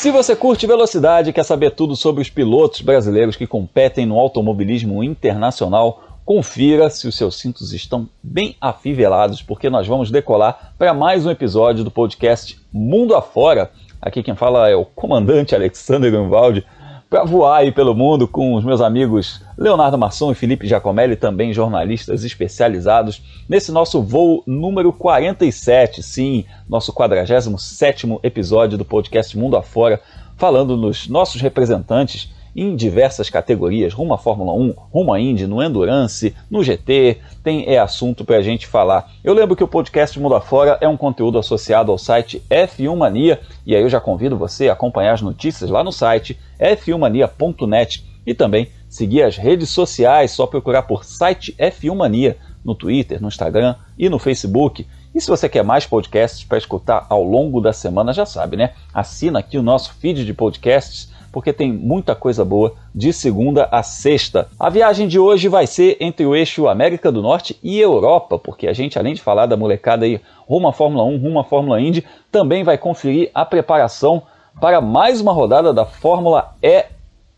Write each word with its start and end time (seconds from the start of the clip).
Se 0.00 0.10
você 0.10 0.34
curte 0.34 0.66
velocidade 0.66 1.28
e 1.28 1.32
quer 1.34 1.42
saber 1.42 1.72
tudo 1.72 1.94
sobre 1.94 2.22
os 2.22 2.30
pilotos 2.30 2.80
brasileiros 2.80 3.36
que 3.36 3.46
competem 3.46 4.06
no 4.06 4.18
automobilismo 4.18 5.04
internacional, 5.04 6.02
confira 6.24 6.88
se 6.88 7.06
os 7.06 7.14
seus 7.14 7.38
cintos 7.38 7.74
estão 7.74 8.08
bem 8.22 8.56
afivelados, 8.58 9.42
porque 9.42 9.68
nós 9.68 9.86
vamos 9.86 10.10
decolar 10.10 10.72
para 10.78 10.94
mais 10.94 11.26
um 11.26 11.30
episódio 11.30 11.84
do 11.84 11.90
podcast 11.90 12.58
Mundo 12.72 13.14
Afora. 13.14 13.72
Aqui 14.00 14.22
quem 14.22 14.34
fala 14.34 14.70
é 14.70 14.74
o 14.74 14.86
comandante 14.86 15.54
Alexander 15.54 16.10
Grunwald 16.10 16.64
para 17.10 17.24
voar 17.24 17.58
aí 17.58 17.72
pelo 17.72 17.92
mundo 17.92 18.28
com 18.28 18.54
os 18.54 18.64
meus 18.64 18.80
amigos 18.80 19.42
Leonardo 19.58 19.98
Masson 19.98 20.30
e 20.30 20.34
Felipe 20.36 20.68
Giacomelli, 20.68 21.16
também 21.16 21.52
jornalistas 21.52 22.22
especializados, 22.22 23.20
nesse 23.48 23.72
nosso 23.72 24.00
voo 24.00 24.44
número 24.46 24.92
47, 24.92 26.04
sim, 26.04 26.44
nosso 26.68 26.94
47º 26.94 28.20
episódio 28.22 28.78
do 28.78 28.84
podcast 28.84 29.36
Mundo 29.36 29.56
Afora, 29.56 30.00
falando 30.36 30.76
nos 30.76 31.08
nossos 31.08 31.40
representantes 31.40 32.32
em 32.54 32.74
diversas 32.74 33.30
categorias, 33.30 33.92
rumo 33.92 34.14
à 34.14 34.18
Fórmula 34.18 34.52
1, 34.52 34.74
rumo 34.92 35.12
à 35.12 35.20
Indy, 35.20 35.46
no 35.46 35.62
Endurance, 35.62 36.34
no 36.50 36.62
GT, 36.62 37.18
tem 37.42 37.64
é 37.66 37.78
assunto 37.78 38.24
para 38.24 38.36
a 38.36 38.42
gente 38.42 38.66
falar. 38.66 39.10
Eu 39.22 39.34
lembro 39.34 39.56
que 39.56 39.64
o 39.64 39.68
podcast 39.68 40.18
Mundo 40.18 40.34
Afora 40.34 40.78
é 40.80 40.88
um 40.88 40.96
conteúdo 40.96 41.38
associado 41.38 41.92
ao 41.92 41.98
site 41.98 42.42
F1 42.50 42.96
Mania, 42.96 43.40
e 43.64 43.74
aí 43.74 43.82
eu 43.82 43.88
já 43.88 44.00
convido 44.00 44.36
você 44.36 44.68
a 44.68 44.72
acompanhar 44.72 45.14
as 45.14 45.22
notícias 45.22 45.70
lá 45.70 45.84
no 45.84 45.92
site 45.92 46.38
f1mania.net 46.58 48.04
e 48.26 48.34
também 48.34 48.68
seguir 48.88 49.22
as 49.22 49.36
redes 49.36 49.70
sociais, 49.70 50.32
só 50.32 50.46
procurar 50.46 50.82
por 50.82 51.04
site 51.04 51.54
F1 51.58 51.94
Mania 51.94 52.36
no 52.64 52.74
Twitter, 52.74 53.20
no 53.20 53.28
Instagram 53.28 53.74
e 53.98 54.08
no 54.08 54.18
Facebook. 54.18 54.86
E 55.14 55.20
se 55.20 55.28
você 55.28 55.48
quer 55.48 55.64
mais 55.64 55.86
podcasts 55.86 56.44
para 56.44 56.58
escutar 56.58 57.06
ao 57.08 57.22
longo 57.22 57.60
da 57.60 57.72
semana, 57.72 58.12
já 58.12 58.24
sabe, 58.24 58.56
né? 58.56 58.74
Assina 58.94 59.40
aqui 59.40 59.58
o 59.58 59.62
nosso 59.62 59.94
feed 59.94 60.24
de 60.24 60.34
podcasts 60.34 61.10
porque 61.32 61.52
tem 61.52 61.72
muita 61.72 62.14
coisa 62.14 62.44
boa 62.44 62.72
de 62.94 63.12
segunda 63.12 63.68
a 63.70 63.82
sexta. 63.82 64.48
A 64.58 64.68
viagem 64.68 65.06
de 65.06 65.18
hoje 65.18 65.48
vai 65.48 65.66
ser 65.66 65.96
entre 66.00 66.26
o 66.26 66.34
eixo 66.34 66.68
América 66.68 67.10
do 67.10 67.22
Norte 67.22 67.58
e 67.62 67.80
Europa, 67.80 68.38
porque 68.38 68.66
a 68.66 68.72
gente, 68.72 68.98
além 68.98 69.14
de 69.14 69.22
falar 69.22 69.46
da 69.46 69.56
molecada 69.56 70.04
aí 70.04 70.20
rumo 70.48 70.68
à 70.68 70.72
Fórmula 70.72 71.04
1, 71.04 71.18
rumo 71.18 71.38
à 71.40 71.44
Fórmula 71.44 71.80
Indy, 71.80 72.04
também 72.30 72.64
vai 72.64 72.76
conferir 72.76 73.30
a 73.34 73.44
preparação 73.44 74.22
para 74.60 74.80
mais 74.80 75.20
uma 75.20 75.32
rodada 75.32 75.72
da 75.72 75.84
Fórmula 75.84 76.54
E 76.62 76.84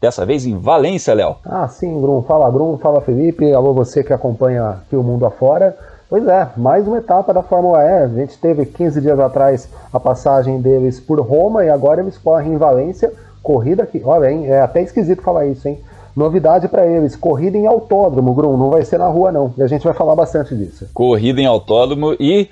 dessa 0.00 0.26
vez 0.26 0.44
em 0.44 0.58
Valência, 0.58 1.14
Léo. 1.14 1.36
Ah, 1.44 1.68
sim, 1.68 2.00
Bruno. 2.00 2.22
Fala, 2.22 2.50
Bruno. 2.50 2.76
Fala, 2.78 3.00
Felipe. 3.00 3.52
Alô, 3.52 3.72
você 3.72 4.02
que 4.02 4.12
acompanha 4.12 4.70
aqui 4.70 4.96
o 4.96 5.02
mundo 5.02 5.24
afora. 5.24 5.76
Pois 6.10 6.26
é, 6.26 6.48
mais 6.56 6.86
uma 6.86 6.98
etapa 6.98 7.32
da 7.32 7.42
Fórmula 7.42 7.82
E. 7.82 8.04
A 8.04 8.08
gente 8.08 8.36
teve 8.36 8.66
15 8.66 9.00
dias 9.00 9.18
atrás 9.18 9.68
a 9.92 10.00
passagem 10.00 10.60
deles 10.60 11.00
por 11.00 11.20
Roma 11.20 11.64
e 11.64 11.70
agora 11.70 12.02
eles 12.02 12.18
correm 12.18 12.52
em 12.52 12.58
Valência 12.58 13.12
Corrida 13.42 13.86
que, 13.86 14.00
olha, 14.04 14.30
hein, 14.30 14.46
é 14.46 14.60
até 14.60 14.82
esquisito 14.82 15.22
falar 15.22 15.46
isso, 15.46 15.66
hein? 15.68 15.78
Novidade 16.14 16.68
para 16.68 16.86
eles, 16.86 17.16
corrida 17.16 17.56
em 17.56 17.66
autódromo, 17.66 18.34
Grum, 18.34 18.56
não 18.56 18.70
vai 18.70 18.84
ser 18.84 18.98
na 18.98 19.08
rua 19.08 19.32
não. 19.32 19.54
E 19.56 19.62
a 19.62 19.66
gente 19.66 19.82
vai 19.82 19.94
falar 19.94 20.14
bastante 20.14 20.54
disso. 20.54 20.86
Corrida 20.92 21.40
em 21.40 21.46
autódromo 21.46 22.14
e 22.20 22.50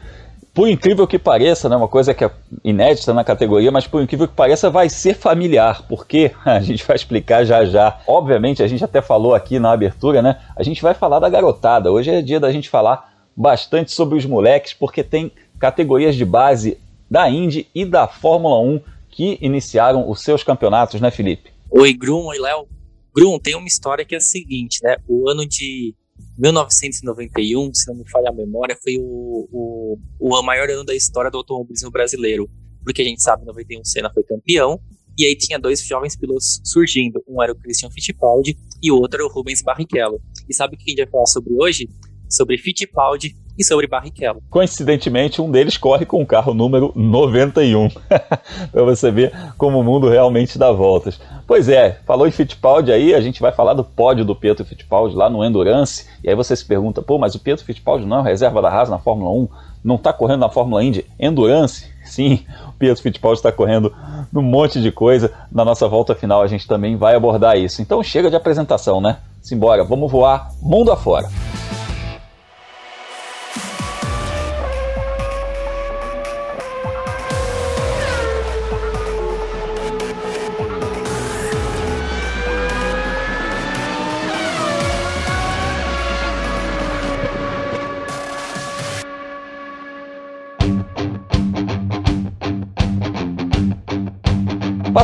por 0.52 0.68
incrível 0.68 1.06
que 1.06 1.18
pareça, 1.18 1.68
né, 1.68 1.76
uma 1.76 1.86
coisa 1.86 2.12
que 2.12 2.24
é 2.24 2.30
inédita 2.64 3.14
na 3.14 3.22
categoria, 3.22 3.70
mas 3.70 3.86
por 3.86 4.02
incrível 4.02 4.26
que 4.26 4.34
pareça, 4.34 4.68
vai 4.68 4.88
ser 4.88 5.14
familiar, 5.14 5.82
porque 5.88 6.32
a 6.44 6.60
gente 6.60 6.84
vai 6.84 6.96
explicar 6.96 7.44
já 7.44 7.64
já. 7.64 7.98
Obviamente, 8.06 8.62
a 8.62 8.66
gente 8.66 8.82
até 8.82 9.00
falou 9.00 9.34
aqui 9.34 9.58
na 9.58 9.72
abertura, 9.72 10.20
né? 10.20 10.38
A 10.56 10.62
gente 10.62 10.82
vai 10.82 10.94
falar 10.94 11.20
da 11.20 11.28
garotada. 11.28 11.92
Hoje 11.92 12.10
é 12.10 12.22
dia 12.22 12.40
da 12.40 12.50
gente 12.50 12.68
falar 12.68 13.12
bastante 13.36 13.92
sobre 13.92 14.18
os 14.18 14.26
moleques, 14.26 14.74
porque 14.74 15.04
tem 15.04 15.30
categorias 15.58 16.16
de 16.16 16.24
base 16.24 16.78
da 17.10 17.28
Indy 17.28 17.68
e 17.74 17.84
da 17.84 18.06
Fórmula 18.06 18.60
1 18.60 18.80
que 19.10 19.38
iniciaram 19.40 20.08
os 20.08 20.22
seus 20.22 20.42
campeonatos, 20.42 21.00
né, 21.00 21.10
Felipe? 21.10 21.50
Oi, 21.70 21.92
Grum, 21.92 22.26
oi, 22.26 22.38
Léo. 22.38 22.66
Grum, 23.14 23.38
tem 23.38 23.56
uma 23.56 23.66
história 23.66 24.04
que 24.04 24.14
é 24.14 24.18
a 24.18 24.20
seguinte, 24.20 24.78
né? 24.82 24.96
O 25.08 25.28
ano 25.28 25.46
de 25.46 25.94
1991, 26.38 27.74
se 27.74 27.88
não 27.88 27.96
me 27.96 28.08
falha 28.08 28.30
a 28.30 28.32
memória, 28.32 28.76
foi 28.82 28.96
o, 28.98 29.48
o, 29.50 29.98
o 30.18 30.42
maior 30.42 30.70
ano 30.70 30.84
da 30.84 30.94
história 30.94 31.30
do 31.30 31.38
automobilismo 31.38 31.90
brasileiro. 31.90 32.48
Porque 32.84 33.02
a 33.02 33.04
gente 33.04 33.22
sabe, 33.22 33.44
91 33.44 33.84
Senna 33.84 34.10
foi 34.12 34.22
campeão, 34.22 34.80
e 35.18 35.26
aí 35.26 35.36
tinha 35.36 35.58
dois 35.58 35.84
jovens 35.84 36.16
pilotos 36.16 36.60
surgindo. 36.64 37.22
Um 37.28 37.42
era 37.42 37.52
o 37.52 37.56
Christian 37.56 37.90
Fittipaldi 37.90 38.56
e 38.82 38.90
o 38.90 38.96
outro 38.96 39.20
era 39.20 39.26
o 39.26 39.30
Rubens 39.30 39.60
Barrichello. 39.60 40.20
E 40.48 40.54
sabe 40.54 40.74
o 40.74 40.78
que 40.78 40.84
a 40.84 40.90
gente 40.90 41.02
vai 41.02 41.10
falar 41.10 41.26
sobre 41.26 41.52
hoje? 41.58 41.88
Sobre 42.28 42.56
Fittipaldi 42.56 43.36
e 43.60 43.64
sobre 43.64 43.86
Barrichello. 43.86 44.42
Coincidentemente, 44.48 45.42
um 45.42 45.50
deles 45.50 45.76
corre 45.76 46.06
com 46.06 46.22
o 46.22 46.26
carro 46.26 46.54
número 46.54 46.92
91, 46.96 47.90
para 48.72 48.82
você 48.82 49.10
ver 49.10 49.32
como 49.58 49.78
o 49.78 49.84
mundo 49.84 50.08
realmente 50.08 50.58
dá 50.58 50.72
voltas. 50.72 51.20
Pois 51.46 51.68
é, 51.68 51.98
falou 52.06 52.26
em 52.26 52.30
Fittipaldi 52.30 52.90
aí, 52.90 53.14
a 53.14 53.20
gente 53.20 53.42
vai 53.42 53.52
falar 53.52 53.74
do 53.74 53.84
pódio 53.84 54.24
do 54.24 54.34
Pietro 54.34 54.64
Fittipaldi 54.64 55.14
lá 55.14 55.28
no 55.28 55.44
Endurance, 55.44 56.06
e 56.24 56.30
aí 56.30 56.34
você 56.34 56.56
se 56.56 56.64
pergunta, 56.64 57.02
pô, 57.02 57.18
mas 57.18 57.34
o 57.34 57.38
Pietro 57.38 57.64
Fittipaldi 57.64 58.06
não 58.06 58.20
é 58.20 58.22
reserva 58.22 58.62
da 58.62 58.70
Haas 58.70 58.88
na 58.88 58.98
Fórmula 58.98 59.30
1, 59.30 59.48
não 59.84 59.96
está 59.96 60.10
correndo 60.10 60.40
na 60.40 60.48
Fórmula 60.48 60.82
Indy 60.82 61.04
Endurance? 61.18 61.86
Sim, 62.02 62.44
o 62.66 62.72
Pietro 62.72 63.02
Fittipaldi 63.02 63.38
está 63.38 63.52
correndo 63.52 63.92
num 64.32 64.42
monte 64.42 64.80
de 64.80 64.90
coisa. 64.90 65.32
Na 65.52 65.64
nossa 65.64 65.86
volta 65.86 66.14
final 66.14 66.42
a 66.42 66.46
gente 66.46 66.66
também 66.66 66.96
vai 66.96 67.14
abordar 67.14 67.56
isso. 67.56 67.80
Então 67.80 68.02
chega 68.02 68.28
de 68.28 68.36
apresentação, 68.36 69.00
né? 69.00 69.18
Simbora, 69.40 69.84
vamos 69.84 70.10
voar 70.10 70.50
mundo 70.60 70.90
afora. 70.90 71.28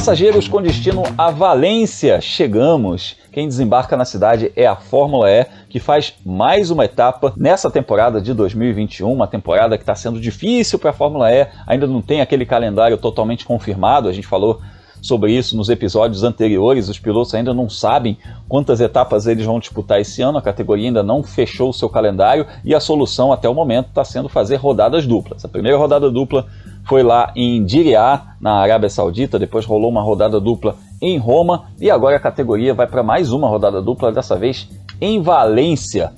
Passageiros 0.07 0.47
com 0.47 0.63
destino 0.63 1.03
a 1.19 1.33
Valência, 1.33 2.21
chegamos. 2.21 3.17
Quem 3.33 3.49
desembarca 3.49 3.97
na 3.97 4.05
cidade 4.05 4.53
é 4.55 4.65
a 4.65 4.77
Fórmula 4.77 5.29
E, 5.29 5.45
que 5.69 5.81
faz 5.81 6.15
mais 6.25 6.71
uma 6.71 6.85
etapa 6.85 7.35
nessa 7.37 7.69
temporada 7.73 8.21
de 8.21 8.33
2021, 8.33 9.13
uma 9.13 9.27
temporada 9.27 9.77
que 9.77 9.83
está 9.83 9.97
sendo 9.97 10.21
difícil 10.21 10.79
para 10.79 10.91
a 10.91 10.93
Fórmula 10.93 11.33
E, 11.33 11.49
ainda 11.67 11.89
não 11.89 12.01
tem 12.01 12.21
aquele 12.21 12.47
calendário 12.47 12.97
totalmente 12.97 13.45
confirmado, 13.45 14.09
a 14.09 14.13
gente 14.13 14.29
falou 14.29 14.61
sobre 15.03 15.33
isso 15.33 15.57
nos 15.57 15.69
episódios 15.69 16.23
anteriores. 16.23 16.89
Os 16.89 17.01
pilotos 17.01 17.35
ainda 17.35 17.53
não 17.53 17.69
sabem 17.69 18.17
quantas 18.49 18.81
etapas 18.81 19.27
eles 19.27 19.45
vão 19.45 19.59
disputar 19.59 20.01
esse 20.01 20.23
ano, 20.23 20.39
a 20.39 20.43
categoria 20.43 20.87
ainda 20.87 21.03
não 21.03 21.25
fechou 21.25 21.71
o 21.71 21.75
seu 21.75 21.89
calendário 21.89 22.47
e 22.65 22.77
a 22.77 22.79
solução 22.81 23.33
até 23.33 23.49
o 23.49 23.55
momento 23.55 23.89
está 23.89 24.05
sendo 24.05 24.29
fazer 24.29 24.55
rodadas 24.55 25.05
duplas. 25.05 25.45
A 25.45 25.49
primeira 25.49 25.77
rodada 25.77 26.09
dupla 26.09 26.47
foi 26.87 27.03
lá 27.03 27.33
em 27.35 27.65
Diriá, 27.65 28.37
na 28.41 28.55
Arábia 28.55 28.89
Saudita, 28.89 29.39
depois 29.39 29.67
rolou 29.67 29.91
uma 29.91 30.03
rodada 30.03 30.41
dupla 30.41 30.77
em 31.03 31.19
Roma 31.19 31.65
e 31.81 31.91
agora 31.91 32.17
a 32.17 32.21
categoria 32.21 32.73
vai 32.73 32.87
para 32.87 33.03
mais 33.03 33.33
uma 33.33 33.49
rodada 33.49 33.83
dupla, 33.83 34.13
dessa 34.13 34.37
vez 34.37 34.69
em 35.01 35.21
Valência. 35.21 36.13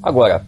Agora, 0.00 0.46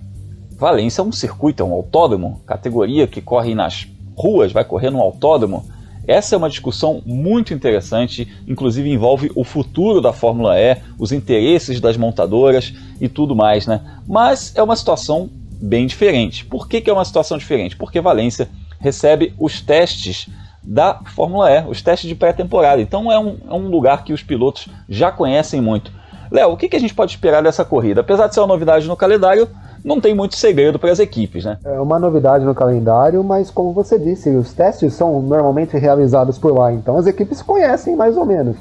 Valência 0.57 1.03
é 1.03 1.05
um 1.05 1.11
circuito, 1.11 1.63
é 1.63 1.67
um 1.67 1.73
autódromo, 1.73 2.41
categoria 2.47 3.09
que 3.09 3.21
corre 3.21 3.55
nas 3.55 3.89
ruas, 4.17 4.53
vai 4.53 4.65
correr 4.65 4.91
no 4.91 5.01
autódromo. 5.01 5.65
Essa 6.07 6.37
é 6.37 6.39
uma 6.39 6.49
discussão 6.49 7.03
muito 7.05 7.53
interessante, 7.53 8.33
inclusive 8.47 8.89
envolve 8.89 9.33
o 9.35 9.43
futuro 9.43 10.01
da 10.01 10.13
Fórmula 10.13 10.57
E, 10.57 10.77
os 10.99 11.11
interesses 11.11 11.81
das 11.81 11.97
montadoras 11.97 12.73
e 13.01 13.09
tudo 13.09 13.35
mais, 13.35 13.67
né? 13.67 13.81
Mas 14.07 14.55
é 14.55 14.63
uma 14.63 14.77
situação 14.77 15.29
bem 15.61 15.87
diferente. 15.87 16.45
Por 16.45 16.69
que, 16.69 16.81
que 16.81 16.91
é 16.91 16.93
uma 16.93 17.05
situação 17.05 17.39
diferente? 17.39 17.75
Porque 17.77 18.01
Valência 18.01 18.49
recebe 18.85 19.35
os 19.41 19.63
testes 19.63 20.29
da 20.63 21.01
Fórmula 21.07 21.51
E, 21.51 21.65
os 21.67 21.81
testes 21.81 22.07
de 22.07 22.15
pré-temporada. 22.15 22.83
Então 22.83 23.11
é 23.11 23.19
um, 23.19 23.39
é 23.49 23.55
um, 23.55 23.69
lugar 23.69 24.05
que 24.05 24.13
os 24.13 24.23
pilotos 24.23 24.69
já 24.87 25.11
conhecem 25.11 25.59
muito. 25.59 25.91
Léo, 26.31 26.53
o 26.53 26.57
que, 26.57 26.69
que, 26.69 26.77
a 26.77 26.81
gente 26.81 26.95
pode 26.95 27.13
esperar 27.13 27.43
dessa 27.43 27.65
corrida? 27.65 28.03
Apesar 28.03 28.27
de 28.27 28.35
ser 28.35 28.41
uma 28.41 28.49
novidade 28.49 28.87
no 28.87 28.95
calendário, 28.95 29.49
não 29.83 30.03
tem 30.03 30.15
muito 30.15 30.37
segredo 30.37 30.79
para 30.79 30.93
as 30.93 30.99
equipes, 30.99 31.47
né? 31.47 31.59
É 31.65 31.81
uma 31.81 31.99
novidade 31.99 32.45
no 32.45 32.55
calendário, 32.55 33.25
mas 33.25 33.51
como 33.51 33.73
você 33.73 33.99
disse, 33.99 34.29
os 34.31 34.53
testes 34.53 34.93
são 34.93 35.23
normalmente 35.23 35.79
realizados 35.79 36.39
por 36.39 36.53
lá, 36.53 36.71
então 36.73 36.99
as 36.99 37.07
equipes 37.07 37.41
conhecem 37.41 37.97
mais 37.97 38.19
ou 38.19 38.27
menos. 38.27 38.57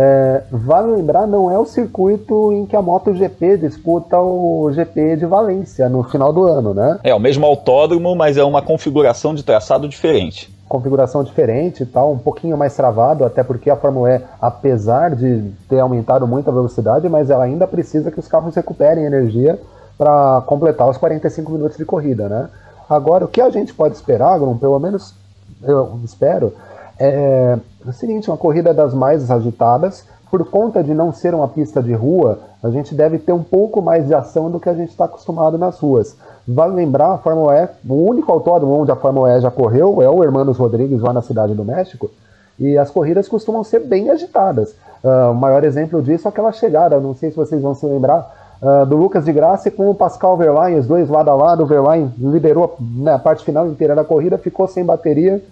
É, 0.00 0.42
vale 0.52 0.92
lembrar, 0.92 1.26
não 1.26 1.50
é 1.50 1.58
o 1.58 1.64
circuito 1.64 2.52
em 2.52 2.64
que 2.64 2.76
a 2.76 2.80
MotoGP 2.80 3.56
disputa 3.56 4.16
o 4.16 4.70
GP 4.72 5.16
de 5.16 5.26
Valência 5.26 5.88
no 5.88 6.04
final 6.04 6.32
do 6.32 6.44
ano, 6.44 6.72
né? 6.72 7.00
É 7.02 7.12
o 7.12 7.18
mesmo 7.18 7.44
autódromo, 7.44 8.14
mas 8.14 8.36
é 8.36 8.44
uma 8.44 8.62
configuração 8.62 9.34
de 9.34 9.42
traçado 9.42 9.88
diferente. 9.88 10.54
Configuração 10.68 11.24
diferente 11.24 11.82
e 11.82 11.86
tal, 11.86 12.12
um 12.12 12.18
pouquinho 12.18 12.56
mais 12.56 12.76
travado, 12.76 13.24
até 13.24 13.42
porque 13.42 13.68
a 13.68 13.74
Fórmula 13.74 14.14
E, 14.14 14.22
apesar 14.40 15.16
de 15.16 15.50
ter 15.68 15.80
aumentado 15.80 16.28
muito 16.28 16.48
a 16.48 16.52
velocidade, 16.52 17.08
mas 17.08 17.28
ela 17.28 17.42
ainda 17.42 17.66
precisa 17.66 18.12
que 18.12 18.20
os 18.20 18.28
carros 18.28 18.54
recuperem 18.54 19.04
energia 19.04 19.58
para 19.96 20.44
completar 20.46 20.88
os 20.88 20.96
45 20.96 21.50
minutos 21.50 21.76
de 21.76 21.84
corrida, 21.84 22.28
né? 22.28 22.48
Agora, 22.88 23.24
o 23.24 23.28
que 23.28 23.40
a 23.40 23.50
gente 23.50 23.74
pode 23.74 23.96
esperar, 23.96 24.38
Grum, 24.38 24.56
pelo 24.58 24.78
menos 24.78 25.12
eu 25.60 25.98
espero, 26.04 26.54
É, 27.00 27.56
é 27.88 27.90
o 27.90 27.94
seguinte, 27.94 28.30
uma 28.30 28.36
corrida 28.36 28.74
das 28.74 28.92
mais 28.92 29.30
agitadas, 29.30 30.04
por 30.30 30.44
conta 30.50 30.84
de 30.84 30.92
não 30.92 31.10
ser 31.10 31.34
uma 31.34 31.48
pista 31.48 31.82
de 31.82 31.94
rua, 31.94 32.38
a 32.62 32.68
gente 32.68 32.94
deve 32.94 33.18
ter 33.18 33.32
um 33.32 33.42
pouco 33.42 33.80
mais 33.80 34.06
de 34.06 34.14
ação 34.14 34.50
do 34.50 34.60
que 34.60 34.68
a 34.68 34.74
gente 34.74 34.90
está 34.90 35.06
acostumado 35.06 35.56
nas 35.56 35.78
ruas. 35.78 36.14
Vale 36.46 36.74
lembrar, 36.74 37.12
a 37.12 37.18
Fórmula 37.18 37.56
E, 37.56 37.68
o 37.88 37.94
único 37.94 38.30
autódromo 38.30 38.78
onde 38.78 38.92
a 38.92 38.96
Fórmula 38.96 39.34
E 39.34 39.40
já 39.40 39.50
correu 39.50 40.02
é 40.02 40.08
o 40.08 40.22
Hermanos 40.22 40.58
Rodrigues, 40.58 41.00
lá 41.00 41.14
na 41.14 41.22
Cidade 41.22 41.54
do 41.54 41.64
México, 41.64 42.10
e 42.58 42.76
as 42.76 42.90
corridas 42.90 43.26
costumam 43.26 43.64
ser 43.64 43.80
bem 43.80 44.10
agitadas. 44.10 44.74
Uh, 45.02 45.30
o 45.30 45.34
maior 45.34 45.64
exemplo 45.64 46.02
disso 46.02 46.28
é 46.28 46.30
aquela 46.30 46.52
chegada, 46.52 47.00
não 47.00 47.14
sei 47.14 47.30
se 47.30 47.36
vocês 47.36 47.62
vão 47.62 47.74
se 47.74 47.86
lembrar, 47.86 48.58
uh, 48.60 48.84
do 48.84 48.96
Lucas 48.96 49.24
de 49.24 49.32
Graça 49.32 49.70
com 49.70 49.88
o 49.88 49.94
Pascal 49.94 50.36
Verlaine, 50.36 50.78
os 50.78 50.86
dois 50.86 51.08
lado 51.08 51.30
a 51.30 51.34
lado. 51.34 51.62
O 51.62 51.66
Verlaine 51.66 52.12
liderou 52.18 52.76
né, 52.78 53.14
a 53.14 53.18
parte 53.18 53.46
final 53.46 53.66
inteira 53.66 53.94
da 53.94 54.04
corrida, 54.04 54.36
ficou 54.36 54.68
sem 54.68 54.84
bateria 54.84 55.42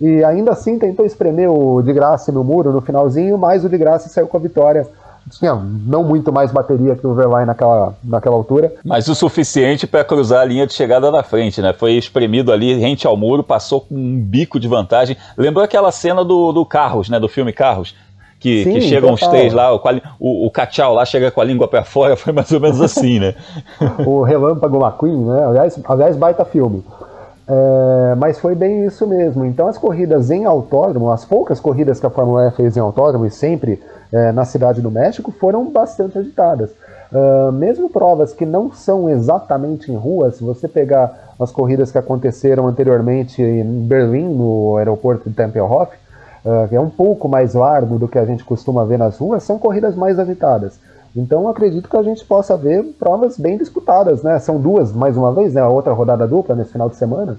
e 0.00 0.22
ainda 0.24 0.52
assim 0.52 0.78
tentou 0.78 1.06
espremer 1.06 1.50
o 1.50 1.82
de 1.82 1.92
Graça 1.92 2.30
no 2.30 2.44
muro 2.44 2.72
no 2.72 2.80
finalzinho, 2.80 3.38
mas 3.38 3.64
o 3.64 3.68
de 3.68 3.78
Graça 3.78 4.08
saiu 4.08 4.26
com 4.26 4.36
a 4.36 4.40
vitória. 4.40 4.86
Tinha 5.30 5.54
não 5.54 6.04
muito 6.04 6.32
mais 6.32 6.52
bateria 6.52 6.94
que 6.94 7.04
o 7.04 7.12
Verlaine 7.12 7.46
naquela, 7.46 7.94
naquela 8.04 8.36
altura. 8.36 8.72
Mas 8.84 9.08
o 9.08 9.14
suficiente 9.14 9.84
para 9.84 10.04
cruzar 10.04 10.42
a 10.42 10.44
linha 10.44 10.66
de 10.66 10.72
chegada 10.72 11.10
na 11.10 11.24
frente, 11.24 11.60
né? 11.60 11.72
Foi 11.72 11.94
espremido 11.94 12.52
ali, 12.52 12.74
rente 12.74 13.08
ao 13.08 13.16
muro, 13.16 13.42
passou 13.42 13.80
com 13.80 13.96
um 13.96 14.20
bico 14.20 14.60
de 14.60 14.68
vantagem. 14.68 15.16
Lembrou 15.36 15.64
aquela 15.64 15.90
cena 15.90 16.24
do, 16.24 16.52
do 16.52 16.64
Carros, 16.64 17.08
né? 17.08 17.18
Do 17.18 17.28
filme 17.28 17.52
Carros? 17.52 17.92
que, 18.38 18.64
Sim, 18.64 18.74
que 18.74 18.80
chegam 18.82 19.12
os 19.12 19.20
três 19.20 19.52
lá, 19.52 19.74
o, 19.74 19.80
o, 20.20 20.46
o 20.46 20.50
Cachau 20.50 20.94
lá 20.94 21.04
chega 21.04 21.30
com 21.30 21.40
a 21.40 21.44
língua 21.44 21.66
para 21.66 21.82
fora, 21.82 22.14
foi 22.16 22.32
mais 22.32 22.52
ou 22.52 22.60
menos 22.60 22.80
assim, 22.80 23.18
né? 23.18 23.34
o 24.06 24.22
Relâmpago 24.22 24.80
McQueen, 24.80 25.24
né? 25.24 25.44
Aliás, 25.46 25.80
aliás 25.84 26.16
baita 26.16 26.44
filme. 26.44 26.84
É, 27.48 28.14
mas 28.16 28.38
foi 28.38 28.54
bem 28.54 28.84
isso 28.84 29.06
mesmo. 29.06 29.44
Então, 29.44 29.68
as 29.68 29.78
corridas 29.78 30.30
em 30.30 30.44
autódromo, 30.44 31.10
as 31.10 31.24
poucas 31.24 31.60
corridas 31.60 32.00
que 32.00 32.06
a 32.06 32.10
Fórmula 32.10 32.48
E 32.48 32.50
fez 32.50 32.76
em 32.76 32.80
autódromo 32.80 33.24
e 33.24 33.30
sempre 33.30 33.80
é, 34.12 34.32
na 34.32 34.44
Cidade 34.44 34.80
do 34.80 34.90
México, 34.90 35.30
foram 35.30 35.70
bastante 35.70 36.18
agitadas. 36.18 36.70
Uh, 37.12 37.52
mesmo 37.52 37.88
provas 37.88 38.32
que 38.32 38.44
não 38.44 38.72
são 38.72 39.08
exatamente 39.08 39.92
em 39.92 39.96
rua, 39.96 40.32
se 40.32 40.42
você 40.42 40.66
pegar 40.66 41.34
as 41.38 41.52
corridas 41.52 41.92
que 41.92 41.98
aconteceram 41.98 42.66
anteriormente 42.66 43.40
em 43.40 43.86
Berlim, 43.86 44.34
no 44.34 44.76
aeroporto 44.76 45.30
de 45.30 45.36
Tempelhof, 45.36 45.92
uh, 46.44 46.68
que 46.68 46.74
é 46.74 46.80
um 46.80 46.90
pouco 46.90 47.28
mais 47.28 47.54
largo 47.54 47.96
do 47.96 48.08
que 48.08 48.18
a 48.18 48.24
gente 48.24 48.42
costuma 48.42 48.84
ver 48.84 48.98
nas 48.98 49.18
ruas, 49.18 49.44
são 49.44 49.56
corridas 49.56 49.94
mais 49.94 50.18
agitadas. 50.18 50.80
Então 51.16 51.48
acredito 51.48 51.88
que 51.88 51.96
a 51.96 52.02
gente 52.02 52.24
possa 52.24 52.56
ver 52.56 52.82
provas 52.98 53.38
bem 53.38 53.56
disputadas, 53.56 54.22
né? 54.22 54.38
São 54.38 54.60
duas, 54.60 54.92
mais 54.92 55.16
uma 55.16 55.32
vez, 55.32 55.54
né? 55.54 55.62
A 55.62 55.68
outra 55.68 55.94
rodada 55.94 56.26
dupla 56.26 56.54
nesse 56.54 56.72
final 56.72 56.90
de 56.90 56.96
semana. 56.96 57.38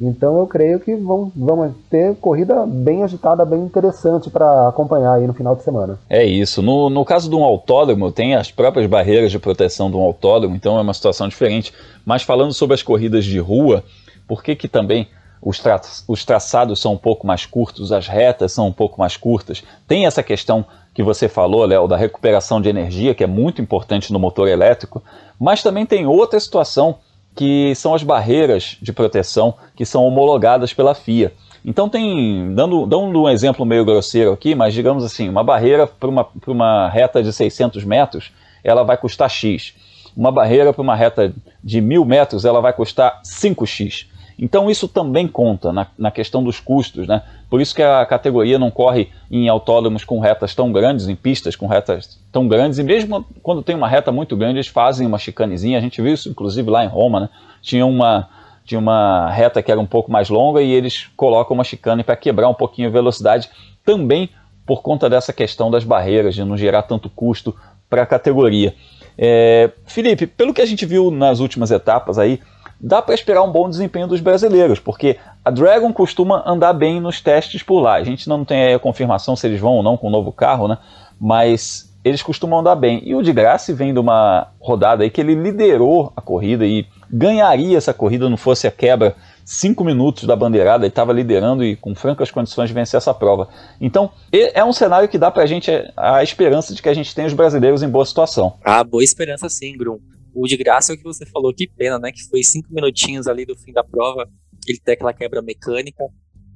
Então 0.00 0.38
eu 0.38 0.46
creio 0.46 0.80
que 0.80 0.94
vão, 0.96 1.30
vão 1.34 1.74
ter 1.88 2.16
corrida 2.16 2.66
bem 2.66 3.02
agitada, 3.02 3.44
bem 3.44 3.60
interessante 3.60 4.28
para 4.28 4.68
acompanhar 4.68 5.14
aí 5.14 5.26
no 5.26 5.32
final 5.32 5.54
de 5.54 5.62
semana. 5.62 5.98
É 6.10 6.24
isso. 6.24 6.60
No, 6.60 6.90
no 6.90 7.04
caso 7.04 7.30
de 7.30 7.36
um 7.36 7.44
autódromo, 7.44 8.10
tem 8.10 8.34
as 8.34 8.50
próprias 8.50 8.86
barreiras 8.86 9.30
de 9.30 9.38
proteção 9.38 9.90
de 9.90 9.96
um 9.96 10.00
autódromo, 10.00 10.56
então 10.56 10.76
é 10.76 10.82
uma 10.82 10.94
situação 10.94 11.28
diferente. 11.28 11.72
Mas 12.04 12.22
falando 12.22 12.52
sobre 12.52 12.74
as 12.74 12.82
corridas 12.82 13.24
de 13.24 13.38
rua, 13.38 13.84
por 14.26 14.42
que 14.42 14.56
que 14.56 14.68
também 14.68 15.08
os, 15.40 15.58
tra 15.58 15.80
os 16.08 16.24
traçados 16.24 16.80
são 16.80 16.94
um 16.94 16.98
pouco 16.98 17.26
mais 17.26 17.46
curtos, 17.46 17.92
as 17.92 18.08
retas 18.08 18.52
são 18.52 18.66
um 18.66 18.72
pouco 18.72 18.98
mais 18.98 19.16
curtas. 19.16 19.62
Tem 19.86 20.06
essa 20.06 20.22
questão 20.22 20.64
que 20.94 21.02
você 21.02 21.28
falou, 21.28 21.66
Léo, 21.66 21.88
da 21.88 21.96
recuperação 21.96 22.60
de 22.60 22.68
energia, 22.68 23.14
que 23.14 23.24
é 23.24 23.26
muito 23.26 23.60
importante 23.60 24.12
no 24.12 24.18
motor 24.18 24.48
elétrico, 24.48 25.02
mas 25.38 25.62
também 25.62 25.84
tem 25.84 26.06
outra 26.06 26.38
situação 26.38 26.98
que 27.34 27.74
são 27.74 27.94
as 27.94 28.04
barreiras 28.04 28.78
de 28.80 28.92
proteção 28.92 29.54
que 29.74 29.84
são 29.84 30.04
homologadas 30.04 30.72
pela 30.72 30.94
FIA. 30.94 31.32
Então 31.64 31.88
tem, 31.88 32.54
dando, 32.54 32.86
dando 32.86 33.22
um 33.22 33.28
exemplo 33.28 33.66
meio 33.66 33.84
grosseiro 33.84 34.32
aqui, 34.32 34.54
mas 34.54 34.72
digamos 34.72 35.02
assim, 35.02 35.28
uma 35.28 35.42
barreira 35.42 35.86
para 35.86 36.08
uma, 36.08 36.28
uma 36.46 36.88
reta 36.88 37.22
de 37.22 37.32
600 37.32 37.82
metros, 37.84 38.30
ela 38.62 38.84
vai 38.84 38.96
custar 38.96 39.28
X. 39.28 39.74
Uma 40.16 40.30
barreira 40.30 40.72
para 40.72 40.82
uma 40.82 40.94
reta 40.94 41.34
de 41.62 41.80
1000 41.80 42.04
metros, 42.04 42.44
ela 42.44 42.60
vai 42.60 42.72
custar 42.72 43.20
5X. 43.24 44.06
Então 44.38 44.70
isso 44.70 44.88
também 44.88 45.28
conta 45.28 45.72
na, 45.72 45.86
na 45.96 46.10
questão 46.10 46.42
dos 46.42 46.58
custos, 46.58 47.06
né? 47.06 47.22
Por 47.48 47.60
isso 47.60 47.74
que 47.74 47.82
a 47.82 48.04
categoria 48.04 48.58
não 48.58 48.70
corre 48.70 49.10
em 49.30 49.48
autódromos 49.48 50.04
com 50.04 50.18
retas 50.18 50.54
tão 50.54 50.72
grandes, 50.72 51.08
em 51.08 51.14
pistas 51.14 51.54
com 51.54 51.66
retas 51.66 52.18
tão 52.32 52.48
grandes, 52.48 52.78
e 52.78 52.82
mesmo 52.82 53.24
quando 53.42 53.62
tem 53.62 53.76
uma 53.76 53.88
reta 53.88 54.10
muito 54.10 54.36
grande, 54.36 54.56
eles 54.56 54.66
fazem 54.66 55.06
uma 55.06 55.18
chicanezinha. 55.18 55.78
A 55.78 55.80
gente 55.80 56.02
viu 56.02 56.12
isso 56.12 56.28
inclusive 56.28 56.68
lá 56.68 56.84
em 56.84 56.88
Roma, 56.88 57.20
né? 57.20 57.28
Tinha 57.62 57.86
uma, 57.86 58.28
tinha 58.64 58.78
uma 58.78 59.30
reta 59.30 59.62
que 59.62 59.70
era 59.70 59.80
um 59.80 59.86
pouco 59.86 60.10
mais 60.10 60.28
longa 60.28 60.60
e 60.60 60.72
eles 60.72 61.08
colocam 61.16 61.54
uma 61.54 61.64
chicane 61.64 62.02
para 62.02 62.16
quebrar 62.16 62.48
um 62.48 62.54
pouquinho 62.54 62.88
a 62.88 62.92
velocidade, 62.92 63.48
também 63.84 64.30
por 64.66 64.82
conta 64.82 65.08
dessa 65.08 65.32
questão 65.32 65.70
das 65.70 65.84
barreiras, 65.84 66.34
de 66.34 66.42
não 66.42 66.56
gerar 66.56 66.82
tanto 66.82 67.08
custo 67.08 67.54
para 67.88 68.02
a 68.02 68.06
categoria. 68.06 68.74
É, 69.16 69.70
Felipe, 69.86 70.26
pelo 70.26 70.52
que 70.52 70.60
a 70.60 70.66
gente 70.66 70.84
viu 70.84 71.10
nas 71.10 71.38
últimas 71.38 71.70
etapas 71.70 72.18
aí, 72.18 72.40
dá 72.80 73.00
para 73.00 73.14
esperar 73.14 73.42
um 73.42 73.50
bom 73.50 73.68
desempenho 73.68 74.06
dos 74.06 74.20
brasileiros, 74.20 74.78
porque 74.78 75.18
a 75.44 75.50
Dragon 75.50 75.92
costuma 75.92 76.42
andar 76.46 76.72
bem 76.72 77.00
nos 77.00 77.20
testes 77.20 77.62
por 77.62 77.80
lá. 77.80 77.94
A 77.94 78.04
gente 78.04 78.28
não 78.28 78.44
tem 78.44 78.74
a 78.74 78.78
confirmação 78.78 79.36
se 79.36 79.46
eles 79.46 79.60
vão 79.60 79.74
ou 79.74 79.82
não 79.82 79.96
com 79.96 80.08
o 80.08 80.10
novo 80.10 80.32
carro, 80.32 80.68
né? 80.68 80.78
Mas 81.20 81.94
eles 82.04 82.22
costumam 82.22 82.60
andar 82.60 82.76
bem. 82.76 83.00
E 83.04 83.14
o 83.14 83.22
de 83.22 83.32
Graça 83.32 83.72
vem 83.72 83.92
de 83.92 83.98
uma 83.98 84.48
rodada 84.60 85.02
aí 85.02 85.10
que 85.10 85.20
ele 85.20 85.34
liderou 85.34 86.12
a 86.14 86.20
corrida 86.20 86.66
e 86.66 86.86
ganharia 87.10 87.78
essa 87.78 87.94
corrida 87.94 88.28
não 88.28 88.36
fosse 88.36 88.66
a 88.66 88.70
quebra 88.70 89.16
cinco 89.44 89.84
minutos 89.84 90.24
da 90.24 90.34
bandeirada, 90.34 90.84
ele 90.84 90.88
estava 90.88 91.12
liderando 91.12 91.62
e 91.62 91.76
com 91.76 91.94
francas 91.94 92.30
condições 92.30 92.68
de 92.68 92.74
vencer 92.74 92.96
essa 92.98 93.12
prova. 93.12 93.48
Então, 93.80 94.10
é 94.32 94.64
um 94.64 94.72
cenário 94.72 95.08
que 95.08 95.18
dá 95.18 95.30
para 95.30 95.42
a 95.42 95.46
gente 95.46 95.70
a 95.96 96.22
esperança 96.22 96.74
de 96.74 96.82
que 96.82 96.88
a 96.88 96.94
gente 96.94 97.14
tenha 97.14 97.26
os 97.26 97.34
brasileiros 97.34 97.82
em 97.82 97.88
boa 97.88 98.06
situação. 98.06 98.54
Ah, 98.64 98.82
boa 98.82 99.04
esperança 99.04 99.48
sim, 99.48 99.76
Grum. 99.76 99.98
O 100.34 100.48
de 100.48 100.56
graça 100.56 100.92
é 100.92 100.94
o 100.94 100.98
que 100.98 101.04
você 101.04 101.24
falou, 101.24 101.54
que 101.54 101.68
pena, 101.68 101.98
né? 101.98 102.10
Que 102.10 102.24
foi 102.24 102.42
cinco 102.42 102.72
minutinhos 102.74 103.28
ali 103.28 103.46
do 103.46 103.56
fim 103.56 103.72
da 103.72 103.84
prova, 103.84 104.28
ele 104.66 104.80
tem 104.80 104.94
aquela 104.94 105.12
quebra 105.12 105.40
mecânica. 105.40 106.04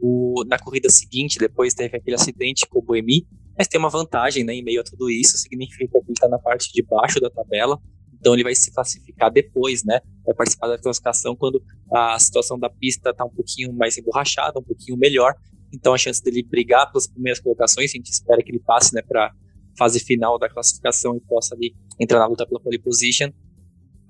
O, 0.00 0.44
na 0.46 0.58
corrida 0.58 0.90
seguinte, 0.90 1.38
depois 1.38 1.74
teve 1.74 1.96
aquele 1.96 2.16
acidente 2.16 2.66
com 2.66 2.80
o 2.80 2.82
Boemi, 2.82 3.26
mas 3.56 3.68
tem 3.68 3.78
uma 3.78 3.88
vantagem, 3.88 4.42
né? 4.42 4.54
Em 4.54 4.64
meio 4.64 4.80
a 4.80 4.84
tudo 4.84 5.08
isso, 5.08 5.38
significa 5.38 5.86
que 6.00 6.06
ele 6.06 6.12
está 6.12 6.28
na 6.28 6.38
parte 6.38 6.72
de 6.72 6.82
baixo 6.82 7.20
da 7.20 7.30
tabela, 7.30 7.80
então 8.18 8.34
ele 8.34 8.42
vai 8.42 8.54
se 8.54 8.72
classificar 8.72 9.30
depois, 9.30 9.84
né? 9.84 10.00
Vai 10.26 10.34
participar 10.34 10.68
da 10.68 10.78
classificação 10.78 11.36
quando 11.36 11.62
a 11.92 12.18
situação 12.18 12.58
da 12.58 12.68
pista 12.68 13.10
está 13.10 13.24
um 13.24 13.30
pouquinho 13.30 13.72
mais 13.72 13.96
emborrachada, 13.96 14.58
um 14.58 14.62
pouquinho 14.62 14.96
melhor. 14.96 15.34
Então 15.72 15.94
a 15.94 15.98
chance 15.98 16.22
dele 16.22 16.42
brigar 16.42 16.90
pelas 16.90 17.06
primeiras 17.06 17.40
colocações, 17.40 17.90
a 17.92 17.96
gente 17.96 18.10
espera 18.10 18.42
que 18.42 18.50
ele 18.50 18.60
passe, 18.60 18.94
né, 18.94 19.02
para 19.02 19.32
fase 19.78 20.00
final 20.00 20.38
da 20.38 20.48
classificação 20.48 21.16
e 21.16 21.20
possa 21.20 21.54
ali 21.54 21.74
entrar 22.00 22.18
na 22.18 22.26
luta 22.26 22.44
pela 22.44 22.60
pole 22.60 22.78
position 22.80 23.30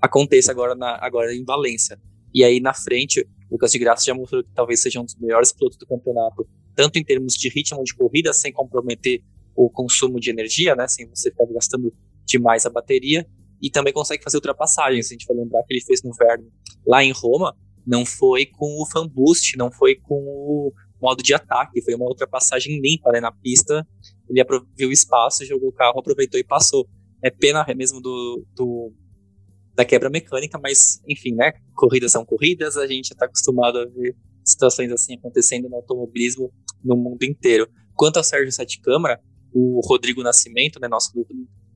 aconteça 0.01 0.51
agora, 0.51 0.75
na, 0.75 0.97
agora 1.01 1.33
em 1.33 1.43
Valência. 1.43 1.99
E 2.33 2.43
aí 2.43 2.59
na 2.59 2.73
frente, 2.73 3.21
o 3.49 3.53
Lucas 3.53 3.71
de 3.71 3.79
Graça 3.79 4.05
já 4.05 4.13
mostrou 4.13 4.43
que 4.43 4.49
talvez 4.53 4.81
seja 4.81 4.99
um 4.99 5.05
dos 5.05 5.15
melhores 5.15 5.51
pilotos 5.51 5.77
do 5.77 5.85
campeonato, 5.85 6.47
tanto 6.75 6.97
em 6.97 7.03
termos 7.03 7.33
de 7.33 7.49
ritmo 7.49 7.83
de 7.83 7.95
corrida, 7.95 8.31
sem 8.33 8.51
comprometer 8.51 9.21
o 9.55 9.69
consumo 9.69 10.19
de 10.19 10.29
energia, 10.29 10.75
né, 10.75 10.87
sem 10.87 11.07
você 11.09 11.31
ficar 11.31 11.45
gastando 11.47 11.93
demais 12.25 12.65
a 12.65 12.69
bateria, 12.69 13.27
e 13.61 13.69
também 13.69 13.91
consegue 13.91 14.23
fazer 14.23 14.37
ultrapassagens. 14.37 15.07
A 15.07 15.09
gente 15.09 15.25
vai 15.25 15.35
lembrar 15.35 15.63
que 15.63 15.73
ele 15.73 15.83
fez 15.83 16.01
no 16.03 16.13
Verne 16.13 16.47
lá 16.87 17.03
em 17.03 17.11
Roma, 17.11 17.55
não 17.85 18.05
foi 18.05 18.45
com 18.45 18.81
o 18.81 18.85
fan 18.85 19.07
boost, 19.07 19.57
não 19.57 19.71
foi 19.71 19.95
com 19.95 20.15
o 20.15 20.73
modo 21.01 21.23
de 21.23 21.33
ataque, 21.33 21.81
foi 21.81 21.95
uma 21.95 22.05
ultrapassagem 22.05 22.79
limpa 22.79 23.11
né, 23.11 23.19
na 23.19 23.31
pista. 23.31 23.85
Ele 24.29 24.43
viu 24.77 24.89
o 24.89 24.91
espaço, 24.91 25.45
jogou 25.45 25.69
o 25.69 25.73
carro, 25.73 25.99
aproveitou 25.99 26.39
e 26.39 26.43
passou. 26.43 26.87
É 27.21 27.29
pena 27.29 27.65
mesmo 27.75 27.99
do, 27.99 28.45
do 28.55 28.93
da 29.79 29.85
quebra 29.85 30.09
mecânica, 30.09 30.59
mas 30.61 31.01
enfim, 31.07 31.33
né? 31.33 31.53
Corridas 31.73 32.11
são 32.11 32.25
corridas, 32.25 32.75
a 32.75 32.85
gente 32.85 33.11
está 33.11 33.25
acostumado 33.25 33.79
a 33.79 33.85
ver 33.85 34.13
situações 34.43 34.91
assim 34.91 35.15
acontecendo 35.15 35.69
no 35.69 35.77
automobilismo 35.77 36.51
no 36.83 36.97
mundo 36.97 37.23
inteiro. 37.23 37.65
Quanto 37.95 38.17
ao 38.17 38.23
Sérgio 38.23 38.51
Sete 38.51 38.81
Câmara, 38.81 39.17
o 39.53 39.79
Rodrigo 39.87 40.21
Nascimento, 40.21 40.81
né, 40.81 40.89
nosso 40.89 41.13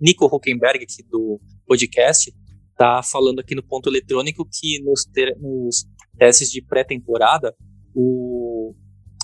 Nico 0.01 0.25
Huckenberg 0.25 0.83
aqui 0.83 1.01
do 1.09 1.39
podcast, 1.65 2.29
tá 2.75 3.01
falando 3.01 3.39
aqui 3.39 3.55
no 3.55 3.63
ponto 3.63 3.89
eletrônico 3.89 4.45
que 4.51 4.83
nos, 4.83 5.05
ter, 5.05 5.37
nos 5.39 5.85
testes 6.17 6.51
de 6.51 6.61
pré-temporada 6.61 7.55
o 7.95 8.75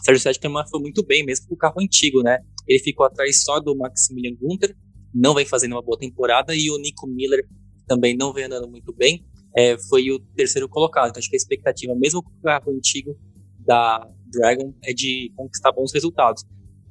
Sérgio 0.06 0.24
Sete 0.24 0.40
Câmara 0.40 0.66
foi 0.70 0.80
muito 0.80 1.06
bem, 1.06 1.26
mesmo 1.26 1.48
com 1.48 1.56
o 1.56 1.58
carro 1.58 1.82
antigo, 1.82 2.24
né? 2.24 2.38
Ele 2.66 2.80
ficou 2.80 3.06
atrás 3.06 3.44
só 3.44 3.60
do 3.60 3.76
Maximilian 3.76 4.38
Gunther, 4.40 4.74
não 5.14 5.34
vem 5.34 5.46
fazendo 5.46 5.74
uma 5.74 5.82
boa 5.82 5.98
temporada, 5.98 6.56
e 6.56 6.72
o 6.72 6.78
Nico 6.78 7.08
Miller 7.08 7.46
também 7.90 8.16
não 8.16 8.32
vem 8.32 8.46
andando 8.46 8.70
muito 8.70 8.94
bem, 8.94 9.26
é, 9.58 9.76
foi 9.90 10.12
o 10.12 10.20
terceiro 10.36 10.70
colocado. 10.70 11.10
Então 11.10 11.20
acho 11.20 11.30
que 11.30 11.36
a 11.36 11.42
expectativa, 11.44 11.96
mesmo 11.96 12.22
com 12.22 12.30
o 12.30 12.42
carro 12.44 12.72
antigo 12.72 13.18
da 13.66 14.08
Dragon, 14.32 14.72
é 14.84 14.94
de 14.94 15.34
conquistar 15.36 15.72
bons 15.72 15.92
resultados. 15.92 16.46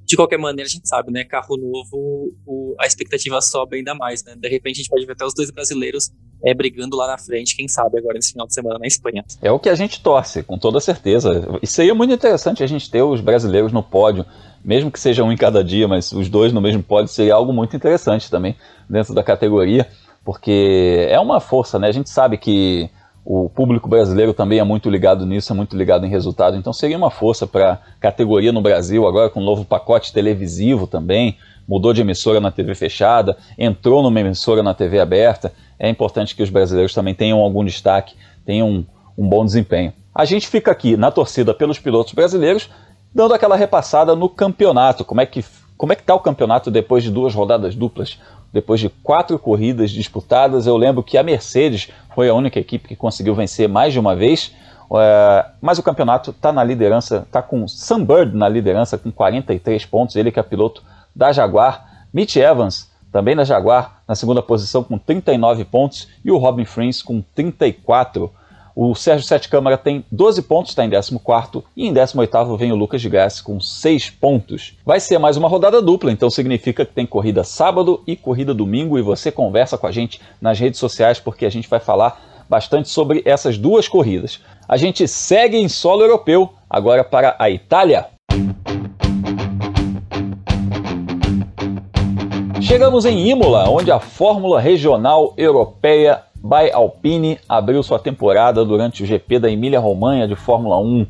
de 0.04 0.16
qualquer 0.16 0.38
maneira, 0.38 0.66
a 0.66 0.70
gente 0.70 0.88
sabe, 0.88 1.12
né? 1.12 1.22
Carro 1.22 1.56
novo, 1.58 2.34
o, 2.46 2.74
a 2.80 2.86
expectativa 2.86 3.40
sobe 3.42 3.76
ainda 3.76 3.94
mais, 3.94 4.24
né? 4.24 4.34
De 4.34 4.48
repente 4.48 4.76
a 4.76 4.78
gente 4.78 4.88
pode 4.88 5.04
ver 5.04 5.12
até 5.12 5.24
os 5.24 5.34
dois 5.34 5.50
brasileiros 5.50 6.10
é, 6.42 6.54
brigando 6.54 6.96
lá 6.96 7.06
na 7.06 7.18
frente, 7.18 7.54
quem 7.54 7.68
sabe, 7.68 7.98
agora 7.98 8.14
nesse 8.14 8.32
final 8.32 8.46
de 8.46 8.54
semana 8.54 8.78
na 8.78 8.86
Espanha. 8.86 9.22
É 9.42 9.52
o 9.52 9.58
que 9.58 9.68
a 9.68 9.74
gente 9.74 10.02
torce, 10.02 10.42
com 10.42 10.56
toda 10.56 10.80
certeza. 10.80 11.46
Isso 11.60 11.74
seria 11.74 11.94
muito 11.94 12.14
interessante 12.14 12.62
a 12.62 12.66
gente 12.66 12.90
ter 12.90 13.02
os 13.02 13.20
brasileiros 13.20 13.70
no 13.70 13.82
pódio, 13.82 14.24
mesmo 14.64 14.90
que 14.90 14.98
seja 14.98 15.22
um 15.22 15.30
em 15.30 15.36
cada 15.36 15.62
dia, 15.62 15.86
mas 15.86 16.10
os 16.10 16.30
dois 16.30 16.54
no 16.54 16.60
mesmo 16.60 16.82
pódio 16.82 17.12
seria 17.12 17.34
algo 17.34 17.52
muito 17.52 17.76
interessante 17.76 18.30
também 18.30 18.56
dentro 18.88 19.12
da 19.12 19.22
categoria, 19.22 19.86
porque 20.28 21.06
é 21.08 21.18
uma 21.18 21.40
força, 21.40 21.78
né? 21.78 21.88
A 21.88 21.92
gente 21.92 22.10
sabe 22.10 22.36
que 22.36 22.90
o 23.24 23.48
público 23.48 23.88
brasileiro 23.88 24.34
também 24.34 24.58
é 24.58 24.62
muito 24.62 24.90
ligado 24.90 25.24
nisso, 25.24 25.50
é 25.54 25.56
muito 25.56 25.74
ligado 25.74 26.04
em 26.04 26.10
resultado. 26.10 26.54
Então 26.54 26.70
seria 26.70 26.98
uma 26.98 27.10
força 27.10 27.46
para 27.46 27.72
a 27.72 27.78
categoria 27.98 28.52
no 28.52 28.60
Brasil, 28.60 29.06
agora 29.06 29.30
com 29.30 29.40
um 29.40 29.42
novo 29.42 29.64
pacote 29.64 30.12
televisivo 30.12 30.86
também. 30.86 31.38
Mudou 31.66 31.94
de 31.94 32.02
emissora 32.02 32.42
na 32.42 32.50
TV 32.50 32.74
fechada, 32.74 33.38
entrou 33.56 34.02
numa 34.02 34.20
emissora 34.20 34.62
na 34.62 34.74
TV 34.74 35.00
aberta. 35.00 35.50
É 35.78 35.88
importante 35.88 36.36
que 36.36 36.42
os 36.42 36.50
brasileiros 36.50 36.92
também 36.92 37.14
tenham 37.14 37.38
algum 37.38 37.64
destaque, 37.64 38.14
tenham 38.44 38.68
um, 38.68 38.84
um 39.16 39.26
bom 39.26 39.46
desempenho. 39.46 39.94
A 40.14 40.26
gente 40.26 40.46
fica 40.46 40.70
aqui 40.70 40.94
na 40.94 41.10
torcida 41.10 41.54
pelos 41.54 41.78
pilotos 41.78 42.12
brasileiros, 42.12 42.68
dando 43.14 43.32
aquela 43.32 43.56
repassada 43.56 44.14
no 44.14 44.28
campeonato. 44.28 45.06
Como 45.06 45.22
é 45.22 45.24
que 45.24 45.42
como 45.78 45.92
é 45.92 45.96
que 45.96 46.02
está 46.02 46.12
o 46.12 46.18
campeonato 46.18 46.72
depois 46.72 47.04
de 47.04 47.10
duas 47.10 47.32
rodadas 47.32 47.76
duplas? 47.76 48.18
Depois 48.52 48.80
de 48.80 48.88
quatro 48.88 49.38
corridas 49.38 49.90
disputadas. 49.90 50.66
Eu 50.66 50.76
lembro 50.76 51.02
que 51.02 51.18
a 51.18 51.22
Mercedes 51.22 51.90
foi 52.14 52.28
a 52.28 52.34
única 52.34 52.58
equipe 52.58 52.88
que 52.88 52.96
conseguiu 52.96 53.34
vencer 53.34 53.68
mais 53.68 53.92
de 53.92 53.98
uma 53.98 54.16
vez. 54.16 54.52
É, 54.94 55.46
mas 55.60 55.78
o 55.78 55.82
campeonato 55.82 56.30
está 56.30 56.50
na 56.52 56.64
liderança, 56.64 57.24
está 57.26 57.42
com 57.42 57.68
Sunbird 57.68 58.34
na 58.36 58.48
liderança 58.48 58.96
com 58.96 59.12
43 59.12 59.84
pontos, 59.84 60.16
ele 60.16 60.32
que 60.32 60.40
é 60.40 60.42
piloto 60.42 60.82
da 61.14 61.32
Jaguar. 61.32 62.06
Mitch 62.12 62.36
Evans, 62.36 62.90
também 63.12 63.36
da 63.36 63.44
Jaguar, 63.44 64.02
na 64.08 64.14
segunda 64.14 64.42
posição 64.42 64.82
com 64.82 64.96
39 64.96 65.64
pontos, 65.64 66.08
e 66.24 66.30
o 66.30 66.38
Robin 66.38 66.64
Frins 66.64 67.02
com 67.02 67.22
34 67.34 68.32
o 68.80 68.94
Sérgio 68.94 69.26
Sete 69.26 69.48
Câmara 69.48 69.76
tem 69.76 70.04
12 70.12 70.40
pontos, 70.42 70.70
está 70.70 70.84
em 70.84 70.90
14 70.90 71.18
e 71.76 71.88
em 71.88 71.92
18 71.92 72.56
vem 72.56 72.70
o 72.70 72.76
Lucas 72.76 73.02
de 73.02 73.08
Graça 73.08 73.42
com 73.42 73.58
6 73.58 74.10
pontos. 74.10 74.78
Vai 74.86 75.00
ser 75.00 75.18
mais 75.18 75.36
uma 75.36 75.48
rodada 75.48 75.82
dupla, 75.82 76.12
então 76.12 76.30
significa 76.30 76.86
que 76.86 76.94
tem 76.94 77.04
corrida 77.04 77.42
sábado 77.42 78.00
e 78.06 78.14
corrida 78.14 78.54
domingo 78.54 78.96
e 78.96 79.02
você 79.02 79.32
conversa 79.32 79.76
com 79.76 79.88
a 79.88 79.90
gente 79.90 80.20
nas 80.40 80.60
redes 80.60 80.78
sociais 80.78 81.18
porque 81.18 81.44
a 81.44 81.50
gente 81.50 81.68
vai 81.68 81.80
falar 81.80 82.46
bastante 82.48 82.88
sobre 82.88 83.20
essas 83.24 83.58
duas 83.58 83.88
corridas. 83.88 84.40
A 84.68 84.76
gente 84.76 85.08
segue 85.08 85.56
em 85.56 85.68
solo 85.68 86.02
europeu, 86.02 86.52
agora 86.70 87.02
para 87.02 87.34
a 87.36 87.50
Itália. 87.50 88.06
Chegamos 92.60 93.04
em 93.06 93.28
Imola, 93.30 93.68
onde 93.70 93.90
a 93.90 93.98
Fórmula 93.98 94.60
Regional 94.60 95.32
Europeia 95.36 96.22
by 96.42 96.70
Alpine 96.72 97.38
abriu 97.48 97.82
sua 97.82 97.98
temporada 97.98 98.64
durante 98.64 99.02
o 99.02 99.06
GP 99.06 99.38
da 99.38 99.50
Emília-Romanha 99.50 100.26
de 100.26 100.36
Fórmula 100.36 100.78
1. 100.78 101.06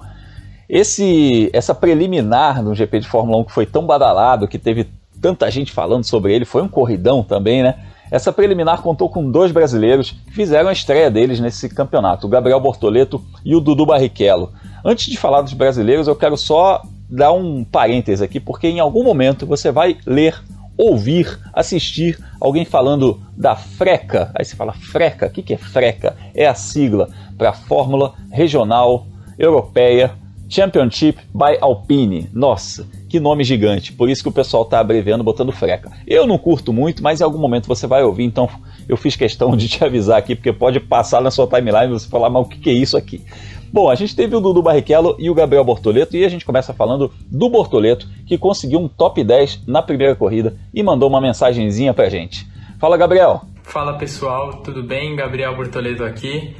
Esse, 0.68 1.50
essa 1.52 1.74
preliminar 1.74 2.62
no 2.62 2.74
GP 2.74 3.00
de 3.00 3.08
Fórmula 3.08 3.38
1 3.38 3.44
que 3.44 3.52
foi 3.52 3.66
tão 3.66 3.86
badalado, 3.86 4.48
que 4.48 4.58
teve 4.58 4.86
tanta 5.20 5.50
gente 5.50 5.72
falando 5.72 6.04
sobre 6.04 6.34
ele, 6.34 6.44
foi 6.44 6.62
um 6.62 6.68
corridão 6.68 7.22
também, 7.22 7.62
né? 7.62 7.74
Essa 8.10 8.32
preliminar 8.32 8.80
contou 8.80 9.08
com 9.08 9.30
dois 9.30 9.52
brasileiros 9.52 10.12
que 10.12 10.32
fizeram 10.32 10.68
a 10.68 10.72
estreia 10.72 11.10
deles 11.10 11.40
nesse 11.40 11.68
campeonato, 11.68 12.26
o 12.26 12.30
Gabriel 12.30 12.60
Bortoleto 12.60 13.22
e 13.44 13.54
o 13.54 13.60
Dudu 13.60 13.84
Barrichello. 13.84 14.50
Antes 14.84 15.06
de 15.06 15.18
falar 15.18 15.42
dos 15.42 15.52
brasileiros, 15.52 16.08
eu 16.08 16.16
quero 16.16 16.36
só 16.36 16.82
dar 17.10 17.32
um 17.32 17.64
parêntese 17.64 18.24
aqui, 18.24 18.40
porque 18.40 18.68
em 18.68 18.80
algum 18.80 19.02
momento 19.02 19.46
você 19.46 19.70
vai 19.70 19.96
ler 20.06 20.40
ouvir, 20.78 21.38
assistir 21.52 22.16
alguém 22.40 22.64
falando 22.64 23.20
da 23.36 23.56
FRECA. 23.56 24.30
Aí 24.34 24.44
você 24.44 24.54
fala, 24.54 24.72
FRECA, 24.72 25.26
o 25.26 25.30
que, 25.30 25.42
que 25.42 25.54
é 25.54 25.58
FRECA? 25.58 26.16
É 26.34 26.46
a 26.46 26.54
sigla 26.54 27.10
para 27.36 27.52
Fórmula 27.52 28.14
Regional 28.30 29.06
Europeia 29.36 30.12
Championship 30.48 31.18
by 31.34 31.58
Alpine. 31.60 32.30
Nossa, 32.32 32.86
que 33.08 33.20
nome 33.20 33.44
gigante. 33.44 33.92
Por 33.92 34.08
isso 34.08 34.22
que 34.22 34.28
o 34.28 34.32
pessoal 34.32 34.62
está 34.62 34.80
abreviando, 34.80 35.22
botando 35.22 35.52
freca. 35.52 35.90
Eu 36.06 36.26
não 36.26 36.38
curto 36.38 36.72
muito, 36.72 37.02
mas 37.02 37.20
em 37.20 37.24
algum 37.24 37.38
momento 37.38 37.68
você 37.68 37.86
vai 37.86 38.02
ouvir, 38.02 38.24
então 38.24 38.48
eu 38.88 38.96
fiz 38.96 39.14
questão 39.14 39.54
de 39.56 39.68
te 39.68 39.84
avisar 39.84 40.18
aqui, 40.18 40.34
porque 40.34 40.52
pode 40.52 40.80
passar 40.80 41.20
na 41.20 41.30
sua 41.30 41.46
timeline 41.46 41.86
e 41.86 41.98
você 41.98 42.08
falar, 42.08 42.30
mas 42.30 42.46
o 42.46 42.48
que 42.48 42.70
é 42.70 42.72
isso 42.72 42.96
aqui? 42.96 43.22
Bom, 43.70 43.90
a 43.90 43.94
gente 43.94 44.16
teve 44.16 44.34
o 44.34 44.40
Dudu 44.40 44.62
Barrichello 44.62 45.14
e 45.18 45.28
o 45.28 45.34
Gabriel 45.34 45.64
Bortoleto 45.64 46.16
e 46.16 46.24
a 46.24 46.28
gente 46.28 46.44
começa 46.44 46.72
falando 46.72 47.12
do 47.30 47.50
Bortoleto, 47.50 48.08
que 48.26 48.38
conseguiu 48.38 48.78
um 48.78 48.88
top 48.88 49.22
10 49.22 49.66
na 49.66 49.82
primeira 49.82 50.16
corrida 50.16 50.56
e 50.72 50.82
mandou 50.82 51.08
uma 51.08 51.20
mensagenzinha 51.20 51.92
pra 51.92 52.08
gente. 52.08 52.46
Fala, 52.80 52.96
Gabriel! 52.96 53.42
Fala 53.62 53.98
pessoal, 53.98 54.62
tudo 54.62 54.82
bem? 54.82 55.14
Gabriel 55.14 55.54
Bortoleto 55.54 56.02
aqui. 56.02 56.56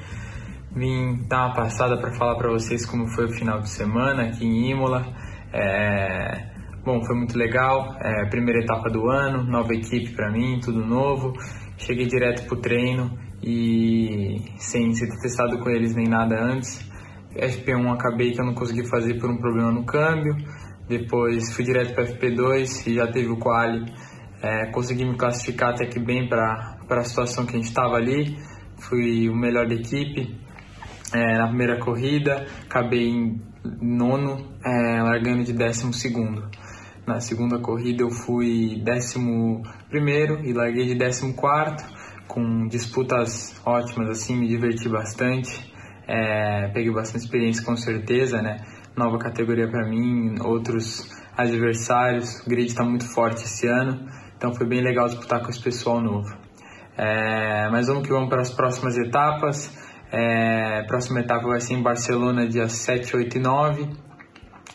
Vim 0.76 1.26
dar 1.26 1.46
uma 1.46 1.54
passada 1.54 1.96
para 1.96 2.12
falar 2.12 2.36
para 2.36 2.50
vocês 2.50 2.84
como 2.84 3.08
foi 3.08 3.24
o 3.24 3.32
final 3.32 3.60
de 3.60 3.70
semana 3.70 4.24
aqui 4.24 4.44
em 4.44 4.70
Imola. 4.70 5.06
É... 5.52 6.46
Bom, 6.84 7.02
foi 7.04 7.16
muito 7.16 7.36
legal. 7.36 7.96
É, 8.00 8.26
primeira 8.26 8.60
etapa 8.60 8.90
do 8.90 9.10
ano, 9.10 9.42
nova 9.42 9.74
equipe 9.74 10.10
para 10.10 10.30
mim, 10.30 10.60
tudo 10.62 10.84
novo. 10.84 11.32
Cheguei 11.78 12.06
direto 12.06 12.46
pro 12.46 12.56
treino 12.56 13.10
e 13.42 14.42
sem 14.58 14.92
ser 14.94 15.08
testado 15.20 15.58
com 15.58 15.70
eles 15.70 15.94
nem 15.94 16.06
nada 16.06 16.38
antes. 16.40 16.88
FP1 17.35 17.92
acabei 17.92 18.32
que 18.32 18.40
eu 18.40 18.47
não 18.47 18.54
consegui 18.54 18.88
fazer 18.88 19.18
por 19.18 19.30
um 19.30 19.37
problema 19.37 19.70
no 19.70 19.85
câmbio. 19.85 20.35
Depois 20.88 21.52
fui 21.52 21.64
direto 21.64 21.94
para 21.94 22.06
FP2 22.06 22.87
e 22.87 22.94
já 22.94 23.06
teve 23.06 23.28
o 23.28 23.37
quali. 23.37 23.85
É, 24.42 24.70
consegui 24.70 25.04
me 25.04 25.16
classificar 25.16 25.70
até 25.70 25.87
que 25.87 25.99
bem 25.99 26.28
para 26.28 26.78
a 26.88 27.04
situação 27.04 27.44
que 27.44 27.54
a 27.54 27.56
gente 27.56 27.68
estava 27.68 27.97
ali. 27.97 28.38
Fui 28.78 29.28
o 29.28 29.37
melhor 29.37 29.66
da 29.66 29.75
equipe 29.75 30.38
é, 31.12 31.38
na 31.38 31.49
primeira 31.49 31.78
corrida. 31.78 32.47
Acabei 32.64 33.08
em 33.08 33.40
nono, 33.82 34.47
é, 34.64 35.02
largando 35.02 35.44
de 35.44 35.52
décimo 35.52 35.92
segundo. 35.92 36.49
Na 37.06 37.20
segunda 37.20 37.58
corrida 37.58 38.02
eu 38.02 38.11
fui 38.11 38.82
décimo 38.85 39.62
primeiro 39.88 40.44
e 40.44 40.52
larguei 40.52 40.87
de 40.87 40.94
décimo 40.94 41.32
quarto, 41.35 41.82
com 42.26 42.66
disputas 42.68 43.58
ótimas, 43.64 44.11
assim, 44.11 44.37
me 44.37 44.47
diverti 44.47 44.88
bastante. 44.88 45.73
É, 46.08 46.68
peguei 46.68 46.90
bastante 46.90 47.24
experiência 47.24 47.62
com 47.62 47.76
certeza, 47.76 48.40
né? 48.40 48.64
Nova 48.96 49.18
categoria 49.18 49.68
para 49.68 49.86
mim, 49.86 50.36
outros 50.42 51.06
adversários. 51.36 52.40
O 52.46 52.48
grid 52.48 52.68
está 52.68 52.82
muito 52.82 53.04
forte 53.12 53.44
esse 53.44 53.66
ano, 53.68 54.08
então 54.34 54.54
foi 54.54 54.66
bem 54.66 54.80
legal 54.80 55.06
disputar 55.06 55.42
com 55.42 55.50
esse 55.50 55.62
pessoal 55.62 56.00
novo. 56.00 56.34
É, 56.96 57.68
mas 57.70 57.88
vamos 57.88 58.04
que 58.04 58.12
vamos 58.12 58.30
para 58.30 58.40
as 58.40 58.50
próximas 58.50 58.96
etapas. 58.96 59.70
É, 60.10 60.82
próxima 60.84 61.20
etapa 61.20 61.46
vai 61.46 61.60
ser 61.60 61.74
em 61.74 61.82
Barcelona, 61.82 62.48
dia 62.48 62.68
7, 62.68 63.14
8 63.14 63.36
e 63.36 63.40
9. 63.40 63.90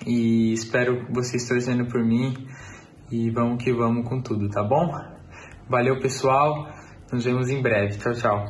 E 0.05 0.53
espero 0.53 1.07
vocês 1.09 1.47
torcendo 1.47 1.85
por 1.87 2.03
mim. 2.03 2.47
E 3.11 3.31
vamos 3.31 3.63
que 3.63 3.73
vamos 3.73 4.07
com 4.07 4.21
tudo, 4.21 4.49
tá 4.49 4.63
bom? 4.63 4.91
Valeu, 5.67 5.99
pessoal. 5.99 6.69
Nos 7.11 7.25
vemos 7.25 7.49
em 7.49 7.61
breve. 7.61 7.97
Tchau, 7.97 8.13
tchau. 8.13 8.45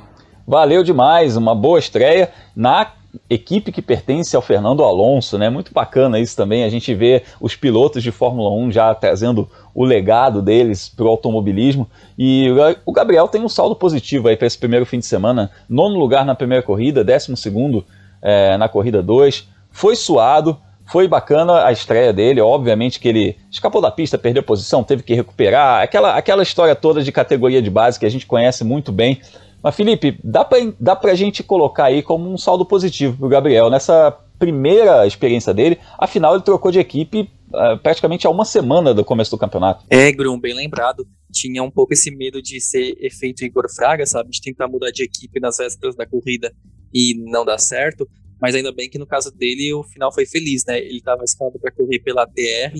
Valeu 0.46 0.84
demais, 0.84 1.38
uma 1.38 1.56
boa 1.56 1.80
estreia 1.80 2.30
na 2.56 2.92
equipe 3.30 3.72
que 3.72 3.82
pertence 3.82 4.36
ao 4.36 4.42
Fernando 4.42 4.84
Alonso, 4.84 5.38
né? 5.38 5.50
Muito 5.50 5.74
bacana 5.74 6.20
isso 6.20 6.36
também. 6.36 6.64
A 6.64 6.70
gente 6.70 6.94
vê 6.94 7.24
os 7.40 7.56
pilotos 7.56 8.02
de 8.02 8.12
Fórmula 8.12 8.52
1 8.52 8.72
já 8.72 8.94
trazendo 8.96 9.48
o 9.74 9.84
legado 9.84 10.42
deles 10.42 10.90
para 10.90 11.06
o 11.06 11.10
automobilismo. 11.10 11.88
E 12.18 12.48
o 12.86 12.92
Gabriel 12.92 13.28
tem 13.28 13.42
um 13.42 13.50
saldo 13.50 13.76
positivo 13.76 14.28
aí 14.28 14.38
para 14.38 14.48
esse 14.48 14.58
primeiro 14.58 14.86
fim 14.86 15.00
de 15.00 15.06
semana. 15.06 15.52
Nono 15.70 15.98
lugar 15.98 16.26
na 16.26 16.36
primeira 16.36 16.64
corrida, 16.64 17.04
décimo 17.04 17.38
segundo 17.38 17.86
é, 18.22 18.58
na 18.58 18.68
corrida 18.68 19.02
2. 19.04 19.48
Foi 19.70 19.96
suado, 19.96 20.58
foi 20.86 21.08
bacana 21.08 21.66
a 21.66 21.72
estreia 21.72 22.12
dele. 22.12 22.42
Obviamente 22.42 23.00
que 23.00 23.08
ele 23.08 23.38
escapou 23.52 23.82
da 23.82 23.92
pista, 23.92 24.18
perdeu 24.18 24.42
posição, 24.42 24.84
teve 24.84 25.04
que 25.04 25.14
recuperar. 25.14 25.84
Aquela, 25.84 26.16
aquela 26.16 26.44
história 26.44 26.76
toda 26.76 27.04
de 27.04 27.12
categoria 27.12 27.62
de 27.62 27.70
base 27.70 28.00
que 28.00 28.06
a 28.06 28.10
gente 28.10 28.26
conhece 28.26 28.64
muito 28.64 28.92
bem. 28.92 29.22
Mas, 29.64 29.76
Felipe, 29.76 30.20
dá 30.22 30.44
pra, 30.44 30.58
dá 30.78 30.94
pra 30.94 31.16
gente 31.16 31.42
colocar 31.42 31.86
aí 31.86 32.04
como 32.04 32.30
um 32.30 32.38
saldo 32.38 32.66
positivo 32.66 33.18
pro 33.18 33.30
Gabriel 33.30 33.70
nessa 33.70 34.12
primeira 34.38 35.08
experiência 35.08 35.54
dele. 35.54 35.80
Afinal, 35.98 36.36
ele 36.36 36.44
trocou 36.44 36.70
de 36.70 36.80
equipe 36.80 37.30
uh, 37.54 37.78
praticamente 37.82 38.28
há 38.28 38.30
uma 38.30 38.44
semana 38.44 38.94
do 38.94 39.06
começo 39.06 39.32
do 39.32 39.38
campeonato. 39.38 39.86
É, 39.90 40.12
Grum, 40.12 40.38
bem 40.38 40.54
lembrado. 40.54 41.08
Tinha 41.32 41.64
um 41.64 41.72
pouco 41.72 41.94
esse 41.94 42.12
medo 42.12 42.42
de 42.42 42.60
ser 42.60 42.98
efeito 43.00 43.46
Igor 43.46 43.74
Fraga, 43.74 44.06
sabe? 44.06 44.32
De 44.32 44.42
tentar 44.42 44.68
mudar 44.68 44.92
de 44.92 45.02
equipe 45.02 45.40
nas 45.40 45.56
vésperas 45.58 45.96
da 45.96 46.06
corrida 46.06 46.54
e 46.94 47.16
não 47.32 47.46
dar 47.46 47.58
certo. 47.58 48.06
Mas 48.42 48.56
ainda 48.56 48.74
bem 48.74 48.90
que 48.90 49.00
no 49.00 49.08
caso 49.08 49.32
dele 49.32 49.74
o 49.74 49.84
final 49.84 50.14
foi 50.14 50.26
feliz, 50.26 50.66
né? 50.68 50.78
Ele 50.78 50.98
estava 50.98 51.24
escalado 51.24 51.58
para 51.58 51.72
correr 51.72 52.00
pela 52.00 52.28
TR, 52.28 52.78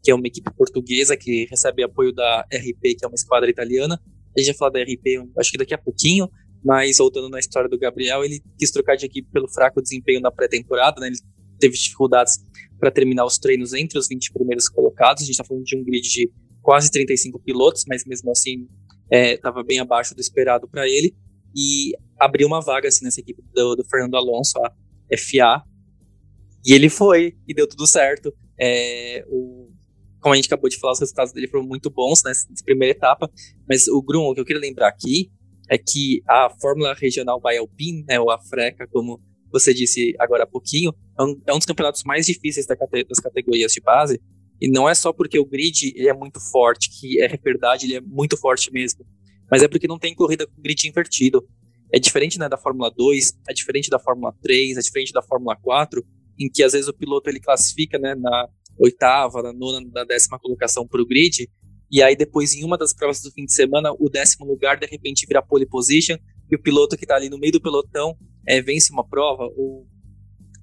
que 0.00 0.12
é 0.12 0.14
uma 0.14 0.28
equipe 0.28 0.48
portuguesa 0.56 1.16
que 1.16 1.48
recebe 1.50 1.82
apoio 1.82 2.12
da 2.12 2.46
RP, 2.52 2.96
que 2.96 3.04
é 3.04 3.08
uma 3.08 3.16
esquadra 3.16 3.50
italiana 3.50 4.00
a 4.36 4.40
gente 4.40 4.48
vai 4.48 4.56
falar 4.56 4.70
da 4.70 4.82
RP, 4.82 5.28
acho 5.38 5.50
que 5.50 5.58
daqui 5.58 5.74
a 5.74 5.78
pouquinho, 5.78 6.28
mas 6.64 6.98
voltando 6.98 7.28
na 7.28 7.38
história 7.38 7.68
do 7.68 7.78
Gabriel, 7.78 8.24
ele 8.24 8.42
quis 8.58 8.70
trocar 8.70 8.96
de 8.96 9.06
equipe 9.06 9.28
pelo 9.32 9.48
fraco 9.48 9.80
desempenho 9.80 10.20
na 10.20 10.30
pré-temporada, 10.30 11.00
né? 11.00 11.08
Ele 11.08 11.16
teve 11.58 11.74
dificuldades 11.74 12.38
para 12.78 12.90
terminar 12.90 13.24
os 13.24 13.38
treinos 13.38 13.72
entre 13.72 13.98
os 13.98 14.08
20 14.08 14.32
primeiros 14.32 14.68
colocados. 14.68 15.22
A 15.22 15.26
gente 15.26 15.34
está 15.34 15.44
falando 15.44 15.64
de 15.64 15.76
um 15.76 15.84
grid 15.84 16.08
de 16.08 16.30
quase 16.62 16.90
35 16.90 17.38
pilotos, 17.40 17.84
mas 17.88 18.04
mesmo 18.04 18.30
assim 18.30 18.66
estava 19.10 19.60
é, 19.60 19.64
bem 19.64 19.78
abaixo 19.78 20.14
do 20.14 20.20
esperado 20.20 20.68
para 20.68 20.88
ele. 20.88 21.14
E 21.54 21.92
abriu 22.18 22.46
uma 22.46 22.60
vaga 22.60 22.88
assim, 22.88 23.04
nessa 23.04 23.20
equipe 23.20 23.42
do, 23.54 23.76
do, 23.76 23.84
Fernando 23.84 24.16
Alonso, 24.16 24.58
a 24.58 24.72
FA. 25.16 25.62
E 26.64 26.72
ele 26.72 26.88
foi, 26.88 27.36
e 27.46 27.54
deu 27.54 27.66
tudo 27.66 27.86
certo. 27.86 28.32
É, 28.58 29.24
o, 29.28 29.59
como 30.20 30.34
a 30.34 30.36
gente 30.36 30.46
acabou 30.46 30.68
de 30.68 30.78
falar, 30.78 30.92
os 30.92 31.00
resultados 31.00 31.32
dele 31.32 31.48
foram 31.48 31.64
muito 31.64 31.90
bons 31.90 32.22
nessa, 32.24 32.46
nessa 32.48 32.64
primeira 32.64 32.92
etapa. 32.92 33.30
Mas 33.68 33.88
o 33.88 34.02
Grum, 34.02 34.26
o 34.26 34.34
que 34.34 34.40
eu 34.40 34.44
queria 34.44 34.60
lembrar 34.60 34.88
aqui 34.88 35.30
é 35.68 35.78
que 35.78 36.22
a 36.28 36.50
Fórmula 36.60 36.94
Regional 36.94 37.40
by 37.40 37.56
Alpine, 37.56 38.04
né, 38.08 38.18
ou 38.18 38.30
a 38.30 38.38
FRECA, 38.38 38.86
como 38.88 39.20
você 39.52 39.72
disse 39.72 40.14
agora 40.18 40.44
há 40.44 40.46
pouquinho, 40.46 40.92
é 41.18 41.22
um, 41.22 41.40
é 41.46 41.54
um 41.54 41.58
dos 41.58 41.66
campeonatos 41.66 42.02
mais 42.04 42.26
difíceis 42.26 42.66
da, 42.66 42.74
das 42.74 43.18
categorias 43.20 43.72
de 43.72 43.80
base. 43.80 44.20
E 44.60 44.68
não 44.68 44.88
é 44.88 44.94
só 44.94 45.12
porque 45.12 45.38
o 45.38 45.44
grid 45.44 45.92
ele 45.96 46.08
é 46.08 46.12
muito 46.12 46.38
forte, 46.38 46.90
que 46.90 47.20
é 47.20 47.28
verdade, 47.36 47.86
ele 47.86 47.96
é 47.96 48.00
muito 48.00 48.36
forte 48.36 48.70
mesmo. 48.70 49.06
Mas 49.50 49.62
é 49.62 49.68
porque 49.68 49.88
não 49.88 49.98
tem 49.98 50.14
corrida 50.14 50.46
com 50.46 50.60
grid 50.60 50.86
invertido. 50.86 51.42
É 51.92 51.98
diferente 51.98 52.38
né, 52.38 52.48
da 52.48 52.58
Fórmula 52.58 52.90
2, 52.90 53.32
é 53.48 53.52
diferente 53.52 53.88
da 53.88 53.98
Fórmula 53.98 54.34
3, 54.42 54.76
é 54.76 54.80
diferente 54.80 55.12
da 55.12 55.22
Fórmula 55.22 55.56
4, 55.56 56.04
em 56.38 56.48
que 56.48 56.62
às 56.62 56.72
vezes 56.72 56.88
o 56.88 56.94
piloto 56.94 57.28
ele 57.28 57.40
classifica 57.40 57.98
né, 57.98 58.14
na 58.14 58.48
oitava, 58.80 59.42
na 59.42 59.52
nona, 59.52 59.86
na 59.92 60.04
décima 60.04 60.38
colocação 60.38 60.86
para 60.86 61.02
o 61.02 61.06
grid, 61.06 61.48
e 61.90 62.02
aí 62.02 62.16
depois 62.16 62.54
em 62.54 62.64
uma 62.64 62.78
das 62.78 62.94
provas 62.94 63.20
do 63.20 63.30
fim 63.30 63.44
de 63.44 63.52
semana, 63.52 63.92
o 63.98 64.08
décimo 64.08 64.46
lugar 64.46 64.78
de 64.78 64.86
repente 64.86 65.26
vira 65.26 65.42
pole 65.42 65.66
position, 65.66 66.16
e 66.50 66.56
o 66.56 66.62
piloto 66.62 66.96
que 66.96 67.04
está 67.04 67.16
ali 67.16 67.28
no 67.28 67.38
meio 67.38 67.52
do 67.52 67.60
pelotão 67.60 68.16
é, 68.46 68.60
vence 68.62 68.92
uma 68.92 69.06
prova, 69.06 69.44
ou 69.56 69.86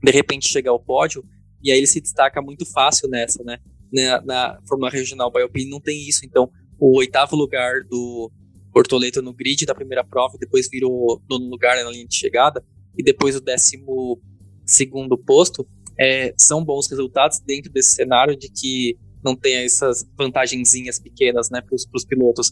de 0.03 0.11
repente 0.11 0.49
chega 0.49 0.69
ao 0.69 0.79
pódio, 0.79 1.23
e 1.63 1.71
aí 1.71 1.77
ele 1.77 1.87
se 1.87 2.01
destaca 2.01 2.41
muito 2.41 2.65
fácil 2.65 3.07
nessa, 3.07 3.43
né? 3.43 3.59
Na, 3.91 4.21
na 4.21 4.59
Fórmula 4.67 4.89
Regional 4.89 5.31
by 5.31 5.41
Alpine 5.41 5.69
não 5.69 5.79
tem 5.79 6.07
isso, 6.07 6.25
então 6.25 6.49
o 6.79 6.97
oitavo 6.97 7.35
lugar 7.35 7.83
do 7.89 8.31
Bortoleto 8.71 9.21
no 9.21 9.33
grid 9.33 9.65
da 9.65 9.73
primeira 9.73 10.03
prova, 10.03 10.37
depois 10.39 10.67
virou 10.69 11.21
nono 11.29 11.49
lugar 11.49 11.81
na 11.83 11.89
linha 11.89 12.05
de 12.05 12.15
chegada, 12.15 12.63
e 12.97 13.03
depois 13.03 13.35
o 13.35 13.41
décimo 13.41 14.19
segundo 14.65 15.17
posto, 15.17 15.67
é, 15.99 16.33
são 16.37 16.63
bons 16.63 16.87
resultados 16.87 17.39
dentro 17.39 17.71
desse 17.71 17.95
cenário 17.95 18.37
de 18.37 18.49
que 18.49 18.97
não 19.23 19.35
tem 19.35 19.55
essas 19.55 20.05
vantagenzinhas 20.17 20.99
pequenas 20.99 21.49
né, 21.49 21.61
para 21.61 21.75
os 21.75 22.05
pilotos 22.05 22.51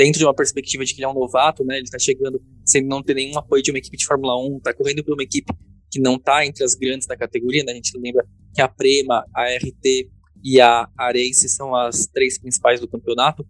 dentro 0.00 0.18
de 0.18 0.24
uma 0.24 0.34
perspectiva 0.34 0.84
de 0.84 0.94
que 0.94 1.00
ele 1.00 1.04
é 1.04 1.08
um 1.08 1.14
novato, 1.14 1.64
né? 1.64 1.76
Ele 1.76 1.84
está 1.84 1.98
chegando 1.98 2.40
sem 2.64 2.82
não 2.82 3.02
ter 3.02 3.14
nenhum 3.14 3.38
apoio 3.38 3.62
de 3.62 3.70
uma 3.70 3.78
equipe 3.78 3.98
de 3.98 4.06
Fórmula 4.06 4.34
1, 4.48 4.56
está 4.56 4.72
correndo 4.72 5.04
por 5.04 5.12
uma 5.12 5.22
equipe 5.22 5.52
que 5.90 6.00
não 6.00 6.14
está 6.14 6.46
entre 6.46 6.64
as 6.64 6.74
grandes 6.74 7.06
da 7.06 7.16
categoria, 7.16 7.62
né? 7.64 7.72
A 7.72 7.74
gente 7.74 7.98
lembra 7.98 8.24
que 8.54 8.62
a 8.62 8.68
Prema, 8.68 9.26
a 9.34 9.44
RT 9.56 10.08
e 10.42 10.60
a 10.60 10.88
Arace 10.96 11.48
são 11.48 11.74
as 11.74 12.06
três 12.06 12.38
principais 12.38 12.80
do 12.80 12.88
campeonato. 12.88 13.46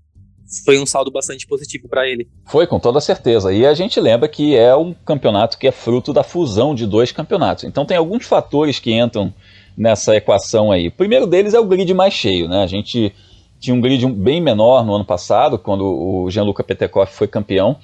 Foi 0.65 0.79
um 0.79 0.87
saldo 0.87 1.11
bastante 1.11 1.47
positivo 1.47 1.89
para 1.89 2.09
ele. 2.09 2.29
Foi, 2.47 2.67
com 2.67 2.81
toda 2.81 3.01
certeza. 3.01 3.53
E 3.53 3.65
a 3.65 3.75
gente 3.75 4.01
lembra 4.01 4.29
que 4.29 4.57
é 4.57 4.75
um 4.75 4.93
campeonato 4.93 5.59
que 5.59 5.69
é 5.69 5.73
fruto 5.73 6.13
da 6.13 6.23
fusão 6.23 6.75
de 6.75 6.87
dois 6.87 7.13
campeonatos. 7.13 7.65
Então 7.65 7.85
tem 7.85 7.97
alguns 7.97 8.27
fatores 8.27 8.79
que 8.79 8.93
entram 8.93 9.33
nessa 9.77 10.17
equação 10.17 10.73
aí. 10.73 10.89
O 10.89 10.93
primeiro 10.93 11.27
deles 11.27 11.55
é 11.55 11.61
o 11.61 11.65
grid 11.65 11.93
mais 11.95 12.13
cheio, 12.13 12.49
né? 12.49 12.63
A 12.63 12.67
gente 12.67 13.15
tinha 13.61 13.75
um 13.75 13.81
grid 13.81 14.05
bem 14.07 14.41
menor 14.41 14.85
no 14.85 14.95
ano 14.95 15.05
passado, 15.05 15.59
quando 15.59 15.85
o 15.85 16.31
Gianluca 16.31 16.65
Petekoff 16.65 17.15
foi 17.15 17.29
campeão, 17.29 17.77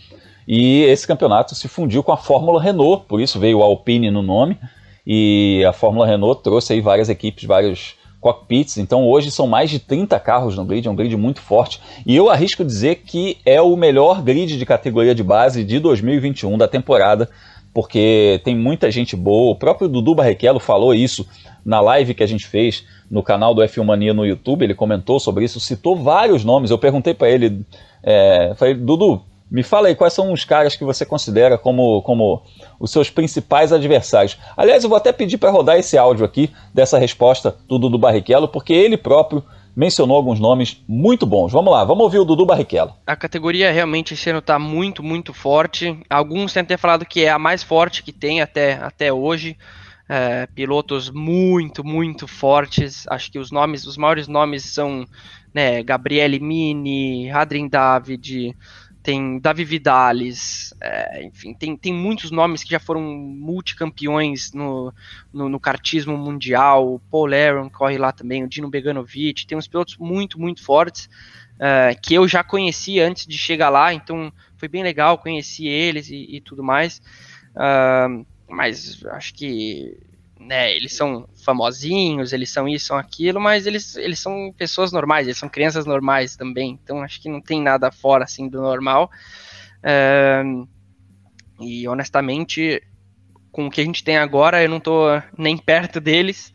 e 0.48 0.82
esse 0.84 1.06
campeonato 1.06 1.54
se 1.54 1.68
fundiu 1.68 2.02
com 2.02 2.12
a 2.12 2.16
Fórmula 2.16 2.60
Renault, 2.60 3.04
por 3.06 3.20
isso 3.20 3.38
veio 3.38 3.58
o 3.58 3.62
Alpine 3.62 4.10
no 4.10 4.22
nome, 4.22 4.58
e 5.06 5.62
a 5.68 5.72
Fórmula 5.72 6.06
Renault 6.06 6.42
trouxe 6.42 6.72
aí 6.72 6.80
várias 6.80 7.08
equipes, 7.08 7.44
vários 7.44 7.94
cockpits, 8.26 8.76
então 8.76 9.06
hoje 9.06 9.30
são 9.30 9.46
mais 9.46 9.70
de 9.70 9.78
30 9.78 10.18
carros 10.18 10.56
no 10.56 10.64
grid, 10.64 10.88
é 10.88 10.90
um 10.90 10.96
grid 10.96 11.16
muito 11.16 11.40
forte, 11.40 11.80
e 12.04 12.16
eu 12.16 12.28
arrisco 12.28 12.64
dizer 12.64 12.96
que 12.96 13.38
é 13.46 13.62
o 13.62 13.76
melhor 13.76 14.20
grid 14.20 14.58
de 14.58 14.66
categoria 14.66 15.14
de 15.14 15.22
base 15.22 15.62
de 15.62 15.78
2021 15.78 16.58
da 16.58 16.66
temporada, 16.66 17.30
porque 17.72 18.40
tem 18.42 18.56
muita 18.56 18.90
gente 18.90 19.14
boa, 19.14 19.52
o 19.52 19.54
próprio 19.54 19.88
Dudu 19.88 20.12
Barrichello 20.12 20.58
falou 20.58 20.92
isso 20.92 21.24
na 21.64 21.80
live 21.80 22.14
que 22.14 22.22
a 22.22 22.26
gente 22.26 22.46
fez 22.46 22.84
no 23.08 23.22
canal 23.22 23.54
do 23.54 23.62
F1 23.62 23.84
Mania 23.84 24.12
no 24.12 24.26
YouTube, 24.26 24.64
ele 24.64 24.74
comentou 24.74 25.20
sobre 25.20 25.44
isso, 25.44 25.60
citou 25.60 25.96
vários 25.96 26.44
nomes. 26.44 26.70
Eu 26.70 26.78
perguntei 26.78 27.12
para 27.12 27.28
ele, 27.28 27.60
é, 28.02 28.54
falei, 28.56 28.74
Dudu, 28.74 29.22
me 29.50 29.62
fala 29.62 29.88
aí 29.88 29.94
quais 29.94 30.12
são 30.12 30.32
os 30.32 30.44
caras 30.44 30.74
que 30.74 30.84
você 30.84 31.06
considera 31.06 31.56
como, 31.56 32.02
como 32.02 32.42
os 32.80 32.90
seus 32.90 33.10
principais 33.10 33.72
adversários. 33.72 34.36
Aliás, 34.56 34.82
eu 34.82 34.90
vou 34.90 34.96
até 34.96 35.12
pedir 35.12 35.38
para 35.38 35.50
rodar 35.50 35.78
esse 35.78 35.96
áudio 35.96 36.24
aqui 36.24 36.50
dessa 36.74 36.98
resposta 36.98 37.56
do 37.68 37.78
Dudu 37.78 37.98
Barrichello, 37.98 38.48
porque 38.48 38.72
ele 38.72 38.96
próprio 38.96 39.42
mencionou 39.76 40.16
alguns 40.16 40.40
nomes 40.40 40.82
muito 40.88 41.26
bons. 41.26 41.52
Vamos 41.52 41.72
lá, 41.72 41.84
vamos 41.84 42.02
ouvir 42.02 42.18
o 42.18 42.24
Dudu 42.24 42.46
Barrichello. 42.46 42.94
A 43.06 43.14
categoria 43.14 43.70
realmente 43.70 44.14
esse 44.14 44.30
ano 44.30 44.38
está 44.38 44.58
muito, 44.58 45.02
muito 45.02 45.34
forte. 45.34 46.00
Alguns 46.08 46.52
têm 46.52 46.62
até 46.62 46.76
falado 46.76 47.04
que 47.04 47.24
é 47.24 47.30
a 47.30 47.38
mais 47.38 47.62
forte 47.62 48.02
que 48.02 48.12
tem 48.12 48.40
até, 48.40 48.74
até 48.74 49.12
hoje 49.12 49.56
é, 50.08 50.46
pilotos 50.46 51.10
muito, 51.10 51.84
muito 51.84 52.26
fortes. 52.26 53.06
Acho 53.08 53.30
que 53.30 53.38
os 53.38 53.50
nomes, 53.50 53.86
os 53.86 53.96
maiores 53.96 54.26
nomes 54.26 54.64
são 54.64 55.06
né, 55.52 55.82
Gabriele 55.82 56.40
Mini, 56.40 57.30
Adrien 57.30 57.68
David, 57.68 58.56
tem 59.06 59.38
Davi 59.38 59.64
Vidales, 59.64 60.74
é, 60.80 61.22
enfim, 61.22 61.54
tem, 61.54 61.76
tem 61.76 61.94
muitos 61.94 62.32
nomes 62.32 62.64
que 62.64 62.70
já 62.70 62.80
foram 62.80 63.00
multicampeões 63.00 64.52
no, 64.52 64.92
no, 65.32 65.48
no 65.48 65.60
kartismo 65.60 66.18
mundial. 66.18 66.94
O 66.94 66.98
Paul 66.98 67.32
Aaron 67.32 67.70
corre 67.70 67.98
lá 67.98 68.10
também, 68.10 68.42
o 68.42 68.48
Dino 68.48 68.68
Beganovic. 68.68 69.46
Tem 69.46 69.56
uns 69.56 69.68
pilotos 69.68 69.96
muito, 69.96 70.40
muito 70.40 70.60
fortes. 70.60 71.08
É, 71.56 71.94
que 71.94 72.14
eu 72.14 72.26
já 72.26 72.42
conheci 72.42 72.98
antes 72.98 73.28
de 73.28 73.38
chegar 73.38 73.68
lá, 73.68 73.94
então 73.94 74.32
foi 74.56 74.66
bem 74.66 74.82
legal, 74.82 75.18
conheci 75.18 75.68
eles 75.68 76.10
e, 76.10 76.26
e 76.28 76.40
tudo 76.40 76.64
mais. 76.64 77.00
Uh, 77.54 78.26
mas 78.48 79.04
acho 79.06 79.32
que 79.34 79.96
né, 80.38 80.74
eles 80.74 80.94
são 80.94 81.28
famosinhos, 81.44 82.32
eles 82.32 82.50
são 82.50 82.68
isso, 82.68 82.86
são 82.86 82.98
aquilo, 82.98 83.40
mas 83.40 83.66
eles, 83.66 83.96
eles 83.96 84.20
são 84.20 84.52
pessoas 84.56 84.92
normais, 84.92 85.26
eles 85.26 85.38
são 85.38 85.48
crianças 85.48 85.86
normais 85.86 86.36
também, 86.36 86.78
então 86.82 87.02
acho 87.02 87.20
que 87.20 87.28
não 87.28 87.40
tem 87.40 87.62
nada 87.62 87.90
fora 87.90 88.24
assim 88.24 88.48
do 88.48 88.60
normal. 88.60 89.10
E 91.58 91.88
honestamente, 91.88 92.82
com 93.50 93.66
o 93.66 93.70
que 93.70 93.80
a 93.80 93.84
gente 93.84 94.04
tem 94.04 94.18
agora, 94.18 94.62
eu 94.62 94.68
não 94.68 94.80
tô 94.80 95.06
nem 95.36 95.56
perto 95.56 96.00
deles. 96.00 96.52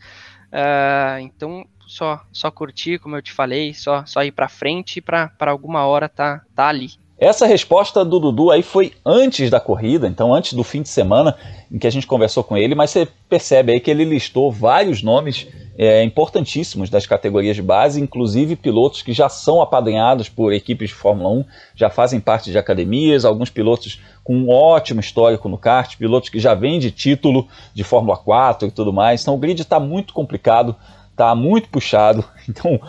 Então, 1.22 1.66
só, 1.88 2.24
só 2.32 2.52
curtir, 2.52 3.00
como 3.00 3.16
eu 3.16 3.22
te 3.22 3.32
falei, 3.32 3.74
só, 3.74 4.06
só 4.06 4.24
ir 4.24 4.32
para 4.32 4.48
frente 4.48 5.02
para 5.02 5.32
alguma 5.40 5.86
hora 5.86 6.08
tá, 6.08 6.42
tá 6.56 6.68
ali. 6.68 6.92
Essa 7.22 7.46
resposta 7.46 8.04
do 8.04 8.20
Dudu 8.20 8.50
aí 8.50 8.64
foi 8.64 8.94
antes 9.06 9.52
da 9.52 9.60
corrida, 9.60 10.08
então 10.08 10.34
antes 10.34 10.54
do 10.54 10.64
fim 10.64 10.82
de 10.82 10.90
semana 10.90 11.38
em 11.72 11.78
que 11.78 11.86
a 11.86 11.92
gente 11.92 12.08
conversou 12.08 12.44
com 12.44 12.58
ele, 12.58 12.74
mas 12.74 12.90
você 12.90 13.08
percebe 13.30 13.72
aí 13.72 13.80
que 13.80 13.92
ele 13.92 14.04
listou 14.04 14.52
vários 14.52 15.04
nomes 15.04 15.48
é, 15.78 16.04
importantíssimos 16.04 16.90
das 16.90 17.06
categorias 17.06 17.56
de 17.56 17.62
base, 17.62 18.02
inclusive 18.02 18.56
pilotos 18.56 19.04
que 19.04 19.14
já 19.14 19.30
são 19.30 19.62
apadrinhados 19.62 20.30
por 20.30 20.52
equipes 20.52 20.90
de 20.90 20.96
Fórmula 20.96 21.30
1, 21.30 21.46
já 21.76 21.92
fazem 21.92 22.20
parte 22.20 22.50
de 22.50 22.58
academias, 22.58 23.24
alguns 23.24 23.52
pilotos 23.52 24.02
com 24.24 24.36
um 24.36 24.50
ótimo 24.50 25.00
histórico 25.00 25.48
no 25.48 25.60
kart, 25.60 25.96
pilotos 25.98 26.30
que 26.30 26.40
já 26.40 26.56
vêm 26.56 26.80
de 26.80 26.90
título 26.90 27.48
de 27.72 27.84
Fórmula 27.84 28.18
4 28.18 28.68
e 28.68 28.72
tudo 28.72 28.92
mais. 28.92 29.22
Então 29.22 29.36
o 29.36 29.38
grid 29.38 29.62
está 29.62 29.80
muito 29.80 30.12
complicado, 30.12 30.76
está 31.12 31.36
muito 31.36 31.70
puxado. 31.70 32.26
Então 32.50 32.80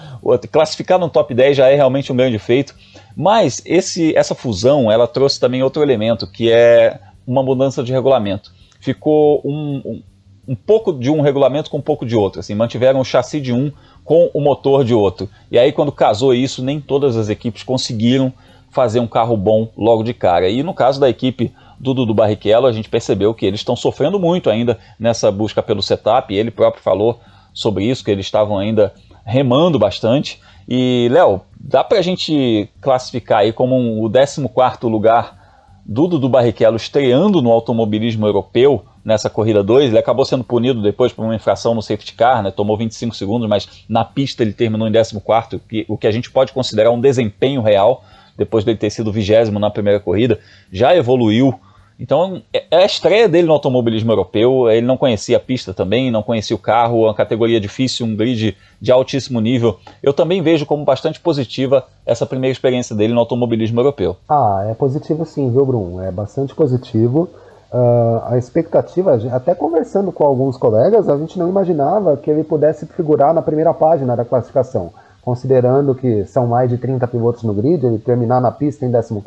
classificar 0.51 0.99
no 0.99 1.11
top 1.11 1.35
10 1.35 1.59
já 1.59 1.69
é 1.69 1.75
realmente 1.75 2.11
um 2.11 2.17
grande 2.17 2.39
feito. 2.39 2.75
Mas 3.17 3.63
esse, 3.65 4.17
essa 4.17 4.35
fusão 4.35 4.91
ela 4.91 5.07
trouxe 5.07 5.39
também 5.39 5.63
outro 5.63 5.83
elemento, 5.83 6.27
que 6.27 6.51
é 6.51 6.99
uma 7.27 7.43
mudança 7.43 7.83
de 7.83 7.93
regulamento. 7.93 8.53
Ficou 8.81 9.41
um, 9.45 9.83
um, 9.85 10.03
um 10.49 10.55
pouco 10.55 10.93
de 10.93 11.11
um 11.11 11.21
regulamento 11.21 11.71
com 11.71 11.79
um 11.79 11.83
pouco 11.83 12.05
de 12.05 12.17
outro. 12.17 12.41
Assim, 12.41 12.55
mantiveram 12.55 13.01
o 13.01 13.05
chassi 13.05 13.41
de 13.41 13.53
um 13.53 13.71
com 14.05 14.31
o 14.35 14.41
motor 14.41 14.85
de 14.85 14.95
outro. 14.95 15.29
E 15.51 15.59
aí, 15.59 15.73
quando 15.73 15.93
casou 15.93 16.35
isso, 16.35 16.63
nem 16.63 16.81
todas 16.81 17.17
as 17.17 17.29
equipes 17.29 17.63
conseguiram 17.63 18.33
fazer 18.71 19.01
um 19.01 19.07
carro 19.07 19.37
bom 19.37 19.71
logo 19.77 20.03
de 20.03 20.15
cara. 20.15 20.49
E 20.49 20.63
no 20.63 20.75
caso 20.75 20.99
da 20.99 21.09
equipe 21.09 21.53
do 21.79 21.93
Dudu 21.93 22.15
Barrichello, 22.15 22.67
a 22.67 22.73
gente 22.73 22.89
percebeu 22.89 23.35
que 23.35 23.45
eles 23.45 23.61
estão 23.61 23.77
sofrendo 23.77 24.19
muito 24.19 24.49
ainda 24.49 24.79
nessa 24.99 25.31
busca 25.31 25.63
pelo 25.63 25.83
setup. 25.83 26.35
Ele 26.35 26.51
próprio 26.51 26.83
falou 26.83 27.21
sobre 27.53 27.85
isso, 27.85 28.05
que 28.05 28.11
eles 28.11 28.27
estavam 28.27 28.59
ainda 28.59 28.95
remando 29.25 29.79
bastante. 29.79 30.41
E, 30.69 31.09
Léo, 31.11 31.43
dá 31.63 31.85
para 31.85 31.99
a 31.99 32.03
gente 32.03 32.69
classificar 32.81 33.41
aí 33.41 33.53
como 33.53 33.77
um, 33.77 34.05
o 34.05 34.11
14 34.11 34.41
lugar 34.85 35.41
do 35.85 36.07
Dudu 36.07 36.29
Barrichello 36.29 36.77
estreando 36.77 37.41
no 37.41 37.51
automobilismo 37.51 38.27
europeu 38.27 38.85
nessa 39.05 39.31
corrida 39.31 39.63
2. 39.63 39.89
Ele 39.89 39.99
acabou 39.99 40.25
sendo 40.25 40.45
punido 40.45 40.83
depois 40.83 41.13
por 41.13 41.25
uma 41.25 41.35
infração 41.35 41.75
no 41.75 41.83
safety 41.83 42.15
car, 42.15 42.43
né? 42.43 42.51
tomou 42.51 42.77
25 42.77 43.15
segundos, 43.15 43.49
mas 43.49 43.85
na 43.89 44.05
pista 44.05 44.43
ele 44.43 44.53
terminou 44.53 44.89
em 44.89 44.93
14, 44.93 45.61
o 45.89 45.97
que 45.97 46.07
a 46.07 46.13
gente 46.13 46.31
pode 46.31 46.53
considerar 46.53 46.91
um 46.91 47.01
desempenho 47.01 47.63
real, 47.63 48.05
depois 48.37 48.65
dele 48.65 48.79
ter 48.79 48.91
sido 48.91 49.13
vigésimo 49.13 49.59
na 49.59 49.71
primeira 49.71 50.01
corrida. 50.01 50.39
Já 50.71 50.95
evoluiu 50.97 51.59
Então 51.99 52.43
é, 52.53 52.65
é 52.71 52.77
a 52.79 52.87
estreia 52.87 53.29
dele 53.29 53.47
no 53.47 53.53
automobilismo 53.53 54.11
europeu. 54.13 54.71
Ele 54.71 54.87
não 54.87 54.97
conhecia 54.97 55.37
a 55.37 55.41
pista 55.41 55.73
também, 55.73 56.11
não 56.11 56.23
conhecia 56.23 56.57
o 56.57 56.59
carro, 56.59 57.05
uma 57.05 57.15
categoria 57.15 57.61
difícil, 57.61 58.07
um 58.07 58.17
grid 58.17 58.57
de 58.81 58.93
altíssimo 58.93 59.41
nível. 59.41 59.79
Eu 60.03 60.13
também 60.13 60.43
vejo 60.43 60.67
como 60.67 60.85
bastante 60.85 61.21
positiva 61.21 61.87
essa 62.05 62.27
primeira 62.27 62.53
experiência 62.53 62.95
dele 62.97 63.13
no 63.13 63.21
automobilismo 63.21 63.81
europeu. 63.81 64.17
Ah, 64.29 64.67
é 64.69 64.75
positivo 64.75 65.25
sim, 65.25 65.51
viu, 65.51 65.65
Bruno? 65.65 66.01
É 66.01 66.11
bastante 66.11 66.55
positivo. 66.55 67.29
Uh, 67.73 68.21
a 68.27 68.37
expectativa, 68.37 69.19
até 69.33 69.55
conversando 69.55 70.13
com 70.13 70.25
alguns 70.25 70.59
colegas, 70.59 71.09
a 71.09 71.17
gente 71.17 71.39
não 71.39 71.49
imaginava 71.49 72.19
que 72.19 72.31
ele 72.31 72.45
pudesse 72.45 72.85
figurar 72.85 73.33
na 73.33 73.41
primeira 73.41 73.73
página 73.73 74.15
da 74.15 74.27
classificação. 74.27 74.93
Considerando 75.23 75.95
que 75.95 76.25
são 76.27 76.47
mais 76.47 76.69
de 76.69 76.77
30 76.77 77.07
pilotos 77.07 77.45
no 77.45 77.55
grid, 77.55 77.87
ele 77.87 77.99
terminar 77.99 78.41
na 78.41 78.51
pista 78.51 78.85
em 78.85 78.91
14 78.91 79.23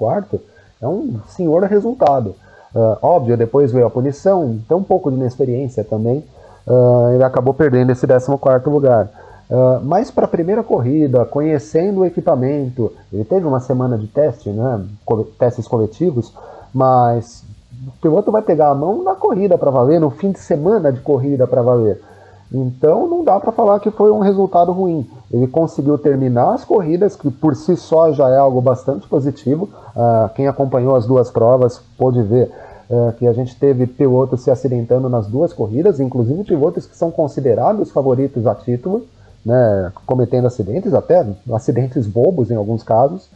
é 0.81 0.87
um 0.87 1.19
senhor 1.27 1.63
resultado. 1.63 2.35
Uh, 2.75 2.97
óbvio, 3.01 3.37
depois 3.37 3.71
veio 3.71 3.87
a 3.87 3.89
punição, 3.89 4.59
então 4.65 4.79
um 4.79 4.83
pouco 4.83 5.09
de 5.09 5.15
inexperiência 5.15 5.81
também, 5.81 6.21
uh, 6.67 7.13
ele 7.13 7.23
acabou 7.23 7.53
perdendo 7.53 7.93
esse 7.93 8.05
14 8.05 8.69
lugar. 8.69 9.09
Uh, 9.49 9.79
mas 9.83 10.11
para 10.11 10.25
a 10.25 10.27
primeira 10.27 10.61
corrida, 10.61 11.23
conhecendo 11.23 12.01
o 12.01 12.05
equipamento, 12.05 12.91
ele 13.13 13.23
teve 13.23 13.47
uma 13.47 13.61
semana 13.61 13.97
de 13.97 14.07
teste, 14.07 14.49
né, 14.49 14.83
testes 15.39 15.65
coletivos, 15.65 16.33
mas 16.73 17.45
o 17.87 17.91
piloto 18.01 18.29
vai 18.29 18.41
pegar 18.41 18.69
a 18.69 18.75
mão 18.75 19.03
na 19.03 19.15
corrida 19.15 19.57
para 19.57 19.71
valer, 19.71 20.01
no 20.01 20.09
fim 20.09 20.31
de 20.31 20.39
semana 20.39 20.91
de 20.91 20.99
corrida 20.99 21.47
para 21.47 21.61
valer. 21.61 22.01
Então 22.51 23.07
não 23.07 23.23
dá 23.23 23.39
para 23.39 23.51
falar 23.51 23.79
que 23.79 23.91
foi 23.91 24.11
um 24.11 24.19
resultado 24.19 24.71
ruim. 24.71 25.07
Ele 25.31 25.47
conseguiu 25.47 25.97
terminar 25.97 26.53
as 26.53 26.63
corridas, 26.63 27.15
que 27.15 27.29
por 27.29 27.55
si 27.55 27.75
só 27.75 28.11
já 28.11 28.29
é 28.29 28.37
algo 28.37 28.61
bastante 28.61 29.07
positivo. 29.07 29.69
Uh, 29.95 30.29
quem 30.35 30.47
acompanhou 30.47 30.95
as 30.95 31.05
duas 31.05 31.31
provas 31.31 31.81
pôde 31.97 32.21
ver 32.21 32.51
uh, 32.89 33.11
que 33.13 33.27
a 33.27 33.33
gente 33.33 33.55
teve 33.57 33.87
pilotos 33.87 34.41
se 34.41 34.51
acidentando 34.51 35.09
nas 35.09 35.27
duas 35.27 35.51
corridas, 35.51 35.99
inclusive 35.99 36.43
pilotos 36.43 36.85
que 36.85 36.95
são 36.95 37.11
considerados 37.11 37.91
favoritos 37.91 38.45
a 38.45 38.53
título, 38.53 39.03
né, 39.45 39.91
cometendo 40.05 40.47
acidentes, 40.47 40.93
até 40.93 41.25
acidentes 41.53 42.07
bobos 42.07 42.49
em 42.51 42.55
alguns 42.55 42.83
casos. 42.83 43.29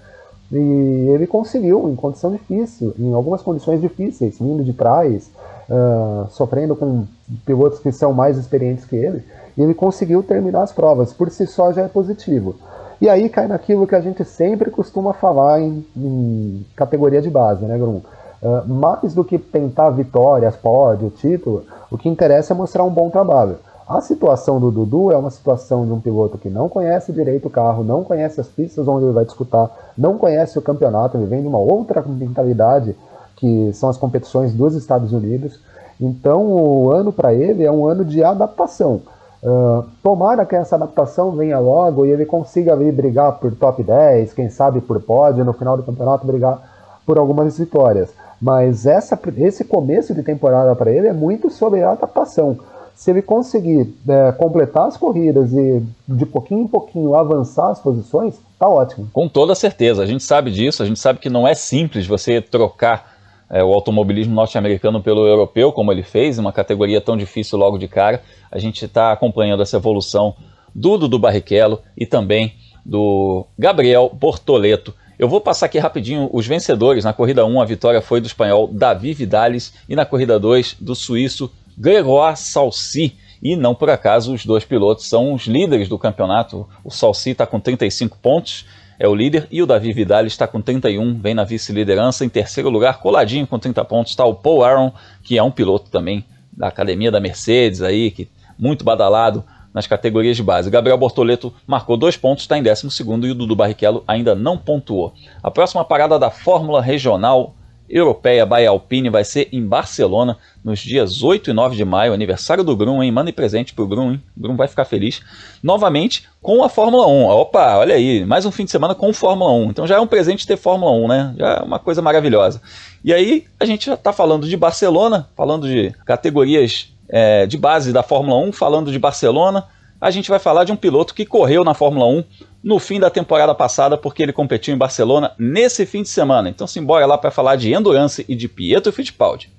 E 0.52 1.10
ele 1.14 1.28
conseguiu, 1.28 1.88
em 1.90 1.96
condição 1.96 2.32
difícil, 2.32 2.94
em 2.98 3.14
algumas 3.14 3.42
condições 3.42 3.82
difíceis, 3.82 4.40
vindo 4.40 4.64
de 4.64 4.74
trás, 4.74 5.30
uh, 5.70 6.28
sofrendo 6.32 6.76
com 6.76 7.06
pilotos 7.46 7.80
que 7.80 7.92
são 7.92 8.14
mais 8.14 8.38
experientes 8.38 8.86
que 8.86 8.96
ele, 8.96 9.24
ele 9.58 9.74
conseguiu 9.74 10.24
terminar 10.24 10.64
as 10.64 10.72
provas. 10.72 11.14
Por 11.14 11.30
si 11.30 11.46
só 11.46 11.72
já 11.72 11.84
é 11.84 11.88
positivo. 11.88 12.56
E 13.00 13.08
aí 13.08 13.30
cai 13.30 13.48
naquilo 13.48 13.88
que 13.88 13.96
a 13.96 14.02
gente 14.02 14.26
sempre 14.26 14.72
costuma 14.72 15.14
falar 15.14 15.62
em, 15.62 15.86
em 15.96 16.66
categoria 16.76 17.22
de 17.22 17.30
base, 17.30 17.64
né, 17.66 17.78
Grum? 17.78 18.02
Uh, 18.42 18.68
mais 18.68 19.14
do 19.14 19.24
que 19.24 19.38
tentar 19.38 19.90
vitórias, 19.92 20.56
pódio, 20.56 21.10
título, 21.10 21.64
o 21.92 21.98
que 21.98 22.10
interessa 22.10 22.54
é 22.54 22.56
mostrar 22.56 22.84
um 22.84 22.90
bom 22.90 23.10
trabalho. 23.10 23.58
A 23.89 24.02
situação 24.02 24.60
do 24.60 24.69
Dudu 24.69 25.12
é 25.12 25.17
uma 25.17 25.32
situação 25.32 25.84
de 25.84 25.91
um 25.91 25.99
piloto 25.99 26.38
que 26.38 26.47
não 26.47 26.69
conhece 26.69 27.12
direito 27.12 27.47
o 27.47 27.49
carro, 27.49 27.84
não 27.84 28.04
conhece 28.04 28.39
as 28.39 28.47
pistas 28.47 28.88
onde 28.88 29.06
ele 29.06 29.13
vai 29.13 29.25
disputar, 29.25 29.67
não 29.97 30.15
conhece 30.15 30.60
o 30.60 30.62
campeonato, 30.62 31.17
ele 31.17 31.25
vem 31.25 31.41
de 31.41 31.47
uma 31.47 31.58
outra 31.58 32.04
mentalidade 32.04 32.95
que 33.36 33.73
são 33.73 33.89
as 33.89 33.97
competições 33.97 34.54
dos 34.54 34.75
Estados 34.75 35.12
Unidos. 35.12 35.60
Então, 35.99 36.45
o 36.45 36.91
ano 36.91 37.12
para 37.12 37.34
ele 37.34 37.63
é 37.63 37.71
um 37.71 37.88
ano 37.88 38.06
de 38.06 38.23
adaptação. 38.23 39.02
Uh, 39.41 39.84
tomara 40.04 40.45
que 40.45 40.56
essa 40.56 40.75
adaptação 40.75 41.32
venha 41.32 41.58
logo 41.58 42.06
e 42.06 42.12
ele 42.12 42.28
consiga 42.28 42.73
ali 42.73 42.91
brigar 42.91 43.39
por 43.39 43.52
top 43.56 43.82
10, 43.82 44.34
quem 44.34 44.52
sabe 44.52 44.82
por 44.82 45.02
pódio, 45.02 45.43
no 45.43 45.54
final 45.54 45.75
do 45.75 45.82
campeonato 45.82 46.28
brigar 46.28 46.62
por 47.08 47.17
algumas 47.17 47.58
vitórias. 47.58 48.13
Mas 48.39 48.86
essa, 48.86 49.19
esse 49.38 49.63
começo 49.63 50.13
de 50.13 50.21
temporada 50.21 50.75
para 50.75 50.91
ele 50.91 51.08
é 51.08 51.13
muito 51.13 51.49
sobre 51.49 51.82
adaptação. 51.82 52.56
Se 53.00 53.12
ele 53.12 53.22
conseguir 53.22 53.96
é, 54.10 54.34
completar 54.34 54.86
as 54.86 54.98
corridas 54.98 55.54
e 55.54 55.82
de 56.06 56.26
pouquinho 56.26 56.64
em 56.64 56.68
pouquinho 56.68 57.16
avançar 57.16 57.70
as 57.70 57.80
posições, 57.80 58.36
tá 58.60 58.68
ótimo. 58.68 59.10
Com 59.14 59.30
toda 59.30 59.56
certeza, 59.56 60.04
a 60.04 60.06
gente 60.06 60.22
sabe 60.22 60.52
disso, 60.52 60.84
a 60.84 60.86
gente 60.86 61.00
sabe 61.00 61.18
que 61.18 61.30
não 61.30 61.48
é 61.48 61.54
simples 61.54 62.06
você 62.06 62.42
trocar 62.42 63.18
é, 63.50 63.64
o 63.64 63.74
automobilismo 63.74 64.36
norte-americano 64.36 65.02
pelo 65.02 65.26
europeu, 65.26 65.72
como 65.72 65.94
ele 65.94 66.04
fez, 66.04 66.38
uma 66.38 66.52
categoria 66.52 67.00
tão 67.00 67.16
difícil 67.16 67.58
logo 67.58 67.78
de 67.78 67.88
cara. 67.88 68.22
A 68.52 68.60
gente 68.60 68.84
está 68.84 69.14
acompanhando 69.14 69.64
essa 69.64 69.78
evolução 69.78 70.36
do 70.76 70.98
Dudu 70.98 71.18
Barrichello 71.18 71.80
e 71.96 72.06
também 72.06 72.54
do 72.86 73.46
Gabriel 73.58 74.12
Bortoleto. 74.14 74.94
Eu 75.18 75.30
vou 75.30 75.40
passar 75.40 75.68
aqui 75.68 75.80
rapidinho 75.80 76.30
os 76.34 76.46
vencedores. 76.46 77.06
Na 77.06 77.14
corrida 77.14 77.46
1, 77.46 77.62
a 77.62 77.66
vitória 77.66 78.02
foi 78.02 78.20
do 78.20 78.28
espanhol 78.28 78.68
Davi 78.68 79.14
Vidales 79.14 79.74
e 79.88 79.96
na 79.96 80.06
corrida 80.06 80.38
2, 80.38 80.76
do 80.82 80.94
suíço 80.94 81.50
Grégoire 81.80 82.38
Salsi. 82.38 83.15
E 83.42 83.56
não 83.56 83.74
por 83.74 83.89
acaso 83.89 84.34
os 84.34 84.46
dois 84.46 84.65
pilotos 84.65 85.08
são 85.08 85.34
os 85.34 85.48
líderes 85.48 85.88
do 85.88 85.98
campeonato. 85.98 86.68
O 86.84 86.92
Salsi 86.92 87.30
está 87.30 87.48
com 87.48 87.60
35 87.60 88.18
pontos 88.18 88.65
é 89.00 89.08
o 89.08 89.15
líder, 89.15 89.48
e 89.50 89.63
o 89.63 89.65
Davi 89.65 89.94
Vidal 89.94 90.26
está 90.26 90.46
com 90.46 90.62
31, 90.62 91.18
vem 91.20 91.34
na 91.34 91.46
vice-liderança. 91.46 92.26
Em 92.26 92.30
terceiro 92.30 92.70
lugar, 92.70 93.00
coladinho 93.00 93.48
com 93.48 93.58
30 93.58 93.86
pontos, 93.86 94.12
está 94.12 94.26
o 94.26 94.36
Paul 94.36 94.62
Aaron, 94.62 94.92
que 95.24 95.38
é 95.38 95.42
um 95.42 95.50
piloto 95.50 95.89
também 95.89 96.26
da 96.52 96.68
academia 96.68 97.10
da 97.10 97.22
Mercedes, 97.22 97.82
aí, 97.82 98.12
que 98.12 98.28
muito 98.58 98.84
badalado 98.84 99.42
nas 99.74 99.88
categorias 99.88 100.36
de 100.36 100.44
base. 100.44 100.70
Gabriel 100.70 100.98
Bortoleto 100.98 101.54
marcou 101.65 101.96
dois 101.96 102.18
pontos, 102.18 102.44
está 102.44 102.58
em 102.58 102.63
12 102.63 102.88
e 103.02 103.32
o 103.32 103.36
Dudu 103.36 103.56
Barrichello 103.56 104.04
ainda 104.06 104.36
não 104.36 104.58
pontuou. 104.58 105.13
A 105.42 105.50
próxima 105.50 105.86
parada 105.86 106.20
da 106.20 106.30
Fórmula 106.30 106.82
Regional 106.82 107.56
Europeia 107.89 108.45
by 108.45 108.65
Alpine 108.65 109.10
vai 109.10 109.23
ser 109.23 109.49
em 109.52 109.65
Barcelona 109.65 110.38
nos 110.63 110.80
dias 110.80 111.23
8 111.23 111.49
e 111.49 111.54
9 111.54 111.75
de 111.75 111.84
maio, 111.84 112.13
aniversário 112.13 112.63
do 112.63 112.75
Grum, 112.75 113.02
hein? 113.02 113.12
Manda 113.12 113.34
presente 113.34 113.73
pro 113.73 113.88
Grum, 113.88 114.12
hein? 114.12 114.23
Grum 114.38 114.56
vai 114.56 114.67
ficar 114.67 114.86
feliz. 114.86 115.21
Novamente 115.63 116.28
com 116.41 116.63
a 116.63 116.69
Fórmula 116.69 117.08
1. 117.08 117.25
Opa, 117.30 117.78
olha 117.78 117.95
aí, 117.95 118.23
mais 118.25 118.45
um 118.45 118.52
fim 118.52 118.65
de 118.65 118.71
semana 118.71 118.93
com 118.93 119.12
Fórmula 119.12 119.52
1. 119.52 119.69
Então 119.71 119.88
já 119.88 119.95
é 119.95 119.99
um 119.99 120.08
presente 120.08 120.45
ter 120.45 120.58
Fórmula 120.58 120.91
1, 120.91 121.08
né? 121.08 121.36
Já 121.38 121.54
é 121.56 121.60
uma 121.62 121.80
coisa 121.80 122.02
maravilhosa. 122.02 122.62
E 123.04 123.13
aí 123.13 123.45
a 123.60 123.65
gente 123.65 123.88
já 123.88 123.95
está 123.95 124.13
falando 124.13 124.47
de 124.47 124.56
Barcelona, 124.56 125.28
falando 125.36 125.67
de 125.67 125.91
categorias 126.06 126.93
é, 127.08 127.47
de 127.47 127.58
base 127.58 127.91
da 127.91 128.04
Fórmula 128.04 128.38
1, 128.47 128.52
falando 128.52 128.91
de 128.91 128.99
Barcelona. 128.99 129.65
A 130.02 130.12
gente 130.12 130.30
vai 130.30 130.40
falar 130.40 130.64
de 130.64 130.72
um 130.72 130.78
piloto 130.78 131.14
que 131.14 131.26
correu 131.26 131.62
na 131.66 131.74
Fórmula 131.74 132.06
1 132.06 132.24
no 132.64 132.80
fim 132.80 133.02
da 133.02 133.10
temporada 133.10 133.54
passada, 133.54 133.98
porque 133.98 134.24
ele 134.24 134.32
competiu 134.32 134.74
em 134.74 134.78
Barcelona 134.78 135.34
nesse 135.38 135.86
fim 135.86 136.04
de 136.04 136.08
semana. 136.08 136.48
Então 136.50 136.66
simbora 136.66 137.06
lá 137.06 137.18
para 137.18 137.30
falar 137.30 137.58
de 137.58 137.74
Endurance 137.74 138.24
e 138.26 138.34
de 138.34 138.48
Pietro 138.48 138.94
Fittipaldi. 138.94 139.52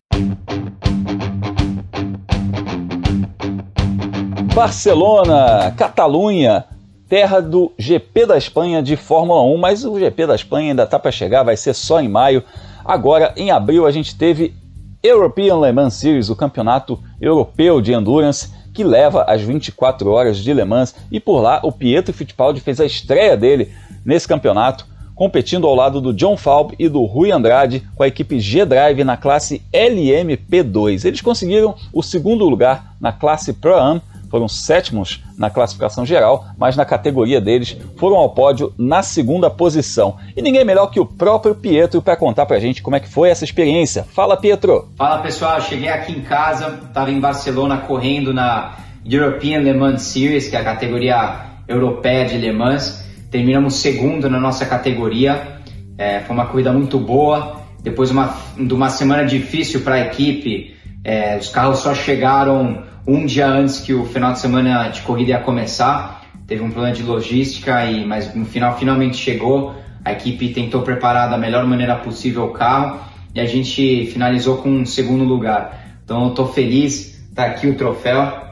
Barcelona, 4.54 5.74
Catalunha, 5.76 6.64
terra 7.06 7.40
do 7.40 7.72
GP 7.78 8.24
da 8.24 8.38
Espanha 8.38 8.82
de 8.82 8.96
Fórmula 8.96 9.42
1, 9.42 9.58
mas 9.58 9.84
o 9.84 9.98
GP 9.98 10.26
da 10.26 10.34
Espanha 10.34 10.70
ainda 10.70 10.84
está 10.84 10.98
para 10.98 11.12
chegar, 11.12 11.42
vai 11.42 11.56
ser 11.56 11.74
só 11.74 12.00
em 12.00 12.08
maio. 12.08 12.42
Agora, 12.82 13.34
em 13.36 13.50
abril, 13.50 13.86
a 13.86 13.90
gente 13.90 14.16
teve 14.16 14.54
European 15.02 15.60
Le 15.60 15.72
Mans 15.72 15.94
Series, 15.94 16.30
o 16.30 16.36
campeonato 16.36 16.98
europeu 17.20 17.80
de 17.82 17.92
endurance, 17.92 18.50
que 18.72 18.84
leva 18.84 19.24
às 19.24 19.40
24 19.42 20.10
horas 20.10 20.38
de 20.38 20.52
Le 20.52 20.64
Mans, 20.64 20.94
e 21.10 21.18
por 21.18 21.40
lá 21.40 21.60
o 21.62 21.72
Pietro 21.72 22.14
Fittipaldi 22.14 22.60
fez 22.60 22.80
a 22.80 22.86
estreia 22.86 23.36
dele 23.36 23.68
nesse 24.04 24.26
campeonato, 24.26 24.86
competindo 25.14 25.66
ao 25.66 25.74
lado 25.74 26.00
do 26.00 26.14
John 26.14 26.36
Falb 26.36 26.74
e 26.78 26.88
do 26.88 27.04
Rui 27.04 27.30
Andrade 27.30 27.86
com 27.94 28.02
a 28.02 28.08
equipe 28.08 28.40
G-Drive 28.40 29.04
na 29.04 29.16
classe 29.16 29.60
LMP2. 29.72 31.04
Eles 31.04 31.20
conseguiram 31.20 31.74
o 31.92 32.02
segundo 32.02 32.48
lugar 32.48 32.94
na 32.98 33.12
classe 33.12 33.52
Pro-Am, 33.52 34.00
foram 34.30 34.48
sétimos 34.48 35.22
na 35.36 35.50
classificação 35.50 36.06
geral, 36.06 36.46
mas 36.56 36.76
na 36.76 36.84
categoria 36.84 37.40
deles 37.40 37.76
foram 37.96 38.16
ao 38.16 38.30
pódio 38.30 38.72
na 38.78 39.02
segunda 39.02 39.50
posição. 39.50 40.16
E 40.36 40.40
ninguém 40.40 40.64
melhor 40.64 40.86
que 40.86 41.00
o 41.00 41.04
próprio 41.04 41.54
Pietro 41.54 42.00
para 42.00 42.16
contar 42.16 42.46
pra 42.46 42.60
gente 42.60 42.80
como 42.80 42.96
é 42.96 43.00
que 43.00 43.08
foi 43.08 43.28
essa 43.28 43.44
experiência. 43.44 44.04
Fala, 44.04 44.36
Pietro! 44.36 44.88
Fala, 44.96 45.18
pessoal. 45.18 45.60
Cheguei 45.60 45.88
aqui 45.88 46.12
em 46.12 46.22
casa, 46.22 46.78
estava 46.86 47.10
em 47.10 47.18
Barcelona 47.18 47.78
correndo 47.78 48.32
na 48.32 48.76
European 49.04 49.58
Le 49.58 49.74
Mans 49.74 50.02
Series, 50.02 50.48
que 50.48 50.56
é 50.56 50.60
a 50.60 50.64
categoria 50.64 51.46
europeia 51.66 52.24
de 52.24 52.38
Le 52.38 52.52
Mans. 52.52 53.04
Terminamos 53.30 53.74
segundo 53.74 54.30
na 54.30 54.38
nossa 54.38 54.64
categoria. 54.64 55.60
É, 55.98 56.20
foi 56.20 56.34
uma 56.34 56.46
corrida 56.46 56.72
muito 56.72 56.98
boa. 56.98 57.60
Depois 57.82 58.10
uma, 58.10 58.36
de 58.56 58.72
uma 58.72 58.90
semana 58.90 59.24
difícil 59.24 59.80
para 59.80 59.94
a 59.96 60.00
equipe, 60.00 60.76
é, 61.02 61.36
os 61.38 61.48
carros 61.48 61.78
só 61.78 61.94
chegaram 61.94 62.89
um 63.06 63.26
dia 63.26 63.46
antes 63.46 63.80
que 63.80 63.94
o 63.94 64.04
final 64.04 64.32
de 64.32 64.40
semana 64.40 64.88
de 64.88 65.00
corrida 65.02 65.30
ia 65.30 65.40
começar. 65.40 66.22
Teve 66.46 66.62
um 66.62 66.70
problema 66.70 66.94
de 66.94 67.02
logística, 67.02 67.84
e, 67.86 68.04
mas 68.04 68.34
no 68.34 68.44
final 68.44 68.76
finalmente 68.78 69.16
chegou. 69.16 69.74
A 70.04 70.12
equipe 70.12 70.48
tentou 70.48 70.82
preparar 70.82 71.28
da 71.28 71.36
melhor 71.36 71.66
maneira 71.66 71.96
possível 71.96 72.44
o 72.44 72.52
carro 72.52 73.00
e 73.34 73.40
a 73.40 73.46
gente 73.46 74.06
finalizou 74.06 74.58
com 74.58 74.70
um 74.70 74.86
segundo 74.86 75.24
lugar. 75.24 75.98
Então 76.04 76.24
eu 76.24 76.28
estou 76.30 76.48
feliz, 76.48 77.22
tá 77.34 77.44
aqui 77.44 77.66
o 77.68 77.76
troféu. 77.76 78.48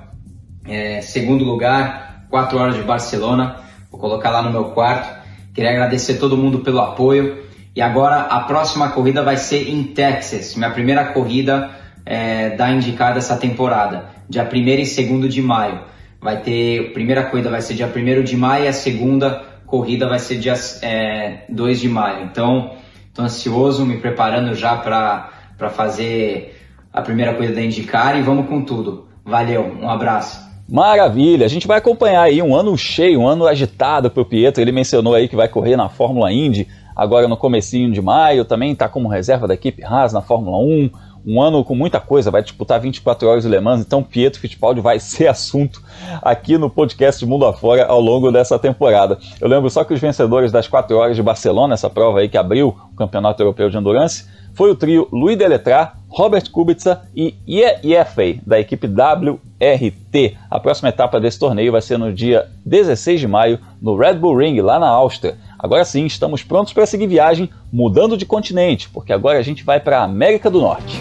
É, 0.67 1.01
segundo 1.01 1.45
lugar, 1.45 2.27
4 2.31 2.59
horas 2.59 2.77
de 2.77 2.83
Barcelona. 2.83 3.57
Vou 3.91 3.99
colocar 3.99 4.31
lá 4.31 4.43
no 4.43 4.51
meu 4.51 4.67
quarto. 4.67 5.19
Queria 5.55 5.71
agradecer 5.71 6.19
todo 6.19 6.37
mundo 6.37 6.61
pelo 6.61 6.79
apoio 6.79 7.43
E 7.75 7.83
agora 7.83 8.21
a 8.21 8.41
próxima 8.41 8.91
corrida 8.91 9.25
vai 9.25 9.37
ser 9.37 9.69
em 9.69 9.83
Texas, 9.83 10.55
minha 10.55 10.71
primeira 10.71 11.07
corrida 11.07 11.71
é, 12.05 12.51
da 12.51 12.71
indicada 12.71 13.19
essa 13.19 13.37
temporada, 13.37 14.07
dia 14.29 14.49
1 14.51 14.57
e 14.57 15.05
2 15.05 15.35
de 15.35 15.43
maio. 15.43 15.81
Vai 16.21 16.43
ter, 16.43 16.89
a 16.89 16.93
primeira 16.93 17.25
corrida 17.25 17.51
vai 17.51 17.61
ser 17.61 17.75
dia 17.75 17.87
1 17.87 18.25
de 18.25 18.37
maio 18.37 18.65
e 18.65 18.69
a 18.69 18.73
segunda 18.73 19.45
corrida 19.67 20.09
vai 20.09 20.19
ser 20.19 20.39
dia 20.39 20.55
é, 20.83 21.45
2 21.49 21.81
de 21.81 21.89
maio. 21.89 22.25
Então, 22.25 22.73
estou 23.07 23.25
ansioso, 23.25 23.87
me 23.87 23.99
preparando 23.99 24.55
já 24.55 24.77
para 24.77 25.71
fazer 25.71 26.57
a 26.93 27.03
primeira 27.03 27.35
corrida 27.35 27.55
da 27.55 27.63
Indicar 27.63 28.19
e 28.19 28.23
vamos 28.23 28.49
com 28.49 28.63
tudo. 28.63 29.07
Valeu, 29.25 29.77
um 29.81 29.89
abraço. 29.89 30.49
Maravilha, 30.69 31.47
a 31.47 31.49
gente 31.49 31.67
vai 31.67 31.79
acompanhar 31.79 32.23
aí 32.23 32.43
um 32.43 32.55
ano 32.55 32.77
cheio, 32.77 33.21
um 33.21 33.27
ano 33.27 33.47
agitado 33.47 34.11
para 34.11 34.23
o 34.23 34.27
Pietro. 34.27 34.63
Ele 34.63 34.73
mencionou 34.73 35.15
aí 35.15 35.29
que 35.29 35.37
vai 35.37 35.49
correr 35.49 35.77
na 35.77 35.89
Fórmula 35.89 36.31
Indy 36.31 36.67
agora 36.99 37.29
no 37.29 37.37
comecinho 37.37 37.93
de 37.93 38.03
maio, 38.03 38.45
também 38.45 38.73
está 38.73 38.89
como 38.89 39.09
reserva 39.09 39.47
da 39.47 39.55
equipe 39.55 39.85
Haas 39.85 40.13
na 40.13 40.21
Fórmula 40.21 40.59
1 40.59 40.91
um 41.29 41.43
ano 41.43 41.63
com 41.63 41.75
muita 41.75 42.01
coisa, 42.01 42.31
vai 42.31 42.43
disputar 42.43 42.81
24 42.81 43.29
horas 43.29 43.45
de 43.45 43.51
Le 43.51 43.61
Mans, 43.61 43.83
então 43.83 44.03
Pietro 44.03 44.41
Fittipaldi 44.41 44.81
vai 44.81 44.99
ser 44.99 45.29
assunto 45.29 45.83
aqui 46.23 46.57
no 46.57 46.71
podcast 46.71 47.25
Mundo 47.27 47.45
Afora 47.45 47.85
ao 47.85 48.01
longo 48.01 48.33
dessa 48.33 48.59
temporada. 48.59 49.19
Eu 49.39 49.47
lembro 49.47 49.69
só 49.69 49.85
que 49.85 49.93
os 49.93 50.01
vencedores 50.01 50.51
das 50.51 50.67
4 50.67 50.97
horas 50.97 51.17
de 51.17 51.23
Barcelona, 51.23 51.75
essa 51.75 51.91
prova 51.91 52.21
aí 52.21 52.31
que 52.31 52.39
abriu 52.39 52.69
o 52.69 52.97
Campeonato 52.97 53.43
Europeu 53.43 53.69
de 53.69 53.77
Endurance, 53.77 54.25
foi 54.55 54.71
o 54.71 54.75
trio 54.75 55.07
Louis 55.13 55.37
Deletrat, 55.37 55.93
Robert 56.09 56.51
Kubica 56.51 57.03
e 57.15 57.35
Ye 57.47 57.79
Yefei, 57.85 58.41
da 58.47 58.59
equipe 58.59 58.87
WRT. 58.87 60.37
A 60.51 60.59
próxima 60.59 60.89
etapa 60.89 61.21
desse 61.21 61.39
torneio 61.39 61.71
vai 61.71 61.83
ser 61.83 61.99
no 61.99 62.13
dia 62.13 62.49
16 62.65 63.21
de 63.21 63.29
maio, 63.29 63.59
no 63.81 63.97
Red 63.97 64.15
Bull 64.15 64.37
Ring, 64.37 64.59
lá 64.61 64.79
na 64.79 64.89
Áustria. 64.89 65.37
Agora 65.59 65.85
sim, 65.85 66.07
estamos 66.07 66.45
prontos 66.45 66.73
para 66.73 66.87
seguir 66.87 67.09
viagem, 67.09 67.51
mudando 67.73 68.17
de 68.17 68.25
continente, 68.25 68.89
porque 68.89 69.13
agora 69.13 69.39
a 69.39 69.43
gente 69.43 69.65
vai 69.65 69.81
para 69.81 69.99
a 69.99 70.05
América 70.05 70.49
do 70.49 70.61
Norte. 70.61 71.01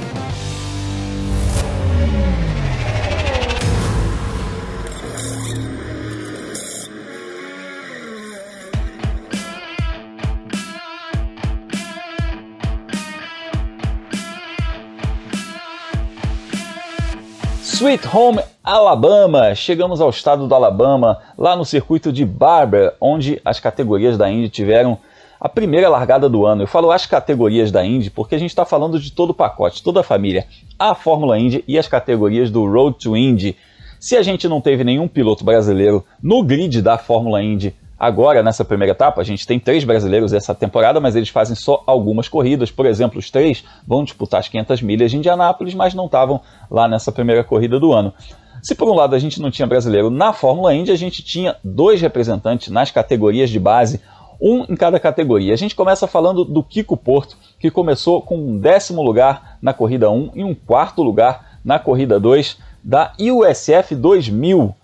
Sweet 17.78 18.08
Home 18.12 18.42
Alabama. 18.64 19.54
Chegamos 19.54 20.02
ao 20.02 20.10
estado 20.10 20.48
do 20.48 20.56
Alabama, 20.56 21.20
lá 21.38 21.56
no 21.56 21.64
circuito 21.64 22.12
de 22.12 22.26
Barber, 22.26 22.96
onde 23.00 23.40
as 23.46 23.60
categorias 23.60 24.18
da 24.18 24.28
Indy 24.32 24.50
tiveram 24.50 24.98
a 25.40 25.48
primeira 25.48 25.88
largada 25.88 26.28
do 26.28 26.44
ano. 26.44 26.64
Eu 26.64 26.68
falo 26.68 26.92
as 26.92 27.06
categorias 27.06 27.72
da 27.72 27.86
Indy 27.86 28.10
porque 28.10 28.34
a 28.34 28.40
gente 28.40 28.50
está 28.50 28.66
falando 28.66 29.00
de 29.00 29.12
todo 29.12 29.30
o 29.30 29.34
pacote, 29.34 29.84
toda 29.84 30.00
a 30.00 30.04
família, 30.04 30.48
a 30.80 30.96
Fórmula 30.96 31.38
Indy 31.38 31.64
e 31.68 31.78
as 31.78 31.88
categorias 31.88 32.50
do 32.50 32.66
Road 32.66 32.98
to 32.98 33.16
Indy. 33.16 33.56
Se 34.00 34.18
a 34.18 34.24
gente 34.24 34.48
não 34.48 34.60
teve 34.60 34.84
nenhum 34.84 35.08
piloto 35.08 35.46
brasileiro 35.46 36.04
no 36.20 36.42
grid 36.42 36.82
da 36.82 36.98
Fórmula 36.98 37.44
Indy 37.44 37.76
Agora, 38.00 38.44
nessa 38.44 38.64
primeira 38.64 38.92
etapa, 38.92 39.22
a 39.22 39.24
gente 39.24 39.48
tem 39.48 39.60
três 39.60 39.84
brasileiros 39.84 40.32
essa 40.32 40.54
temporada, 40.54 41.00
mas 41.00 41.16
eles 41.16 41.30
fazem 41.30 41.56
só 41.56 41.84
algumas 41.88 42.30
corridas. 42.30 42.70
Por 42.70 42.86
exemplo, 42.86 43.18
os 43.18 43.32
três 43.32 43.64
vão 43.88 44.04
disputar 44.04 44.40
as 44.40 44.48
500 44.48 44.82
milhas 44.84 45.10
de 45.10 45.18
Indianápolis, 45.18 45.74
mas 45.74 45.96
não 45.96 46.06
estavam 46.06 46.40
lá 46.70 46.88
nessa 46.88 47.12
primeira 47.12 47.44
corrida 47.44 47.80
do 47.80 47.92
ano. 47.92 48.14
Se 48.62 48.76
por 48.76 48.88
um 48.88 48.94
lado 48.94 49.16
a 49.16 49.20
gente 49.20 49.42
não 49.42 49.50
tinha 49.50 49.68
brasileiro 49.68 50.10
na 50.10 50.32
Fórmula 50.32 50.76
Indy, 50.76 50.92
a 50.92 50.96
gente 50.96 51.24
tinha 51.24 51.56
dois 51.64 52.02
representantes 52.02 52.70
nas 52.70 52.92
categorias 52.92 53.50
de 53.50 53.60
base, 53.60 54.00
um 54.40 54.64
em 54.64 54.76
cada 54.76 55.00
categoria. 55.00 55.54
A 55.54 55.58
gente 55.58 55.76
começa 55.76 56.06
falando 56.06 56.46
do 56.46 56.62
Kiko 56.62 56.96
Porto, 56.96 57.36
que 57.60 57.72
começou 57.72 58.22
com 58.22 58.38
um 58.38 58.58
décimo 58.58 59.02
lugar 59.02 59.58
na 59.62 59.74
corrida 59.74 60.10
1 60.12 60.32
e 60.36 60.44
um 60.44 60.54
quarto 60.54 61.02
lugar 61.02 61.60
na 61.64 61.80
corrida 61.80 62.20
2 62.20 62.58
da 62.84 63.14
USF 63.20 63.96
2000. 63.96 64.76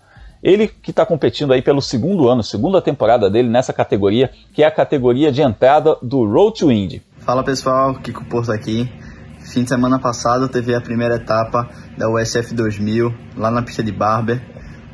Ele 0.44 0.68
que 0.68 0.90
está 0.90 1.06
competindo 1.06 1.54
aí 1.54 1.62
pelo 1.62 1.80
segundo 1.80 2.28
ano, 2.28 2.42
segunda 2.42 2.82
temporada 2.82 3.30
dele 3.30 3.48
nessa 3.48 3.72
categoria, 3.72 4.30
que 4.52 4.62
é 4.62 4.66
a 4.66 4.70
categoria 4.70 5.32
de 5.32 5.40
entrada 5.40 5.96
do 6.02 6.22
Road 6.22 6.58
to 6.58 6.70
Indy. 6.70 7.02
Fala 7.20 7.42
pessoal, 7.42 7.94
Kiko 7.94 8.26
Porto 8.26 8.52
aqui. 8.52 8.86
Fim 9.40 9.62
de 9.62 9.70
semana 9.70 9.98
passado 9.98 10.46
teve 10.46 10.74
a 10.74 10.82
primeira 10.82 11.14
etapa 11.14 11.66
da 11.96 12.10
USF 12.10 12.54
2000 12.54 13.10
lá 13.38 13.50
na 13.50 13.62
pista 13.62 13.82
de 13.82 13.90
Barber. 13.90 14.42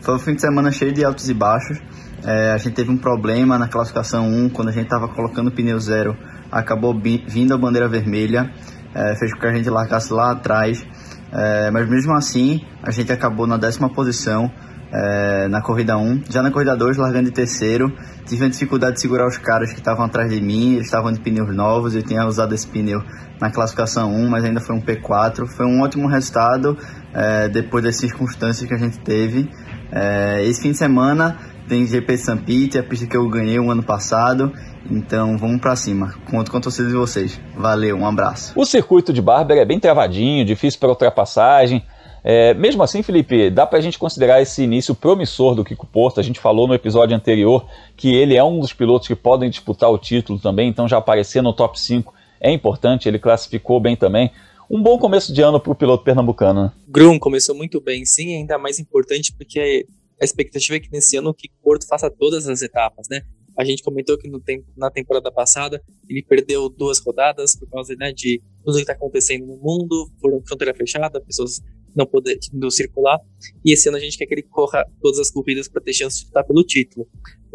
Foi 0.00 0.14
um 0.14 0.18
fim 0.20 0.36
de 0.36 0.40
semana 0.40 0.70
cheio 0.70 0.92
de 0.92 1.04
altos 1.04 1.28
e 1.28 1.34
baixos. 1.34 1.80
É, 2.24 2.52
a 2.52 2.56
gente 2.56 2.74
teve 2.74 2.92
um 2.92 2.96
problema 2.96 3.58
na 3.58 3.66
classificação 3.66 4.28
1 4.28 4.50
quando 4.50 4.68
a 4.68 4.72
gente 4.72 4.84
estava 4.84 5.08
colocando 5.08 5.50
pneu 5.50 5.80
zero. 5.80 6.16
Acabou 6.52 6.96
vindo 7.26 7.54
a 7.54 7.58
bandeira 7.58 7.88
vermelha, 7.88 8.52
é, 8.94 9.16
fez 9.16 9.34
com 9.34 9.40
que 9.40 9.46
a 9.46 9.52
gente 9.52 9.68
largasse 9.68 10.12
lá 10.12 10.30
atrás. 10.30 10.86
É, 11.32 11.72
mas 11.72 11.88
mesmo 11.88 12.14
assim, 12.14 12.60
a 12.84 12.92
gente 12.92 13.10
acabou 13.10 13.48
na 13.48 13.56
décima 13.56 13.88
posição 13.88 14.48
é, 14.92 15.48
na 15.48 15.62
corrida 15.62 15.96
1. 15.96 16.24
Já 16.30 16.42
na 16.42 16.50
corrida 16.50 16.76
2, 16.76 16.96
largando 16.96 17.26
de 17.26 17.32
terceiro, 17.32 17.92
tive 18.26 18.44
a 18.44 18.48
dificuldade 18.48 18.94
de 18.94 19.00
segurar 19.00 19.26
os 19.26 19.38
caras 19.38 19.72
que 19.72 19.78
estavam 19.78 20.04
atrás 20.04 20.30
de 20.30 20.40
mim, 20.40 20.74
eles 20.74 20.86
estavam 20.86 21.12
de 21.12 21.20
pneus 21.20 21.54
novos, 21.54 21.94
eu 21.94 22.02
tinha 22.02 22.24
usado 22.26 22.54
esse 22.54 22.66
pneu 22.66 23.02
na 23.40 23.50
classificação 23.50 24.12
1, 24.12 24.28
mas 24.28 24.44
ainda 24.44 24.60
foi 24.60 24.76
um 24.76 24.80
P4. 24.80 25.46
Foi 25.46 25.66
um 25.66 25.80
ótimo 25.80 26.08
resultado 26.08 26.76
é, 27.14 27.48
depois 27.48 27.82
das 27.82 27.96
circunstâncias 27.96 28.68
que 28.68 28.74
a 28.74 28.78
gente 28.78 28.98
teve. 29.00 29.48
É, 29.92 30.44
esse 30.44 30.60
fim 30.60 30.70
de 30.72 30.78
semana 30.78 31.38
tem 31.68 31.86
GP 31.86 32.16
de. 32.16 32.36
Pete, 32.44 32.78
a 32.78 32.82
pista 32.82 33.06
que 33.06 33.16
eu 33.16 33.28
ganhei 33.28 33.58
um 33.58 33.70
ano 33.70 33.82
passado. 33.82 34.52
Então 34.90 35.38
vamos 35.38 35.60
para 35.60 35.76
cima. 35.76 36.14
Conto 36.28 36.50
com 36.50 36.58
a 36.58 36.60
torcida 36.60 36.88
de 36.88 36.94
vocês. 36.94 37.40
Valeu, 37.56 37.96
um 37.96 38.06
abraço. 38.06 38.52
O 38.56 38.64
circuito 38.64 39.12
de 39.12 39.22
Barber 39.22 39.56
é 39.56 39.64
bem 39.64 39.78
travadinho, 39.78 40.44
difícil 40.44 40.80
para 40.80 40.88
ultrapassagem. 40.88 41.84
É, 42.22 42.54
mesmo 42.54 42.82
assim, 42.82 43.02
Felipe, 43.02 43.50
dá 43.50 43.66
para 43.66 43.78
a 43.78 43.82
gente 43.82 43.98
considerar 43.98 44.40
esse 44.42 44.62
início 44.62 44.94
promissor 44.94 45.54
do 45.54 45.64
Kiko 45.64 45.86
Porto. 45.86 46.20
A 46.20 46.22
gente 46.22 46.38
falou 46.38 46.68
no 46.68 46.74
episódio 46.74 47.16
anterior 47.16 47.66
que 47.96 48.14
ele 48.14 48.36
é 48.36 48.44
um 48.44 48.60
dos 48.60 48.72
pilotos 48.72 49.08
que 49.08 49.14
podem 49.14 49.48
disputar 49.48 49.90
o 49.90 49.98
título 49.98 50.38
também, 50.38 50.68
então 50.68 50.86
já 50.86 50.98
aparecer 50.98 51.42
no 51.42 51.52
top 51.52 51.80
5 51.80 52.12
é 52.40 52.50
importante. 52.50 53.08
Ele 53.08 53.18
classificou 53.18 53.80
bem 53.80 53.96
também. 53.96 54.30
Um 54.70 54.82
bom 54.82 54.98
começo 54.98 55.32
de 55.32 55.42
ano 55.42 55.58
para 55.58 55.72
o 55.72 55.74
piloto 55.74 56.04
pernambucano. 56.04 56.64
Né? 56.64 56.72
Grum 56.86 57.18
começou 57.18 57.54
muito 57.56 57.80
bem, 57.80 58.04
sim, 58.04 58.36
ainda 58.36 58.56
mais 58.56 58.78
importante 58.78 59.32
porque 59.36 59.86
a 60.20 60.24
expectativa 60.24 60.76
é 60.76 60.80
que 60.80 60.92
nesse 60.92 61.16
ano 61.16 61.30
o 61.30 61.34
Kiko 61.34 61.54
Porto 61.62 61.86
faça 61.88 62.10
todas 62.10 62.46
as 62.46 62.62
etapas, 62.62 63.08
né? 63.10 63.22
A 63.58 63.64
gente 63.64 63.82
comentou 63.82 64.16
que 64.16 64.30
tempo, 64.40 64.64
na 64.76 64.90
temporada 64.90 65.30
passada 65.32 65.82
ele 66.08 66.22
perdeu 66.22 66.68
duas 66.68 67.00
rodadas 67.00 67.56
por 67.58 67.68
causa 67.68 67.94
né, 67.96 68.12
de 68.12 68.40
tudo 68.64 68.76
que 68.76 68.82
está 68.82 68.92
acontecendo 68.92 69.46
no 69.46 69.56
mundo, 69.56 70.10
foram 70.20 70.40
fronteira 70.46 70.72
fechada, 70.72 71.20
pessoas 71.20 71.60
não 71.94 72.06
podendo 72.06 72.70
circular. 72.70 73.18
E 73.64 73.72
esse 73.72 73.88
ano 73.88 73.98
a 73.98 74.00
gente 74.00 74.16
quer 74.16 74.26
que 74.26 74.34
ele 74.34 74.42
corra 74.42 74.84
todas 75.00 75.18
as 75.18 75.30
corridas 75.30 75.68
para 75.68 75.82
ter 75.82 75.92
chance 75.92 76.20
de 76.20 76.26
lutar 76.26 76.44
pelo 76.44 76.64
título. 76.64 77.08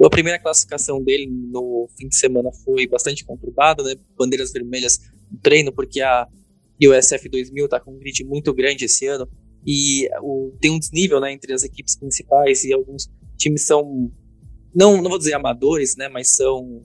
A 0.04 0.10
primeira 0.10 0.39
classificação 0.39 1.02
dele 1.04 1.28
no 1.28 1.88
fim 1.98 2.08
de 2.08 2.15
semana 2.15 2.52
foi 2.63 2.88
bastante 2.88 3.24
conturbada, 3.26 3.84
né? 3.84 3.95
Bandeiras 4.17 4.52
vermelhas 4.52 5.00
no 5.32 5.39
treino, 5.39 5.71
porque 5.71 6.02
a 6.02 6.28
USF 6.82 7.30
2000 7.30 7.65
está 7.65 7.80
com 7.80 7.91
um 7.91 8.00
grid 8.00 8.24
muito 8.26 8.54
grande 8.54 8.86
esse 8.86 9.08
ano 9.08 9.28
e 9.65 10.08
o, 10.21 10.54
tem 10.62 10.69
um 10.69 10.78
desnível 10.78 11.19
né, 11.19 11.32
entre 11.32 11.52
as 11.54 11.63
equipes 11.63 11.95
principais 11.95 12.63
e 12.63 12.74
alguns 12.74 13.10
times 13.38 13.65
são, 13.65 14.12
não, 14.74 15.02
não 15.02 15.10
vou 15.10 15.17
dizer 15.17 15.34
amadores, 15.34 15.95
né? 15.95 16.08
Mas 16.08 16.36
são 16.36 16.84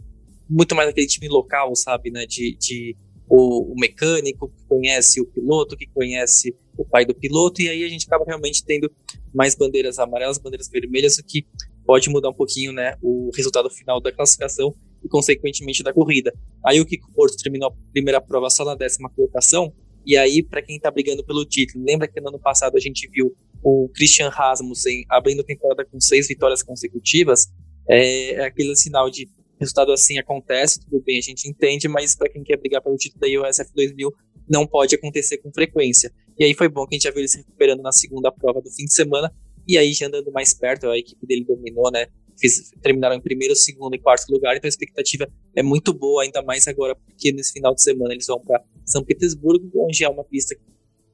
muito 0.49 0.75
mais 0.75 0.89
aquele 0.89 1.07
time 1.07 1.29
local, 1.29 1.75
sabe, 1.77 2.11
né? 2.11 2.25
De, 2.27 2.57
de 2.57 2.97
o, 3.29 3.73
o 3.73 3.75
mecânico 3.79 4.49
que 4.49 4.65
conhece 4.67 5.21
o 5.21 5.27
piloto, 5.27 5.77
que 5.77 5.87
conhece 5.89 6.57
o 6.81 6.85
pai 6.85 7.05
do 7.05 7.15
piloto, 7.15 7.61
e 7.61 7.69
aí 7.69 7.85
a 7.85 7.89
gente 7.89 8.07
acaba 8.07 8.25
realmente 8.25 8.65
tendo 8.65 8.91
mais 9.35 9.55
bandeiras 9.55 9.99
amarelas, 9.99 10.39
bandeiras 10.39 10.69
vermelhas, 10.69 11.19
o 11.19 11.25
que 11.25 11.47
pode 11.85 12.09
mudar 12.09 12.31
um 12.31 12.35
pouquinho 12.35 12.73
né, 12.73 12.97
o 13.03 13.31
resultado 13.37 13.69
final 13.69 14.01
da 14.01 14.11
classificação 14.11 14.75
e, 15.05 15.09
consequentemente, 15.09 15.83
da 15.83 15.93
corrida. 15.93 16.33
Aí 16.65 16.81
o 16.81 16.87
Kiko 16.87 17.13
Porto 17.13 17.37
terminou 17.37 17.69
a 17.69 17.93
primeira 17.93 18.21
prova 18.21 18.49
só 18.49 18.65
na 18.65 18.75
décima 18.75 19.11
colocação, 19.11 19.73
e 20.07 20.17
aí, 20.17 20.43
para 20.43 20.63
quem 20.63 20.77
está 20.77 20.91
brigando 20.91 21.23
pelo 21.23 21.45
título, 21.45 21.85
lembra 21.85 22.09
que 22.09 22.19
no 22.21 22.29
ano 22.29 22.39
passado 22.39 22.77
a 22.77 22.81
gente 22.81 23.07
viu 23.09 23.37
o 23.63 23.91
Christian 23.95 24.31
Rasmussen 24.31 25.05
abrindo 25.11 25.41
a 25.41 25.45
temporada 25.45 25.85
com 25.85 26.01
seis 26.01 26.27
vitórias 26.27 26.63
consecutivas? 26.63 27.49
É, 27.87 28.33
é 28.33 28.45
aquele 28.45 28.75
sinal 28.75 29.11
de 29.11 29.29
resultado 29.61 29.93
assim 29.93 30.19
acontece, 30.19 30.81
tudo 30.81 31.03
bem, 31.05 31.19
a 31.19 31.21
gente 31.21 31.47
entende, 31.47 31.87
mas 31.87 32.15
para 32.17 32.31
quem 32.31 32.43
quer 32.43 32.57
brigar 32.57 32.81
pelo 32.81 32.97
título 32.97 33.21
da 33.21 33.49
USF 33.49 33.71
2000, 33.75 34.11
não 34.49 34.67
pode 34.67 34.95
acontecer 34.95 35.39
com 35.39 35.53
frequência. 35.53 36.13
E 36.41 36.45
aí 36.45 36.55
foi 36.55 36.71
bom 36.71 36.87
que 36.87 36.95
a 36.95 36.97
gente 36.97 37.03
já 37.03 37.11
viu 37.11 37.21
ele 37.21 37.29
se 37.29 37.37
recuperando 37.37 37.83
na 37.83 37.93
segunda 37.93 38.33
prova 38.33 38.63
do 38.63 38.71
fim 38.71 38.87
de 38.87 38.95
semana, 38.95 39.31
e 39.69 39.77
aí 39.77 39.93
já 39.93 40.07
andando 40.07 40.33
mais 40.33 40.55
perto, 40.55 40.89
a 40.89 40.97
equipe 40.97 41.27
dele 41.27 41.45
dominou, 41.45 41.91
né? 41.93 42.07
Fiz, 42.39 42.71
terminaram 42.81 43.15
em 43.15 43.21
primeiro, 43.21 43.55
segundo 43.55 43.95
e 43.95 43.99
quarto 43.99 44.31
lugar, 44.31 44.57
então 44.57 44.67
a 44.67 44.71
expectativa 44.71 45.31
é 45.55 45.63
muito 45.63 45.93
boa, 45.93 46.23
ainda 46.23 46.43
mais 46.43 46.67
agora, 46.67 46.97
porque 46.97 47.31
nesse 47.31 47.53
final 47.53 47.75
de 47.75 47.83
semana 47.83 48.15
eles 48.15 48.27
vão 48.27 48.41
para 48.41 48.65
São 48.87 49.05
Petersburgo, 49.05 49.71
onde 49.75 50.03
é 50.03 50.09
uma 50.09 50.25
pista 50.25 50.57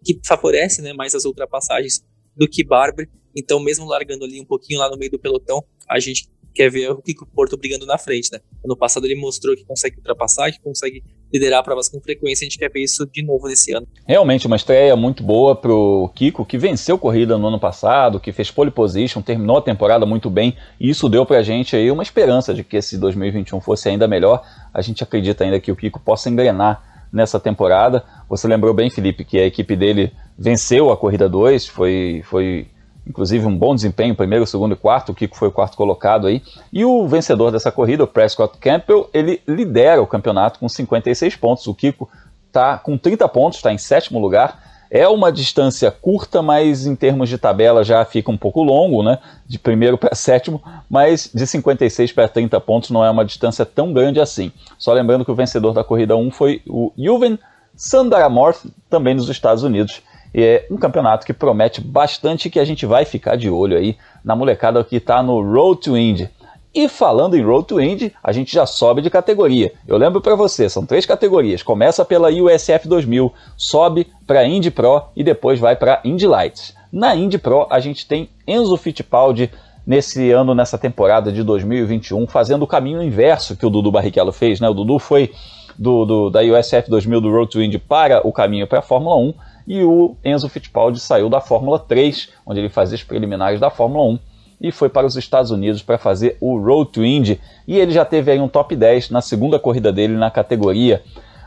que 0.05 0.21
favorece 0.25 0.81
né, 0.81 0.93
mais 0.93 1.13
as 1.13 1.25
ultrapassagens 1.25 2.05
do 2.37 2.49
que 2.49 2.63
Barber. 2.65 3.11
Então, 3.35 3.59
mesmo 3.59 3.85
largando 3.85 4.25
ali 4.25 4.41
um 4.41 4.45
pouquinho 4.45 4.79
lá 4.79 4.89
no 4.89 4.97
meio 4.97 5.11
do 5.11 5.19
pelotão, 5.19 5.65
a 5.91 5.99
gente 5.99 6.31
quer 6.55 6.71
ver 6.71 6.91
o 6.93 7.03
Kiko 7.03 7.27
Porto 7.27 7.57
brigando 7.57 7.85
na 7.85 7.99
frente, 7.99 8.31
né? 8.33 8.41
Ano 8.65 8.77
passado 8.77 9.05
ele 9.07 9.17
mostrou 9.17 9.57
que 9.57 9.65
consegue 9.65 9.97
ultrapassar, 9.97 10.53
que 10.53 10.61
consegue 10.61 11.03
liderar 11.33 11.63
provas 11.63 11.89
com 11.89 12.01
frequência. 12.01 12.45
A 12.45 12.49
gente 12.49 12.59
quer 12.59 12.71
ver 12.71 12.83
isso 12.83 13.07
de 13.07 13.23
novo 13.23 13.49
nesse 13.49 13.73
ano. 13.73 13.87
Realmente 14.07 14.47
uma 14.47 14.57
estreia 14.57 14.95
muito 14.97 15.23
boa 15.23 15.55
pro 15.55 16.11
Kiko, 16.15 16.45
que 16.45 16.59
venceu 16.59 16.99
corrida 16.99 17.37
no 17.37 17.49
ano 17.49 17.59
passado, 17.59 18.21
que 18.21 18.33
fez 18.33 18.51
pole 18.51 18.71
position, 18.71 19.23
terminou 19.23 19.59
a 19.59 19.63
temporada 19.63 20.07
muito 20.07 20.31
bem, 20.31 20.57
e 20.81 20.89
isso 20.89 21.09
deu 21.09 21.27
pra 21.27 21.43
gente 21.43 21.77
aí 21.77 21.91
uma 21.91 22.03
esperança 22.03 22.55
de 22.55 22.63
que 22.63 22.77
esse 22.77 22.97
2021 22.99 23.61
fosse 23.61 23.89
ainda 23.89 24.07
melhor. 24.07 24.43
A 24.73 24.81
gente 24.81 25.03
acredita 25.03 25.45
ainda 25.45 25.61
que 25.61 25.73
o 25.73 25.77
Kiko 25.77 26.01
possa 26.01 26.29
engrenar 26.31 27.07
nessa 27.13 27.41
temporada. 27.41 28.05
Você 28.29 28.47
lembrou 28.47 28.75
bem, 28.75 28.91
Felipe, 28.91 29.25
que 29.25 29.39
a 29.39 29.47
equipe 29.47 29.77
dele 29.77 30.13
venceu 30.39 30.91
a 30.91 30.97
corrida 30.97 31.29
2, 31.29 31.67
foi, 31.67 32.23
foi 32.25 32.67
inclusive 33.07 33.47
um 33.47 33.57
bom 33.57 33.75
desempenho, 33.75 34.15
primeiro, 34.15 34.47
segundo 34.47 34.73
e 34.73 34.77
quarto, 34.77 35.13
o 35.13 35.15
Kiko 35.15 35.37
foi 35.37 35.49
o 35.49 35.53
quarto 35.53 35.77
colocado 35.77 36.27
aí. 36.27 36.43
E 36.73 36.85
o 36.85 37.07
vencedor 37.07 37.51
dessa 37.53 37.71
corrida, 37.71 38.05
o 38.05 38.07
Prescott 38.07 38.59
Campbell, 38.59 39.09
ele 39.15 39.41
lidera 39.47 40.03
o 40.03 40.07
campeonato 40.07 40.59
com 40.59 40.69
56 40.69 41.37
pontos. 41.37 41.67
O 41.67 41.75
Kiko 41.75 42.09
está 42.49 42.79
com 42.79 42.99
30 42.99 43.29
pontos, 43.29 43.59
está 43.59 43.73
em 43.73 43.79
sétimo 43.79 44.19
lugar. 44.19 44.65
É 44.91 45.07
uma 45.09 45.33
distância 45.33 45.91
curta, 45.91 46.41
mas 46.43 46.87
em 46.87 46.95
termos 46.95 47.29
de 47.29 47.39
tabela 47.39 47.83
já 47.83 48.05
fica 48.05 48.31
um 48.31 48.37
pouco 48.37 48.63
longo, 48.63 49.03
né? 49.03 49.19
De 49.47 49.59
primeiro 49.59 49.99
para 49.99 50.15
sétimo, 50.15 50.63
mas 50.89 51.29
de 51.35 51.45
56 51.45 52.13
para 52.13 52.29
30 52.29 52.61
pontos 52.61 52.91
não 52.91 53.05
é 53.05 53.11
uma 53.11 53.25
distância 53.25 53.67
tão 53.67 53.93
grande 53.93 54.21
assim. 54.21 54.53
Só 54.79 54.93
lembrando 54.93 55.25
que 55.25 55.31
o 55.31 55.35
vencedor 55.35 55.73
da 55.73 55.83
corrida 55.83 56.17
1 56.17 56.31
foi 56.31 56.63
o 56.69 56.93
Juven 56.97 57.39
Sandaramorth, 57.75 58.65
também 58.89 59.15
nos 59.15 59.29
Estados 59.29 59.63
Unidos. 59.63 60.01
É 60.39 60.67
um 60.71 60.77
campeonato 60.77 61.25
que 61.25 61.33
promete 61.33 61.81
bastante 61.81 62.51
que 62.51 62.61
a 62.61 62.65
gente 62.65 62.85
vai 62.85 63.07
ficar 63.07 63.37
de 63.37 63.49
olho 63.49 63.75
aí 63.75 63.97
na 64.23 64.37
molecada 64.37 64.85
que 64.85 64.97
está 64.97 65.23
no 65.23 65.41
Road 65.41 65.81
to 65.81 65.97
Indy. 65.97 66.29
E 66.75 66.91
falando 66.91 67.39
em 67.39 67.43
Road 67.43 67.67
to 67.67 67.81
Indy, 67.81 68.13
a 68.23 68.33
gente 68.33 68.53
já 68.53 68.67
sobe 68.67 69.01
de 69.01 69.09
categoria. 69.09 69.73
Eu 69.89 69.97
lembro 69.97 70.21
para 70.21 70.35
você, 70.35 70.69
são 70.69 70.85
três 70.85 71.07
categorias. 71.07 71.63
Começa 71.63 72.05
pela 72.05 72.29
USF 72.29 72.87
2000, 72.87 73.33
sobe 73.57 74.07
para 74.27 74.47
Indy 74.47 74.71
Pro 74.71 75.05
e 75.17 75.25
depois 75.25 75.59
vai 75.59 75.75
para 75.75 76.03
Indy 76.05 76.27
Lights. 76.27 76.77
Na 76.93 77.17
Indy 77.17 77.39
Pro 77.39 77.67
a 77.71 77.81
gente 77.81 78.07
tem 78.07 78.29
Enzo 78.47 78.77
Fittipaldi 78.77 79.51
nesse 79.87 80.31
ano, 80.33 80.55
nessa 80.55 80.77
temporada 80.77 81.33
de 81.33 81.43
2021, 81.43 82.27
fazendo 82.27 82.65
o 82.65 82.67
caminho 82.67 83.03
inverso 83.03 83.57
que 83.57 83.65
o 83.65 83.71
Dudu 83.71 83.91
Barrichello 83.91 84.33
fez. 84.33 84.61
Né? 84.61 84.69
O 84.69 84.75
Dudu 84.75 84.99
foi 84.99 85.33
do, 85.79 86.05
do, 86.05 86.29
da 86.29 86.43
USF 86.43 86.91
2000 86.91 87.23
do 87.23 87.31
Road 87.31 87.51
to 87.51 87.63
Indy 87.63 87.79
para 87.79 88.21
o 88.27 88.31
caminho 88.31 88.67
para 88.67 88.81
a 88.81 88.83
Fórmula 88.83 89.17
1 89.17 89.46
e 89.67 89.83
o 89.83 90.17
Enzo 90.25 90.49
Fittipaldi 90.49 91.01
saiu 91.01 91.29
da 91.29 91.41
Fórmula 91.41 91.79
3, 91.79 92.31
onde 92.47 92.61
ele 92.61 92.69
fazia 92.69 92.95
os 92.95 93.03
preliminares 93.03 93.59
da 93.59 93.71
Fórmula 93.71 94.05
1, 94.05 94.19
e 94.61 94.73
foi 94.73 94.89
para 94.89 95.07
os 95.07 95.17
Estados 95.17 95.51
Unidos 95.51 95.83
para 95.83 95.99
fazer 95.99 96.37
o 96.41 96.59
Road 96.59 96.91
to 96.91 97.05
Indy, 97.05 97.41
e 97.67 97.77
ele 97.79 97.93
já 97.93 98.05
teve 98.05 98.31
aí 98.31 98.41
um 98.41 98.49
top 98.49 98.75
10 98.75 99.11
na 99.11 99.21
segunda 99.21 99.59
corrida 99.59 99.93
dele 99.93 100.15
na 100.15 100.31
categoria. 100.31 101.03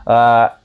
Ah, 0.06 0.56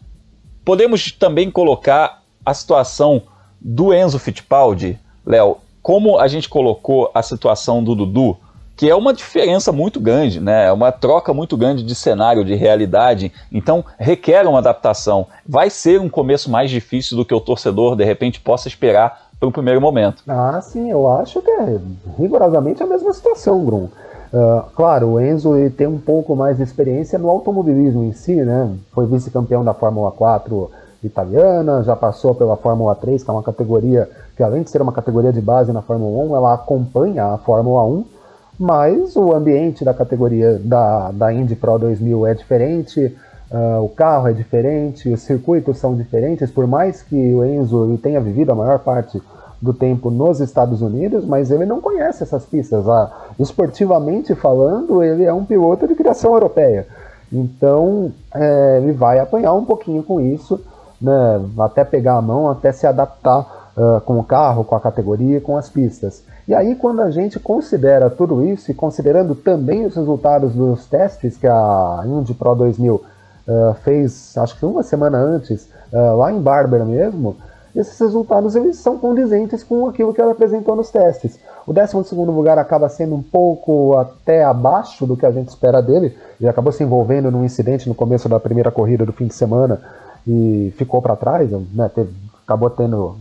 podemos 0.63 1.11
também 1.11 1.49
colocar 1.49 2.21
a 2.45 2.53
situação 2.53 3.21
do 3.59 3.93
Enzo 3.93 4.19
Fittipaldi, 4.19 4.99
Léo, 5.25 5.57
como 5.81 6.19
a 6.19 6.27
gente 6.27 6.49
colocou 6.49 7.09
a 7.13 7.21
situação 7.21 7.83
do 7.83 7.95
Dudu, 7.95 8.37
que 8.75 8.89
é 8.89 8.95
uma 8.95 9.13
diferença 9.13 9.71
muito 9.71 9.99
grande, 9.99 10.39
né? 10.39 10.67
É 10.67 10.71
uma 10.71 10.91
troca 10.91 11.33
muito 11.33 11.55
grande 11.55 11.83
de 11.83 11.95
cenário, 11.95 12.43
de 12.43 12.55
realidade. 12.55 13.31
Então 13.51 13.83
requer 13.97 14.45
uma 14.47 14.59
adaptação. 14.59 15.27
Vai 15.47 15.69
ser 15.69 15.99
um 15.99 16.09
começo 16.09 16.49
mais 16.49 16.69
difícil 16.69 17.15
do 17.15 17.25
que 17.25 17.33
o 17.33 17.39
torcedor 17.39 17.95
de 17.95 18.03
repente 18.03 18.41
possa 18.41 18.67
esperar 18.67 19.29
para 19.39 19.49
o 19.49 19.51
primeiro 19.51 19.81
momento. 19.81 20.23
Ah, 20.27 20.59
sim, 20.61 20.89
eu 20.89 21.09
acho 21.09 21.41
que 21.41 21.51
é 21.51 21.79
rigorosamente 22.17 22.81
a 22.81 22.87
mesma 22.87 23.13
situação, 23.13 23.63
Bruno. 23.63 23.89
Uh, 24.33 24.63
claro, 24.75 25.11
o 25.11 25.21
Enzo 25.21 25.53
tem 25.77 25.87
um 25.87 25.97
pouco 25.97 26.35
mais 26.35 26.57
de 26.57 26.63
experiência 26.63 27.17
no 27.17 27.29
automobilismo 27.29 28.03
em 28.03 28.11
si, 28.11 28.35
né? 28.35 28.69
Foi 28.91 29.05
vice-campeão 29.05 29.63
da 29.63 29.73
Fórmula 29.73 30.11
4 30.11 30.69
italiana, 31.03 31.83
já 31.83 31.95
passou 31.95 32.33
pela 32.33 32.57
Fórmula 32.57 32.95
3, 32.95 33.23
que 33.23 33.29
é 33.29 33.33
uma 33.33 33.43
categoria 33.43 34.09
que 34.35 34.43
além 34.43 34.63
de 34.63 34.69
ser 34.69 34.81
uma 34.81 34.91
categoria 34.91 35.31
de 35.31 35.39
base 35.39 35.71
na 35.71 35.81
Fórmula 35.81 36.25
1, 36.25 36.35
ela 36.35 36.53
acompanha 36.53 37.25
a 37.25 37.37
Fórmula 37.37 37.83
1 37.83 38.14
mas 38.59 39.15
o 39.15 39.33
ambiente 39.33 39.83
da 39.83 39.93
categoria 39.93 40.59
da, 40.63 41.11
da 41.11 41.33
Indy 41.33 41.55
Pro 41.55 41.77
2000 41.77 42.27
é 42.27 42.33
diferente, 42.33 43.15
uh, 43.51 43.83
o 43.83 43.89
carro 43.89 44.27
é 44.27 44.33
diferente, 44.33 45.09
os 45.09 45.21
circuitos 45.21 45.77
são 45.77 45.95
diferentes, 45.95 46.49
por 46.49 46.65
mais 46.65 47.01
que 47.01 47.33
o 47.33 47.43
Enzo 47.43 47.99
tenha 48.01 48.21
vivido 48.21 48.51
a 48.51 48.55
maior 48.55 48.79
parte 48.79 49.21
do 49.61 49.73
tempo 49.73 50.09
nos 50.09 50.39
Estados 50.39 50.81
Unidos, 50.81 51.25
mas 51.25 51.51
ele 51.51 51.65
não 51.65 51.81
conhece 51.81 52.23
essas 52.23 52.45
pistas. 52.45 52.85
Uh, 52.85 53.09
esportivamente 53.39 54.33
falando, 54.35 55.03
ele 55.03 55.23
é 55.23 55.33
um 55.33 55.45
piloto 55.45 55.87
de 55.87 55.95
criação 55.95 56.33
europeia. 56.33 56.87
Então 57.31 58.11
é, 58.33 58.79
ele 58.81 58.93
vai 58.93 59.19
apanhar 59.19 59.53
um 59.53 59.65
pouquinho 59.65 60.03
com 60.03 60.21
isso, 60.21 60.61
né, 61.01 61.41
até 61.59 61.83
pegar 61.83 62.15
a 62.15 62.21
mão, 62.21 62.49
até 62.49 62.71
se 62.71 62.87
adaptar 62.87 63.64
uh, 63.75 64.01
com 64.01 64.19
o 64.19 64.23
carro, 64.23 64.63
com 64.63 64.75
a 64.75 64.79
categoria, 64.79 65.41
com 65.41 65.57
as 65.57 65.69
pistas. 65.69 66.23
E 66.47 66.53
aí, 66.53 66.75
quando 66.75 67.01
a 67.01 67.09
gente 67.09 67.39
considera 67.39 68.09
tudo 68.09 68.45
isso, 68.45 68.71
e 68.71 68.73
considerando 68.73 69.35
também 69.35 69.85
os 69.85 69.95
resultados 69.95 70.53
dos 70.53 70.85
testes 70.85 71.37
que 71.37 71.47
a 71.47 72.03
Indy 72.05 72.33
Pro 72.33 72.55
2000 72.55 72.95
uh, 72.95 73.01
eh, 73.47 73.73
fez, 73.83 74.37
acho 74.37 74.57
que 74.57 74.65
uma 74.65 74.83
semana 74.83 75.17
antes, 75.17 75.67
uh, 75.91 76.15
lá 76.15 76.31
em 76.31 76.39
Barber 76.39 76.85
mesmo, 76.85 77.35
esses 77.75 77.99
resultados 77.99 78.55
eles 78.55 78.77
são 78.77 78.97
condizentes 78.97 79.63
com 79.63 79.87
aquilo 79.87 80.13
que 80.13 80.21
ela 80.21 80.31
apresentou 80.31 80.75
nos 80.75 80.89
testes. 80.89 81.37
O 81.67 81.73
12 81.73 82.15
lugar 82.15 82.57
acaba 82.57 82.87
sendo 82.87 83.15
um 83.15 83.23
pouco 83.23 83.97
até 83.97 84.43
abaixo 84.43 85.05
do 85.05 85.17
que 85.17 85.25
a 85.25 85.31
gente 85.31 85.49
espera 85.49 85.81
dele, 85.81 86.15
ele 86.39 86.47
acabou 86.47 86.71
se 86.71 86.83
envolvendo 86.83 87.29
num 87.29 87.43
incidente 87.43 87.89
no 87.89 87.95
começo 87.95 88.29
da 88.29 88.39
primeira 88.39 88.71
corrida 88.71 89.05
do 89.05 89.11
fim 89.11 89.27
de 89.27 89.33
semana 89.33 89.81
e 90.27 90.73
ficou 90.77 91.01
para 91.01 91.15
trás, 91.15 91.51
né, 91.51 91.89
teve, 91.93 92.13
acabou 92.45 92.69
tendo 92.69 93.17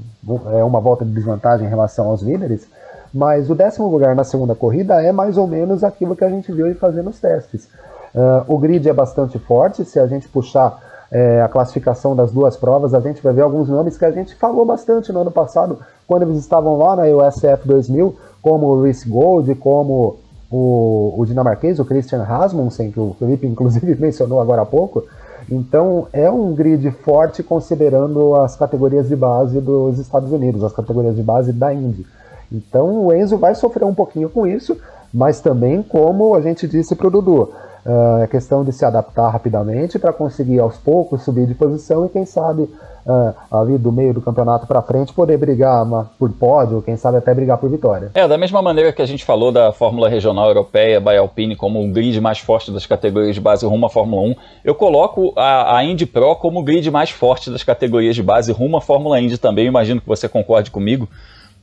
é, 0.53 0.65
uma 0.65 0.81
volta 0.81 1.05
de 1.05 1.11
desvantagem 1.11 1.67
em 1.67 1.71
relação 1.71 2.09
aos 2.09 2.23
líderes. 2.23 2.67
Mas 3.13 3.49
o 3.49 3.55
décimo 3.55 3.89
lugar 3.89 4.15
na 4.17 4.25
segunda 4.25 4.55
corrida 4.55 5.01
é 5.03 5.13
mais 5.13 5.37
ou 5.37 5.47
menos 5.47 5.85
aquilo 5.85 6.17
que 6.17 6.25
a 6.25 6.31
gente 6.31 6.53
viu 6.53 6.67
ele 6.67 6.75
fazer 6.75 7.03
nos 7.03 7.21
testes. 7.21 7.69
Uh, 8.15 8.45
o 8.47 8.59
grid 8.59 8.89
é 8.89 8.93
bastante 8.93 9.39
forte, 9.39 9.85
se 9.85 9.99
a 9.99 10.07
gente 10.07 10.29
puxar 10.29 10.81
é, 11.15 11.41
a 11.43 11.49
classificação 11.49 12.17
das 12.17 12.33
duas 12.33 12.57
provas, 12.57 12.93
a 12.93 13.01
gente 13.01 13.23
vai 13.23 13.33
ver 13.33 13.43
alguns 13.43 13.69
nomes 13.69 13.97
que 13.97 14.05
a 14.05 14.11
gente 14.11 14.35
falou 14.35 14.65
bastante 14.65 15.13
no 15.13 15.21
ano 15.21 15.31
passado, 15.31 15.79
quando 16.09 16.23
eles 16.23 16.39
estavam 16.39 16.77
lá 16.77 16.97
na 16.97 17.05
USF 17.05 17.67
2000, 17.67 18.17
como 18.43 18.67
o 18.67 18.83
Rhys 18.83 19.05
Gold, 19.05 19.55
como 19.55 20.17
o, 20.51 21.15
o 21.17 21.25
dinamarquês, 21.25 21.79
o 21.79 21.85
Christian 21.85 22.23
Rasmussen, 22.23 22.91
que 22.91 22.99
o 22.99 23.15
Felipe 23.19 23.47
inclusive 23.47 23.95
mencionou 24.01 24.41
agora 24.41 24.63
há 24.63 24.67
pouco. 24.67 25.05
Então 25.51 26.07
é 26.13 26.31
um 26.31 26.55
grid 26.55 26.91
forte 26.91 27.43
considerando 27.43 28.35
as 28.37 28.57
categorias 28.57 29.09
de 29.09 29.17
base 29.17 29.61
dos 29.61 29.99
Estados 29.99 30.33
Unidos, 30.33 30.65
as 30.65 30.73
categorias 30.73 31.15
de 31.15 31.23
base 31.23 31.53
da 31.53 31.73
Indy. 31.73 32.07
Então 32.51 33.05
o 33.05 33.13
Enzo 33.13 33.37
vai 33.37 33.55
sofrer 33.55 33.85
um 33.85 33.95
pouquinho 33.95 34.29
com 34.29 34.47
isso, 34.47 34.77
mas 35.13 35.41
também, 35.41 35.83
como 35.83 36.35
a 36.35 36.41
gente 36.41 36.67
disse 36.67 36.95
para 36.95 37.07
o 37.07 37.11
Dudu, 37.11 37.53
uh, 37.85 38.23
é 38.23 38.27
questão 38.27 38.65
de 38.65 38.73
se 38.73 38.85
adaptar 38.85 39.31
rapidamente 39.31 39.99
para 39.99 40.13
conseguir 40.13 40.59
aos 40.61 40.77
poucos 40.77 41.23
subir 41.23 41.47
de 41.47 41.55
posição 41.55 42.07
e 42.07 42.09
quem 42.09 42.25
sabe 42.25 42.63
uh, 42.63 43.35
ali 43.51 43.79
do 43.79 43.93
meio 43.93 44.15
do 44.15 44.21
campeonato 44.21 44.67
para 44.67 44.83
frente 44.83 45.13
poder 45.13 45.39
brigar 45.39 45.83
uma, 45.85 46.11
por 46.19 46.31
pódio, 46.33 46.83
quem 46.83 46.97
sabe 46.97 47.19
até 47.19 47.35
brigar 47.35 47.59
por 47.59 47.71
vitória. 47.71 48.11
É, 48.15 48.27
da 48.27 48.39
mesma 48.39 48.63
maneira 48.63 48.93
que 48.93 49.03
a 49.03 49.07
gente 49.07 49.25
falou 49.25 49.53
da 49.53 49.73
Fórmula 49.73 50.09
Regional 50.09 50.49
Europeia, 50.49 51.01
by 51.01 51.17
Alpine, 51.17 51.57
como 51.57 51.85
o 51.85 51.89
grid 51.89 52.21
mais 52.21 52.39
forte 52.39 52.71
das 52.71 52.87
categorias 52.87 53.35
de 53.35 53.41
base 53.41 53.67
rumo 53.67 53.87
à 53.87 53.91
Fórmula 53.91 54.23
1, 54.23 54.35
eu 54.65 54.75
coloco 54.75 55.33
a, 55.37 55.77
a 55.77 55.85
Indy 55.85 56.07
Pro 56.07 56.37
como 56.37 56.61
o 56.61 56.63
grid 56.63 56.91
mais 56.91 57.11
forte 57.11 57.51
das 57.51 57.63
categorias 57.63 58.15
de 58.15 58.23
base 58.23 58.53
rumo 58.53 58.77
à 58.77 58.81
Fórmula 58.81 59.21
Indy 59.21 59.39
também, 59.39 59.67
imagino 59.67 60.01
que 60.01 60.09
você 60.09 60.29
concorde 60.29 60.71
comigo 60.71 61.09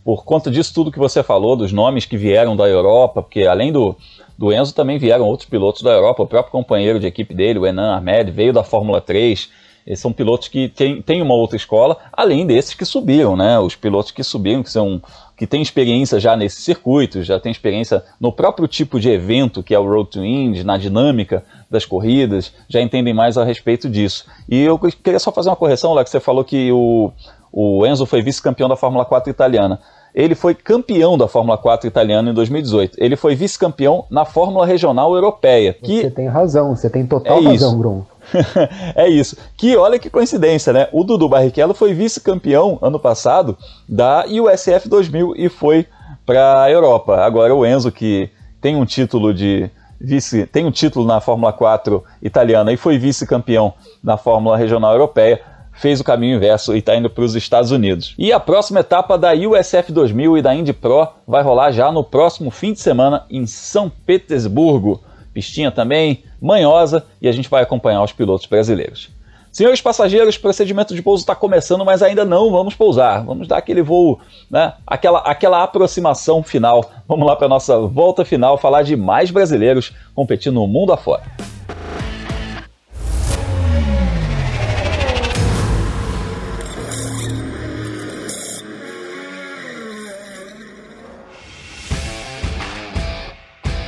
por 0.03 0.23
conta 0.23 0.49
disso 0.49 0.73
tudo 0.73 0.91
que 0.91 0.99
você 0.99 1.21
falou, 1.21 1.55
dos 1.55 1.71
nomes 1.71 2.05
que 2.05 2.17
vieram 2.17 2.55
da 2.55 2.67
Europa, 2.67 3.21
porque 3.21 3.43
além 3.43 3.71
do, 3.71 3.95
do 4.41 4.51
Enzo 4.51 4.73
também 4.73 4.97
vieram 4.97 5.25
outros 5.25 5.47
pilotos 5.47 5.83
da 5.83 5.91
Europa, 5.91 6.23
o 6.23 6.27
próprio 6.27 6.51
companheiro 6.51 6.99
de 6.99 7.05
equipe 7.05 7.31
dele, 7.31 7.59
o 7.59 7.67
Enan 7.67 7.95
Ahmed, 7.95 8.31
veio 8.31 8.51
da 8.51 8.63
Fórmula 8.63 8.99
3. 8.99 9.47
Eles 9.85 9.99
são 9.99 10.11
pilotos 10.11 10.47
que 10.47 10.67
têm, 10.67 11.21
uma 11.21 11.35
outra 11.35 11.55
escola, 11.55 11.95
além 12.11 12.47
desses 12.47 12.73
que 12.73 12.83
subiram, 12.83 13.35
né? 13.37 13.59
Os 13.59 13.75
pilotos 13.75 14.09
que 14.09 14.23
subiram, 14.23 14.63
que 14.63 14.71
são 14.71 14.99
que 15.37 15.45
têm 15.45 15.61
experiência 15.61 16.19
já 16.19 16.35
nesses 16.35 16.63
circuitos, 16.63 17.27
já 17.27 17.39
têm 17.39 17.51
experiência 17.51 18.03
no 18.19 18.31
próprio 18.31 18.67
tipo 18.67 18.99
de 18.99 19.09
evento 19.09 19.61
que 19.61 19.75
é 19.75 19.79
o 19.79 19.87
Road 19.87 20.09
to 20.09 20.25
Indy, 20.25 20.63
na 20.63 20.75
dinâmica 20.75 21.43
das 21.69 21.85
corridas, 21.85 22.51
já 22.67 22.81
entendem 22.81 23.13
mais 23.13 23.37
a 23.37 23.43
respeito 23.43 23.87
disso. 23.87 24.25
E 24.49 24.59
eu 24.59 24.79
queria 24.79 25.19
só 25.19 25.31
fazer 25.31 25.49
uma 25.49 25.55
correção, 25.55 25.95
que 26.03 26.09
você 26.09 26.19
falou 26.19 26.43
que 26.43 26.71
o, 26.71 27.11
o 27.51 27.85
Enzo 27.85 28.07
foi 28.07 28.23
vice-campeão 28.23 28.67
da 28.67 28.75
Fórmula 28.75 29.05
4 29.05 29.29
italiana. 29.29 29.79
Ele 30.13 30.35
foi 30.35 30.53
campeão 30.53 31.17
da 31.17 31.27
Fórmula 31.27 31.57
4 31.57 31.87
italiana 31.87 32.29
em 32.29 32.33
2018. 32.33 32.97
Ele 32.97 33.15
foi 33.15 33.35
vice-campeão 33.35 34.05
na 34.09 34.25
Fórmula 34.25 34.65
Regional 34.65 35.13
Europeia. 35.15 35.73
Que... 35.73 36.01
Você 36.01 36.11
tem 36.11 36.27
razão, 36.27 36.75
você 36.75 36.89
tem 36.89 37.05
total 37.05 37.39
é 37.39 37.45
razão, 37.45 37.77
Bruno. 37.77 38.07
é 38.95 39.07
isso. 39.07 39.37
Que 39.57 39.75
olha 39.77 39.97
que 39.97 40.09
coincidência, 40.09 40.73
né? 40.73 40.87
O 40.91 41.03
Dudu 41.03 41.29
Barrichello 41.29 41.73
foi 41.73 41.93
vice-campeão 41.93 42.77
ano 42.81 42.99
passado 42.99 43.57
da 43.87 44.25
USF 44.27 44.87
2000 44.87 45.33
e 45.37 45.49
foi 45.49 45.87
para 46.25 46.63
a 46.63 46.69
Europa. 46.71 47.17
Agora 47.23 47.55
o 47.55 47.65
Enzo, 47.65 47.91
que 47.91 48.29
tem 48.59 48.75
um 48.75 48.85
título 48.85 49.33
de 49.33 49.69
vice, 49.99 50.45
tem 50.47 50.65
um 50.65 50.71
título 50.71 51.05
na 51.05 51.21
Fórmula 51.21 51.53
4 51.53 52.03
italiana 52.21 52.71
e 52.71 52.77
foi 52.77 52.97
vice-campeão 52.97 53.73
na 54.03 54.17
Fórmula 54.17 54.57
Regional 54.57 54.93
Europeia, 54.93 55.41
fez 55.73 55.99
o 55.99 56.03
caminho 56.03 56.37
inverso 56.37 56.75
e 56.75 56.79
está 56.79 56.95
indo 56.95 57.09
para 57.09 57.23
os 57.23 57.35
Estados 57.35 57.71
Unidos. 57.71 58.13
E 58.17 58.31
a 58.31 58.39
próxima 58.39 58.81
etapa 58.81 59.17
da 59.17 59.33
USF 59.33 59.91
2000 59.91 60.37
e 60.37 60.41
da 60.41 60.53
Indy 60.53 60.73
Pro 60.73 61.07
vai 61.27 61.43
rolar 61.43 61.71
já 61.71 61.91
no 61.91 62.03
próximo 62.03 62.51
fim 62.51 62.73
de 62.73 62.79
semana 62.79 63.25
em 63.29 63.45
São 63.45 63.89
Petersburgo. 63.89 65.01
Pistinha 65.33 65.71
também, 65.71 66.23
manhosa, 66.41 67.05
e 67.21 67.27
a 67.27 67.31
gente 67.31 67.49
vai 67.49 67.63
acompanhar 67.63 68.03
os 68.03 68.11
pilotos 68.11 68.45
brasileiros. 68.45 69.09
Senhores 69.51 69.81
passageiros, 69.81 70.35
o 70.35 70.39
procedimento 70.39 70.95
de 70.95 71.01
pouso 71.01 71.23
está 71.23 71.35
começando, 71.35 71.83
mas 71.83 72.01
ainda 72.01 72.23
não 72.23 72.49
vamos 72.51 72.73
pousar. 72.73 73.25
Vamos 73.25 73.49
dar 73.49 73.57
aquele 73.57 73.81
voo, 73.81 74.17
né? 74.49 74.73
aquela, 74.87 75.19
aquela 75.19 75.61
aproximação 75.61 76.41
final. 76.41 76.89
Vamos 77.05 77.27
lá 77.27 77.35
para 77.35 77.47
a 77.47 77.49
nossa 77.49 77.77
volta 77.79 78.23
final, 78.23 78.57
falar 78.57 78.83
de 78.83 78.95
mais 78.95 79.29
brasileiros 79.29 79.93
competindo 80.15 80.53
no 80.53 80.67
mundo 80.67 80.93
afora. 80.93 81.23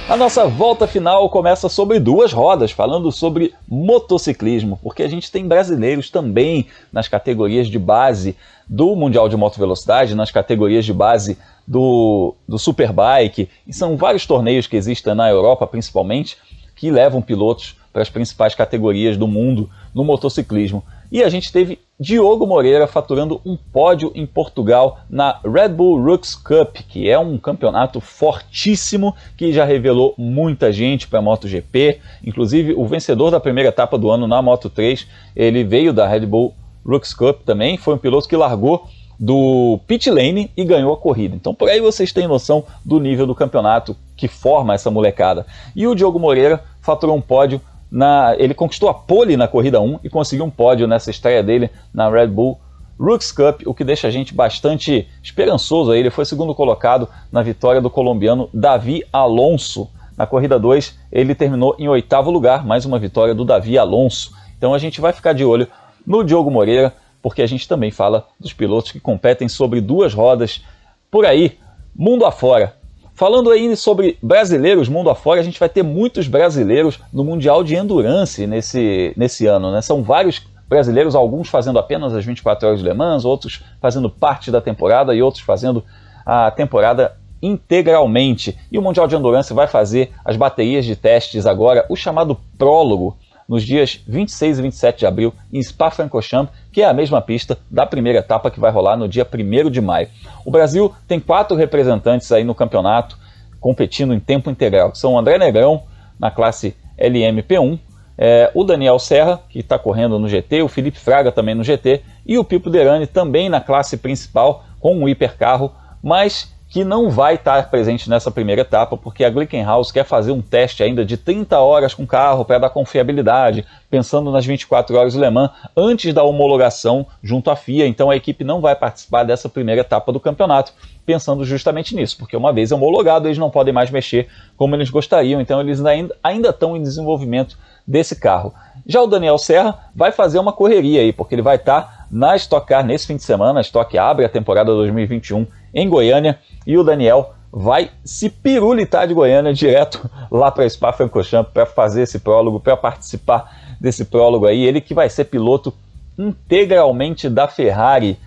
A 0.09 0.17
nossa 0.17 0.45
volta 0.45 0.85
final 0.85 1.29
começa 1.29 1.69
sobre 1.69 1.97
duas 1.97 2.33
rodas, 2.33 2.71
falando 2.71 3.09
sobre 3.09 3.53
motociclismo, 3.65 4.77
porque 4.83 5.01
a 5.01 5.07
gente 5.07 5.31
tem 5.31 5.47
brasileiros 5.47 6.09
também 6.09 6.67
nas 6.91 7.07
categorias 7.07 7.69
de 7.69 7.79
base 7.79 8.35
do 8.67 8.97
Mundial 8.97 9.29
de 9.29 9.37
Moto 9.37 9.57
Velocidade, 9.57 10.13
nas 10.13 10.29
categorias 10.29 10.83
de 10.83 10.91
base 10.91 11.37
do, 11.65 12.35
do 12.45 12.59
Superbike, 12.59 13.49
e 13.65 13.73
são 13.73 13.95
vários 13.95 14.25
torneios 14.25 14.67
que 14.67 14.75
existem 14.75 15.15
na 15.15 15.29
Europa, 15.29 15.65
principalmente, 15.65 16.37
que 16.75 16.91
levam 16.91 17.21
pilotos 17.21 17.77
para 17.93 18.01
as 18.01 18.09
principais 18.09 18.53
categorias 18.53 19.15
do 19.15 19.27
mundo 19.27 19.69
no 19.95 20.03
motociclismo. 20.03 20.83
E 21.14 21.24
a 21.24 21.30
gente 21.30 21.51
teve 21.51 21.78
Diogo 21.99 22.47
Moreira 22.47 22.88
faturando 22.88 23.39
um 23.45 23.55
pódio 23.55 24.11
em 24.16 24.26
Portugal 24.26 25.01
na 25.07 25.39
Red 25.45 25.70
Bull 25.70 26.03
Rooks 26.03 26.34
Cup, 26.34 26.78
que 26.89 27.07
é 27.07 27.20
um 27.20 27.38
campeonato 27.38 28.01
fortíssimo 28.01 29.16
que 29.38 29.53
já 29.53 29.64
revelou 29.64 30.16
muita 30.18 30.74
gente 30.74 31.07
para 31.07 31.20
a 31.20 31.22
MotoGP. 31.22 31.99
Inclusive, 32.26 32.74
o 32.74 32.88
vencedor 32.88 33.30
da 33.30 33.39
primeira 33.39 33.70
etapa 33.70 33.95
do 33.95 34.09
ano 34.09 34.26
na 34.26 34.41
Moto 34.41 34.72
3, 34.72 35.05
ele 35.36 35.64
veio 35.64 35.93
da 35.93 36.07
Red 36.07 36.26
Bull 36.26 36.55
Rooks 36.84 37.14
Cup 37.14 37.43
também. 37.45 37.78
Foi 37.78 37.93
um 37.93 37.99
piloto 37.99 38.28
que 38.28 38.36
largou 38.36 38.88
do 39.20 39.80
pit 39.86 40.09
lane 40.09 40.49
e 40.57 40.66
ganhou 40.66 40.91
a 40.91 40.97
corrida. 40.97 41.36
Então, 41.36 41.53
por 41.53 41.70
aí 41.70 41.80
vocês 41.80 42.11
têm 42.11 42.28
noção 42.28 42.64
do 42.84 42.99
nível 42.99 43.28
do 43.28 43.36
campeonato 43.36 43.95
que 44.18 44.28
forma 44.28 44.74
essa 44.74 44.89
molecada. 44.89 45.45
E 45.76 45.86
o 45.86 45.93
Diogo 45.93 46.18
Moreira 46.18 46.64
faturou 46.82 47.16
um 47.16 47.22
pódio 47.22 47.61
na, 47.93 48.35
ele 48.39 48.55
conquistou 48.55 48.89
a 48.89 48.93
pole 48.95 49.37
na 49.37 49.47
corrida 49.47 49.79
1 49.79 49.99
e 50.03 50.09
conseguiu 50.09 50.45
um 50.45 50.49
pódio 50.49 50.87
nessa 50.87 51.11
estreia 51.11 51.43
dele 51.43 51.69
na 51.93 52.09
Red 52.09 52.25
Bull 52.25 52.59
Rooks 52.99 53.31
Cup, 53.31 53.61
o 53.67 53.73
que 53.73 53.83
deixa 53.83 54.07
a 54.07 54.11
gente 54.11 54.33
bastante 54.33 55.07
esperançoso. 55.21 55.91
Aí. 55.91 55.99
Ele 55.99 56.09
foi 56.09 56.25
segundo 56.25 56.55
colocado 56.55 57.07
na 57.31 57.43
vitória 57.43 57.79
do 57.79 57.91
colombiano 57.91 58.49
Davi 58.51 59.05
Alonso. 59.13 59.87
Na 60.17 60.25
corrida 60.25 60.57
2, 60.57 60.97
ele 61.11 61.35
terminou 61.35 61.75
em 61.77 61.87
oitavo 61.87 62.31
lugar, 62.31 62.65
mais 62.65 62.83
uma 62.83 62.97
vitória 62.97 63.35
do 63.35 63.45
Davi 63.45 63.77
Alonso. 63.77 64.33
Então 64.57 64.73
a 64.73 64.79
gente 64.79 64.99
vai 64.99 65.13
ficar 65.13 65.33
de 65.33 65.45
olho 65.45 65.67
no 66.05 66.23
Diogo 66.23 66.49
Moreira, 66.49 66.95
porque 67.21 67.43
a 67.43 67.47
gente 67.47 67.67
também 67.67 67.91
fala 67.91 68.27
dos 68.39 68.53
pilotos 68.53 68.91
que 68.91 68.99
competem 68.99 69.47
sobre 69.47 69.79
duas 69.79 70.15
rodas 70.15 70.63
por 71.11 71.27
aí, 71.27 71.59
mundo 71.95 72.25
afora. 72.25 72.75
Falando 73.16 73.51
aí 73.51 73.76
sobre 73.76 74.18
brasileiros 74.24 74.89
mundo 74.89 75.09
afora, 75.09 75.39
a 75.39 75.43
gente 75.43 75.59
vai 75.59 75.70
ter 75.70 75.84
muitos 75.84 76.28
brasileiros 76.28 76.99
no 77.11 77.24
Mundial 77.24 77.64
de 77.64 77.76
Endurance 77.76 78.47
nesse, 78.47 79.14
nesse 79.16 79.45
ano. 79.45 79.72
Né? 79.72 79.82
São 79.82 80.01
vários 80.01 80.41
brasileiros, 80.68 81.14
alguns 81.14 81.47
fazendo 81.47 81.78
apenas 81.78 82.14
as 82.16 82.26
24 82.26 82.68
horas 82.68 82.80
de 82.80 82.86
Le 82.86 82.93
Mans, 82.93 83.24
outros 83.24 83.64
fazendo 83.80 84.09
parte 84.09 84.49
da 84.49 84.59
temporada 84.59 85.14
e 85.14 85.22
outros 85.22 85.43
fazendo 85.43 85.84
a 86.26 86.49
temporada 86.49 87.16
integralmente. 87.39 88.57
E 88.72 88.80
o 88.80 88.82
Mundial 88.82 89.07
de 89.07 89.16
Endurance 89.16 89.53
vai 89.53 89.68
fazer 89.68 90.11
as 90.26 90.36
baterias 90.36 90.84
de 90.84 90.95
testes 90.95 91.45
agora, 91.45 91.86
o 91.89 91.95
chamado 91.95 92.38
prólogo, 92.57 93.16
nos 93.47 93.63
dias 93.63 93.99
26 94.07 94.59
e 94.59 94.61
27 94.61 94.99
de 94.99 95.05
abril 95.05 95.33
em 95.51 95.61
Spa-Francorchamps, 95.61 96.53
que 96.71 96.81
é 96.81 96.85
a 96.85 96.93
mesma 96.93 97.21
pista 97.21 97.57
da 97.69 97.85
primeira 97.85 98.19
etapa 98.19 98.49
que 98.49 98.59
vai 98.59 98.71
rolar 98.71 98.97
no 98.97 99.07
dia 99.07 99.27
1 99.31 99.69
de 99.69 99.81
maio. 99.81 100.07
O 100.45 100.51
Brasil 100.51 100.93
tem 101.07 101.19
quatro 101.19 101.55
representantes 101.55 102.31
aí 102.31 102.43
no 102.43 102.55
campeonato 102.55 103.17
competindo 103.59 104.13
em 104.13 104.19
tempo 104.19 104.51
integral, 104.51 104.91
que 104.91 104.97
são 104.97 105.13
o 105.13 105.17
André 105.17 105.37
Negrão, 105.37 105.83
na 106.19 106.29
classe 106.29 106.75
LMP1, 106.99 107.79
é, 108.17 108.51
o 108.53 108.63
Daniel 108.63 108.99
Serra, 108.99 109.41
que 109.49 109.59
está 109.59 109.79
correndo 109.79 110.19
no 110.19 110.27
GT, 110.27 110.61
o 110.61 110.67
Felipe 110.67 110.99
Fraga 110.99 111.31
também 111.31 111.55
no 111.55 111.63
GT, 111.63 112.01
e 112.25 112.37
o 112.37 112.43
Pipo 112.43 112.69
Derani 112.69 113.07
também 113.07 113.49
na 113.49 113.59
classe 113.59 113.97
principal, 113.97 114.65
com 114.79 114.97
um 114.97 115.07
hipercarro, 115.07 115.71
mas 116.01 116.52
que 116.74 116.84
não 116.84 117.07
vai 117.07 117.36
estar 117.36 117.69
presente 117.69 118.09
nessa 118.09 118.32
primeira 118.32 118.61
etapa, 118.61 118.97
porque 118.97 119.24
a 119.24 119.30
Glickenhaus 119.30 119.91
quer 119.91 120.03
fazer 120.03 120.32
um 120.32 120.41
teste 120.41 120.82
ainda 120.82 121.05
de 121.05 121.17
30 121.17 121.59
horas 121.59 121.93
com 121.93 122.01
o 122.01 122.07
carro 122.07 122.43
para 122.43 122.57
dar 122.57 122.71
confiabilidade, 122.71 123.63
pensando 123.91 124.32
nas 124.32 124.43
24 124.43 124.97
horas 124.97 125.13
do 125.13 125.21
Le 125.21 125.30
Mans, 125.30 125.51
antes 125.78 126.11
da 126.15 126.24
homologação 126.24 127.05
junto 127.21 127.51
à 127.51 127.55
FIA. 127.55 127.86
Então 127.86 128.09
a 128.09 128.15
equipe 128.15 128.43
não 128.43 128.59
vai 128.59 128.76
participar 128.76 129.24
dessa 129.24 129.47
primeira 129.47 129.82
etapa 129.82 130.11
do 130.11 130.19
campeonato, 130.19 130.74
pensando 131.05 131.45
justamente 131.45 131.95
nisso, 131.95 132.17
porque 132.17 132.36
uma 132.36 132.51
vez 132.51 132.71
homologado, 132.71 133.28
eles 133.28 133.38
não 133.38 133.51
podem 133.51 133.71
mais 133.71 133.91
mexer 133.91 134.28
como 134.57 134.76
eles 134.76 134.89
gostariam, 134.89 135.39
então 135.39 135.61
eles 135.61 135.86
ainda, 135.86 136.15
ainda 136.24 136.49
estão 136.49 136.76
em 136.76 136.82
desenvolvimento 136.82 137.55
desse 137.86 138.15
carro. 138.15 138.51
Já 138.88 138.99
o 138.99 139.07
Daniel 139.07 139.38
Serra 139.38 139.91
vai 139.95 140.11
fazer 140.11 140.39
uma 140.39 140.51
correria 140.51 141.01
aí, 141.01 141.13
porque 141.13 141.36
ele 141.36 141.43
vai 141.43 141.57
estar 141.57 142.07
na 142.09 142.36
Stock 142.36 142.65
Car 142.65 142.84
nesse 142.84 143.05
fim 143.05 143.15
de 143.15 143.24
semana. 143.24 143.59
A 143.59 143.61
Stock 143.61 143.95
abre 143.95 144.26
a 144.26 144.30
temporada 144.30 144.71
2021 144.74 145.45
em 145.74 145.89
Goiânia 145.89 146.39
e 146.66 146.78
o 146.78 146.84
Daniel 146.84 147.34
vai 147.51 147.91
se 148.03 148.30
pirulitar 148.30 149.07
de 149.07 149.14
Goiânia 149.14 149.53
direto 149.53 150.09
lá 150.32 150.49
para 150.51 150.68
Spa-Francorchamps 150.68 151.53
para 151.53 151.66
fazer 151.66 152.01
esse 152.01 152.20
prólogo, 152.20 152.59
para 152.59 152.76
participar 152.76 153.76
desse 153.80 154.05
prólogo 154.05 154.47
aí. 154.47 154.64
Ele 154.66 154.82
que 154.82 154.93
vai 154.93 155.09
ser 155.09 155.26
piloto 155.26 155.74
integralmente 156.18 157.30
da 157.30 157.47
Ferrari. 157.47 158.18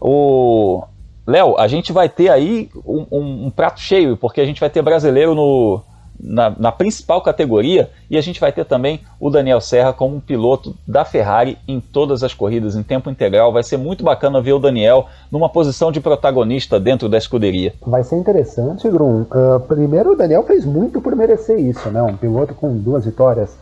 O 0.00 0.82
Léo, 1.26 1.56
a 1.58 1.68
gente 1.68 1.92
vai 1.92 2.08
ter 2.08 2.28
aí 2.28 2.68
um, 2.84 3.06
um, 3.10 3.46
um, 3.46 3.50
prato 3.50 3.80
cheio, 3.80 4.16
porque 4.16 4.40
a 4.40 4.44
gente 4.44 4.60
vai 4.60 4.68
ter 4.68 4.82
brasileiro 4.82 5.34
no, 5.34 5.80
na, 6.18 6.54
na, 6.58 6.72
principal 6.72 7.20
categoria 7.20 7.90
e 8.08 8.16
a 8.16 8.20
gente 8.20 8.40
vai 8.40 8.52
ter 8.52 8.64
também 8.64 9.00
o 9.20 9.30
Daniel 9.30 9.60
Serra 9.60 9.92
como 9.92 10.16
um 10.16 10.20
piloto 10.20 10.74
da 10.86 11.04
Ferrari 11.04 11.58
em 11.66 11.80
todas 11.80 12.22
as 12.22 12.32
corridas 12.32 12.76
em 12.76 12.82
tempo 12.82 13.10
integral. 13.10 13.52
Vai 13.52 13.62
ser 13.62 13.76
muito 13.76 14.04
bacana 14.04 14.40
ver 14.40 14.52
o 14.52 14.58
Daniel 14.58 15.06
numa 15.30 15.48
posição 15.48 15.90
de 15.90 16.00
protagonista 16.00 16.78
dentro 16.78 17.08
da 17.08 17.18
escuderia. 17.18 17.74
Vai 17.86 18.04
ser 18.04 18.16
interessante, 18.16 18.88
Grum. 18.88 19.22
Uh, 19.22 19.60
primeiro, 19.68 20.12
o 20.12 20.16
Daniel 20.16 20.44
fez 20.44 20.64
muito 20.64 21.00
por 21.00 21.14
merecer 21.14 21.58
isso, 21.58 21.90
né? 21.90 22.02
Um 22.02 22.16
piloto 22.16 22.54
com 22.54 22.76
duas 22.76 23.04
vitórias 23.04 23.56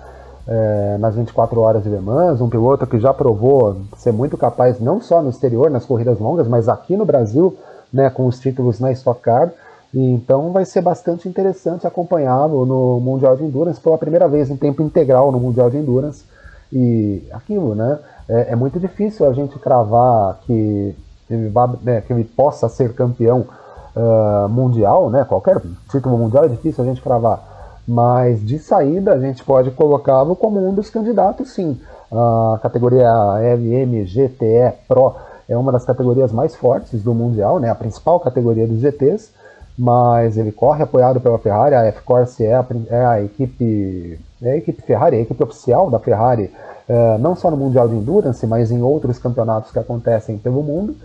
é, 0.47 0.97
nas 0.99 1.15
24 1.15 1.61
horas 1.61 1.83
de 1.83 1.89
Le 1.89 2.01
Mans, 2.01 2.41
um 2.41 2.49
piloto 2.49 2.87
que 2.87 2.99
já 2.99 3.13
provou 3.13 3.77
ser 3.97 4.13
muito 4.13 4.37
capaz 4.37 4.81
não 4.81 5.01
só 5.01 5.23
no 5.23 5.31
exterior, 5.31 5.71
nas 5.71 5.85
corridas 5.85 6.19
longas, 6.19 6.49
mas 6.49 6.69
aqui 6.69 6.97
no 6.97 7.05
Brasil, 7.05 7.57
né, 7.93 8.11
com 8.11 8.27
os 8.27 8.39
títulos 8.39 8.81
na 8.81 8.91
Stock 8.93 9.21
Car. 9.21 9.53
Então 9.95 10.53
vai 10.53 10.65
ser 10.65 10.81
bastante 10.81 11.29
interessante 11.29 11.87
acompanhá-lo 11.87 12.65
no 12.65 12.99
Mundial 13.01 13.37
de 13.37 13.45
Endurance 13.45 13.81
pela 13.81 13.99
primeira 13.99 14.27
vez 14.27 14.49
em 14.51 14.57
tempo 14.57 14.83
integral 14.83 15.31
no 15.31 15.39
Mundial 15.39 15.69
de 15.69 15.77
Endurance. 15.77 16.25
E 16.73 17.23
aquilo, 17.31 17.75
né? 17.75 17.99
É, 18.29 18.53
é 18.53 18.57
muito 18.57 18.81
difícil 18.81 19.29
a 19.29 19.33
gente 19.35 19.59
cravar 19.59 20.39
que 20.47 20.95
ele, 21.29 21.49
vá, 21.51 21.69
né, 21.83 22.01
que 22.01 22.13
ele 22.13 22.25
possa 22.25 22.69
ser 22.69 22.95
campeão 22.95 23.47
uh, 23.95 24.49
mundial, 24.49 25.11
né? 25.11 25.25
Qualquer 25.25 25.61
título 25.91 26.17
mundial 26.17 26.45
é 26.45 26.49
difícil 26.49 26.83
a 26.83 26.87
gente 26.87 27.03
cravar. 27.03 27.81
Mas 27.87 28.45
de 28.45 28.59
saída 28.59 29.13
a 29.13 29.21
gente 29.21 29.45
pode 29.45 29.71
colocá-lo 29.73 30.35
como 30.35 30.67
um 30.67 30.73
dos 30.73 30.89
candidatos, 30.89 31.51
sim. 31.51 31.79
A 32.11 32.59
categoria 32.63 33.11
LM, 33.11 34.05
GTE, 34.05 34.73
Pro 34.89 35.15
é 35.49 35.57
uma 35.57 35.73
das 35.73 35.85
categorias 35.85 36.33
mais 36.33 36.55
fortes 36.55 37.03
do 37.03 37.13
mundial, 37.13 37.59
né? 37.59 37.69
A 37.69 37.75
principal 37.75 38.19
categoria 38.21 38.67
dos 38.67 38.79
GTs 38.81 39.31
mas 39.79 40.37
ele 40.37 40.53
corre 40.53 40.83
apoiado 40.83 41.21
pela 41.21 41.39
Ferrari, 41.39 41.75
a 41.75 41.87
F-Corse 41.87 42.45
é 42.45 42.55
a, 42.55 42.67
é 42.91 43.05
a 43.07 43.23
equipe 43.23 44.19
é 44.43 44.53
a 44.53 44.57
equipe 44.57 44.83
Ferrari, 44.83 45.17
é 45.17 45.19
a 45.21 45.23
equipe 45.23 45.43
oficial 45.43 45.91
da 45.91 45.99
Ferrari, 45.99 46.51
é, 46.89 47.19
não 47.19 47.37
só 47.37 47.51
no 47.51 47.57
Mundial 47.57 47.89
de 47.89 47.95
Endurance, 47.95 48.47
mas 48.47 48.71
em 48.71 48.83
outros 48.83 49.19
campeonatos 49.19 49.71
que 49.71 49.79
acontecem 49.79 50.37
pelo 50.37 50.63
mundo, 50.63 50.97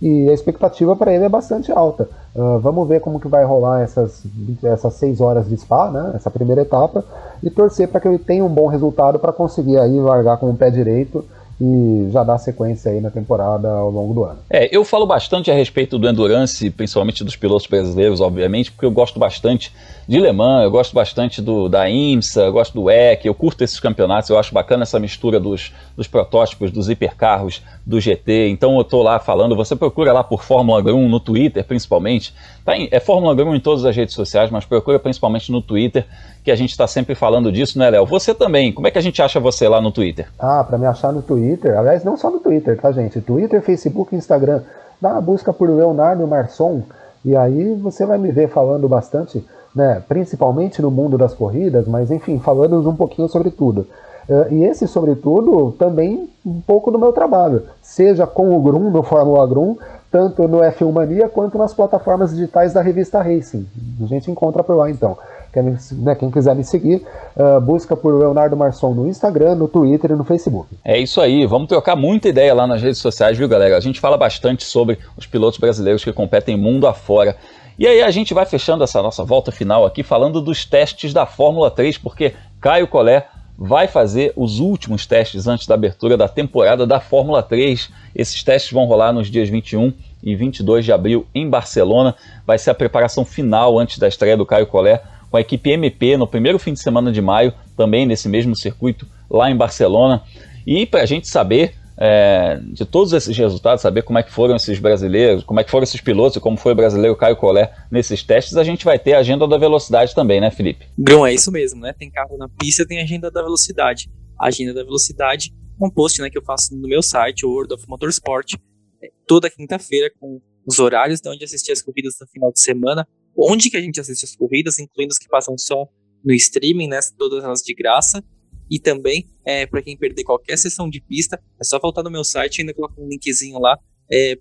e 0.00 0.28
a 0.28 0.32
expectativa 0.32 0.94
para 0.94 1.12
ele 1.12 1.24
é 1.24 1.28
bastante 1.28 1.72
alta. 1.72 2.08
Uh, 2.34 2.58
vamos 2.58 2.86
ver 2.86 3.00
como 3.00 3.18
que 3.18 3.28
vai 3.28 3.44
rolar 3.44 3.80
essas, 3.80 4.22
essas 4.62 4.92
seis 4.94 5.22
horas 5.22 5.48
de 5.48 5.56
Spa, 5.56 5.90
né, 5.90 6.12
essa 6.14 6.30
primeira 6.30 6.62
etapa, 6.62 7.02
e 7.42 7.48
torcer 7.48 7.88
para 7.88 8.00
que 8.00 8.08
ele 8.08 8.18
tenha 8.18 8.44
um 8.44 8.48
bom 8.48 8.66
resultado 8.66 9.18
para 9.18 9.32
conseguir 9.32 9.78
aí 9.78 9.98
largar 9.98 10.36
com 10.36 10.50
o 10.50 10.56
pé 10.56 10.70
direito 10.70 11.24
e 11.60 12.08
já 12.12 12.22
dar 12.22 12.38
sequência 12.38 12.90
aí 12.90 13.00
na 13.00 13.10
temporada 13.10 13.68
ao 13.68 13.90
longo 13.90 14.14
do 14.14 14.24
ano. 14.24 14.38
É, 14.50 14.68
eu 14.74 14.84
falo 14.84 15.06
bastante 15.06 15.50
a 15.50 15.54
respeito 15.54 15.98
do 15.98 16.08
Endurance, 16.08 16.68
principalmente 16.70 17.24
dos 17.24 17.36
pilotos 17.36 17.66
brasileiros, 17.66 18.20
obviamente, 18.20 18.70
porque 18.70 18.84
eu 18.84 18.90
gosto 18.90 19.18
bastante 19.18 19.72
de 20.08 20.20
Le 20.20 20.32
Mans, 20.32 20.62
eu 20.62 20.70
gosto 20.70 20.94
bastante 20.94 21.42
do, 21.42 21.68
da 21.68 21.90
IMSA, 21.90 22.42
eu 22.42 22.52
gosto 22.52 22.74
do 22.74 22.84
WEC, 22.84 23.26
eu 23.26 23.34
curto 23.34 23.64
esses 23.64 23.80
campeonatos, 23.80 24.30
eu 24.30 24.38
acho 24.38 24.54
bacana 24.54 24.84
essa 24.84 25.00
mistura 25.00 25.40
dos, 25.40 25.72
dos 25.96 26.06
protótipos, 26.06 26.70
dos 26.70 26.88
hipercarros, 26.88 27.60
do 27.84 28.00
GT, 28.00 28.48
então 28.48 28.76
eu 28.78 28.84
tô 28.84 29.02
lá 29.02 29.18
falando, 29.18 29.56
você 29.56 29.74
procura 29.74 30.12
lá 30.12 30.22
por 30.22 30.44
Fórmula 30.44 30.80
1 30.80 31.08
no 31.08 31.18
Twitter, 31.18 31.64
principalmente, 31.64 32.32
tá 32.64 32.76
em, 32.76 32.88
é 32.92 33.00
Fórmula 33.00 33.34
1 33.34 33.56
em 33.56 33.60
todas 33.60 33.84
as 33.84 33.96
redes 33.96 34.14
sociais, 34.14 34.48
mas 34.48 34.64
procura 34.64 35.00
principalmente 35.00 35.50
no 35.50 35.60
Twitter, 35.60 36.06
que 36.44 36.52
a 36.52 36.56
gente 36.56 36.70
está 36.70 36.86
sempre 36.86 37.16
falando 37.16 37.50
disso, 37.50 37.76
né, 37.76 37.90
Léo? 37.90 38.06
Você 38.06 38.32
também, 38.32 38.72
como 38.72 38.86
é 38.86 38.92
que 38.92 38.98
a 38.98 39.02
gente 39.02 39.20
acha 39.20 39.40
você 39.40 39.66
lá 39.66 39.80
no 39.80 39.90
Twitter? 39.90 40.28
Ah, 40.38 40.62
para 40.62 40.78
me 40.78 40.86
achar 40.86 41.12
no 41.12 41.20
Twitter, 41.20 41.76
aliás, 41.76 42.04
não 42.04 42.16
só 42.16 42.30
no 42.30 42.38
Twitter, 42.38 42.80
tá, 42.80 42.92
gente? 42.92 43.20
Twitter, 43.20 43.60
Facebook, 43.60 44.14
Instagram, 44.14 44.62
dá 45.00 45.14
uma 45.14 45.20
busca 45.20 45.52
por 45.52 45.68
Leonardo 45.68 46.24
Marçom, 46.28 46.84
e 47.24 47.34
aí 47.34 47.74
você 47.74 48.06
vai 48.06 48.18
me 48.18 48.30
ver 48.30 48.48
falando 48.48 48.88
bastante 48.88 49.44
né, 49.76 50.02
principalmente 50.08 50.80
no 50.80 50.90
mundo 50.90 51.18
das 51.18 51.34
corridas, 51.34 51.86
mas 51.86 52.10
enfim, 52.10 52.38
falando 52.38 52.88
um 52.88 52.96
pouquinho 52.96 53.28
sobre 53.28 53.50
tudo. 53.50 53.86
Uh, 54.26 54.52
e 54.52 54.64
esse, 54.64 54.88
sobretudo, 54.88 55.72
também 55.78 56.28
um 56.44 56.60
pouco 56.60 56.90
do 56.90 56.98
meu 56.98 57.12
trabalho, 57.12 57.62
seja 57.82 58.26
com 58.26 58.56
o 58.56 58.60
Grum, 58.60 58.90
no 58.90 59.02
Fórmula 59.02 59.46
Grum, 59.46 59.76
tanto 60.10 60.48
no 60.48 60.58
F1 60.58 60.90
Mania 60.90 61.28
quanto 61.28 61.58
nas 61.58 61.74
plataformas 61.74 62.30
digitais 62.30 62.72
da 62.72 62.80
revista 62.80 63.20
Racing. 63.20 63.66
A 64.02 64.06
gente 64.06 64.30
encontra 64.30 64.64
por 64.64 64.74
lá 64.74 64.90
então. 64.90 65.16
Quem, 65.52 65.76
né, 65.92 66.14
quem 66.14 66.30
quiser 66.30 66.54
me 66.56 66.64
seguir, 66.64 67.06
uh, 67.36 67.60
busca 67.60 67.94
por 67.94 68.14
Leonardo 68.14 68.56
Marçom 68.56 68.94
no 68.94 69.06
Instagram, 69.06 69.54
no 69.54 69.68
Twitter 69.68 70.10
e 70.10 70.14
no 70.14 70.24
Facebook. 70.24 70.68
É 70.84 70.98
isso 70.98 71.20
aí, 71.20 71.46
vamos 71.46 71.68
trocar 71.68 71.96
muita 71.96 72.28
ideia 72.28 72.52
lá 72.52 72.66
nas 72.66 72.82
redes 72.82 72.98
sociais, 72.98 73.38
viu, 73.38 73.48
galera? 73.48 73.76
A 73.76 73.80
gente 73.80 74.00
fala 74.00 74.16
bastante 74.16 74.64
sobre 74.64 74.98
os 75.16 75.26
pilotos 75.26 75.58
brasileiros 75.58 76.02
que 76.02 76.12
competem 76.12 76.56
mundo 76.56 76.86
afora. 76.86 77.36
E 77.78 77.86
aí 77.86 78.02
a 78.02 78.10
gente 78.10 78.32
vai 78.32 78.46
fechando 78.46 78.82
essa 78.82 79.02
nossa 79.02 79.22
volta 79.22 79.52
final 79.52 79.84
aqui 79.84 80.02
falando 80.02 80.40
dos 80.40 80.64
testes 80.64 81.12
da 81.12 81.26
Fórmula 81.26 81.70
3, 81.70 81.98
porque 81.98 82.34
Caio 82.58 82.88
Collet 82.88 83.26
vai 83.58 83.86
fazer 83.86 84.32
os 84.34 84.60
últimos 84.60 85.06
testes 85.06 85.46
antes 85.46 85.66
da 85.66 85.74
abertura 85.74 86.16
da 86.16 86.26
temporada 86.26 86.86
da 86.86 87.00
Fórmula 87.00 87.42
3. 87.42 87.90
Esses 88.14 88.42
testes 88.42 88.72
vão 88.72 88.86
rolar 88.86 89.12
nos 89.12 89.30
dias 89.30 89.48
21 89.48 89.92
e 90.22 90.34
22 90.34 90.86
de 90.86 90.92
abril 90.92 91.26
em 91.34 91.48
Barcelona. 91.48 92.14
Vai 92.46 92.58
ser 92.58 92.70
a 92.70 92.74
preparação 92.74 93.24
final 93.24 93.78
antes 93.78 93.98
da 93.98 94.08
estreia 94.08 94.36
do 94.36 94.46
Caio 94.46 94.66
Collet 94.66 95.02
com 95.30 95.36
a 95.36 95.40
equipe 95.40 95.70
MP 95.70 96.16
no 96.16 96.26
primeiro 96.26 96.58
fim 96.58 96.72
de 96.72 96.80
semana 96.80 97.12
de 97.12 97.20
maio, 97.20 97.52
também 97.76 98.06
nesse 98.06 98.28
mesmo 98.28 98.56
circuito 98.56 99.06
lá 99.28 99.50
em 99.50 99.56
Barcelona. 99.56 100.22
E 100.66 100.86
para 100.86 101.02
a 101.02 101.06
gente 101.06 101.28
saber 101.28 101.74
é, 101.98 102.60
de 102.62 102.84
todos 102.84 103.12
esses 103.12 103.36
resultados, 103.36 103.82
saber 103.82 104.02
como 104.02 104.18
é 104.18 104.22
que 104.22 104.32
foram 104.32 104.56
esses 104.56 104.78
brasileiros, 104.78 105.44
como 105.44 105.60
é 105.60 105.64
que 105.64 105.70
foram 105.70 105.84
esses 105.84 106.00
pilotos 106.00 106.36
e 106.36 106.40
como 106.40 106.56
foi 106.56 106.72
o 106.72 106.76
brasileiro 106.76 107.16
Caio 107.16 107.36
Collet 107.36 107.70
nesses 107.90 108.22
testes, 108.22 108.56
a 108.56 108.64
gente 108.64 108.84
vai 108.84 108.98
ter 108.98 109.14
a 109.14 109.20
agenda 109.20 109.46
da 109.46 109.56
velocidade 109.56 110.14
também, 110.14 110.40
né, 110.40 110.50
Felipe? 110.50 110.86
Grum, 110.98 111.26
é 111.26 111.32
isso 111.32 111.50
mesmo, 111.50 111.80
né? 111.80 111.92
Tem 111.92 112.10
carro 112.10 112.36
na 112.36 112.48
pista, 112.48 112.86
tem 112.86 113.00
agenda 113.00 113.30
da 113.30 113.42
velocidade. 113.42 114.10
A 114.38 114.48
agenda 114.48 114.74
da 114.74 114.84
velocidade 114.84 115.50
um 115.80 115.90
post 115.90 116.20
né, 116.20 116.30
que 116.30 116.38
eu 116.38 116.42
faço 116.42 116.74
no 116.74 116.88
meu 116.88 117.02
site, 117.02 117.44
o 117.44 117.50
World 117.50 117.74
of 117.74 117.84
Motorsport, 117.88 118.54
é, 119.02 119.10
toda 119.26 119.50
quinta-feira 119.50 120.10
com 120.18 120.40
os 120.66 120.78
horários 120.78 121.20
de 121.20 121.28
onde 121.28 121.44
assistir 121.44 121.72
as 121.72 121.82
corridas 121.82 122.14
no 122.20 122.26
final 122.26 122.50
de 122.50 122.60
semana, 122.60 123.06
onde 123.36 123.70
que 123.70 123.76
a 123.76 123.80
gente 123.80 124.00
assiste 124.00 124.24
as 124.24 124.34
corridas, 124.34 124.78
incluindo 124.78 125.12
as 125.12 125.18
que 125.18 125.28
passam 125.28 125.56
só 125.58 125.86
no 126.24 126.32
streaming, 126.32 126.88
né, 126.88 126.98
todas 127.16 127.44
elas 127.44 127.60
de 127.60 127.74
graça, 127.74 128.24
e 128.70 128.78
também, 128.78 129.28
é, 129.44 129.66
para 129.66 129.82
quem 129.82 129.96
perder 129.96 130.24
qualquer 130.24 130.56
sessão 130.56 130.88
de 130.88 131.00
pista, 131.00 131.40
é 131.60 131.64
só 131.64 131.78
voltar 131.78 132.02
no 132.02 132.10
meu 132.10 132.24
site 132.24 132.58
e 132.58 132.60
ainda 132.62 132.74
colocar 132.74 133.00
um 133.00 133.08
linkzinho 133.08 133.58
lá 133.58 133.78
é, 134.10 134.36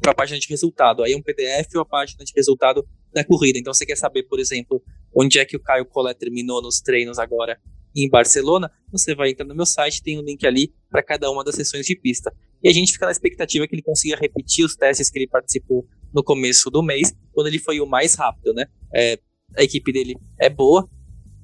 para 0.00 0.12
a 0.12 0.14
página 0.14 0.38
de 0.38 0.48
resultado. 0.48 1.02
Aí 1.02 1.12
é 1.12 1.16
um 1.16 1.22
PDF 1.22 1.74
ou 1.74 1.82
a 1.82 1.84
página 1.84 2.24
de 2.24 2.32
resultado 2.34 2.86
da 3.12 3.24
corrida. 3.24 3.58
Então, 3.58 3.72
você 3.72 3.86
quer 3.86 3.96
saber, 3.96 4.24
por 4.24 4.38
exemplo, 4.38 4.82
onde 5.14 5.38
é 5.38 5.44
que 5.44 5.56
o 5.56 5.60
Caio 5.60 5.86
Collet 5.86 6.18
terminou 6.18 6.62
nos 6.62 6.80
treinos 6.80 7.18
agora 7.18 7.58
em 7.94 8.08
Barcelona, 8.08 8.70
você 8.90 9.14
vai 9.14 9.30
entrar 9.30 9.44
no 9.44 9.54
meu 9.54 9.66
site, 9.66 10.02
tem 10.02 10.16
um 10.18 10.22
link 10.22 10.46
ali 10.46 10.72
para 10.88 11.02
cada 11.02 11.28
uma 11.30 11.42
das 11.42 11.56
sessões 11.56 11.84
de 11.84 11.96
pista. 11.96 12.32
E 12.62 12.68
a 12.68 12.72
gente 12.72 12.92
fica 12.92 13.06
na 13.06 13.12
expectativa 13.12 13.66
que 13.66 13.74
ele 13.74 13.82
consiga 13.82 14.16
repetir 14.16 14.64
os 14.64 14.76
testes 14.76 15.10
que 15.10 15.18
ele 15.18 15.26
participou 15.26 15.86
no 16.14 16.22
começo 16.22 16.70
do 16.70 16.82
mês, 16.82 17.12
quando 17.32 17.48
ele 17.48 17.58
foi 17.58 17.80
o 17.80 17.86
mais 17.86 18.14
rápido, 18.14 18.52
né? 18.54 18.66
É, 18.94 19.18
a 19.56 19.62
equipe 19.62 19.92
dele 19.92 20.14
é 20.38 20.48
boa, 20.48 20.88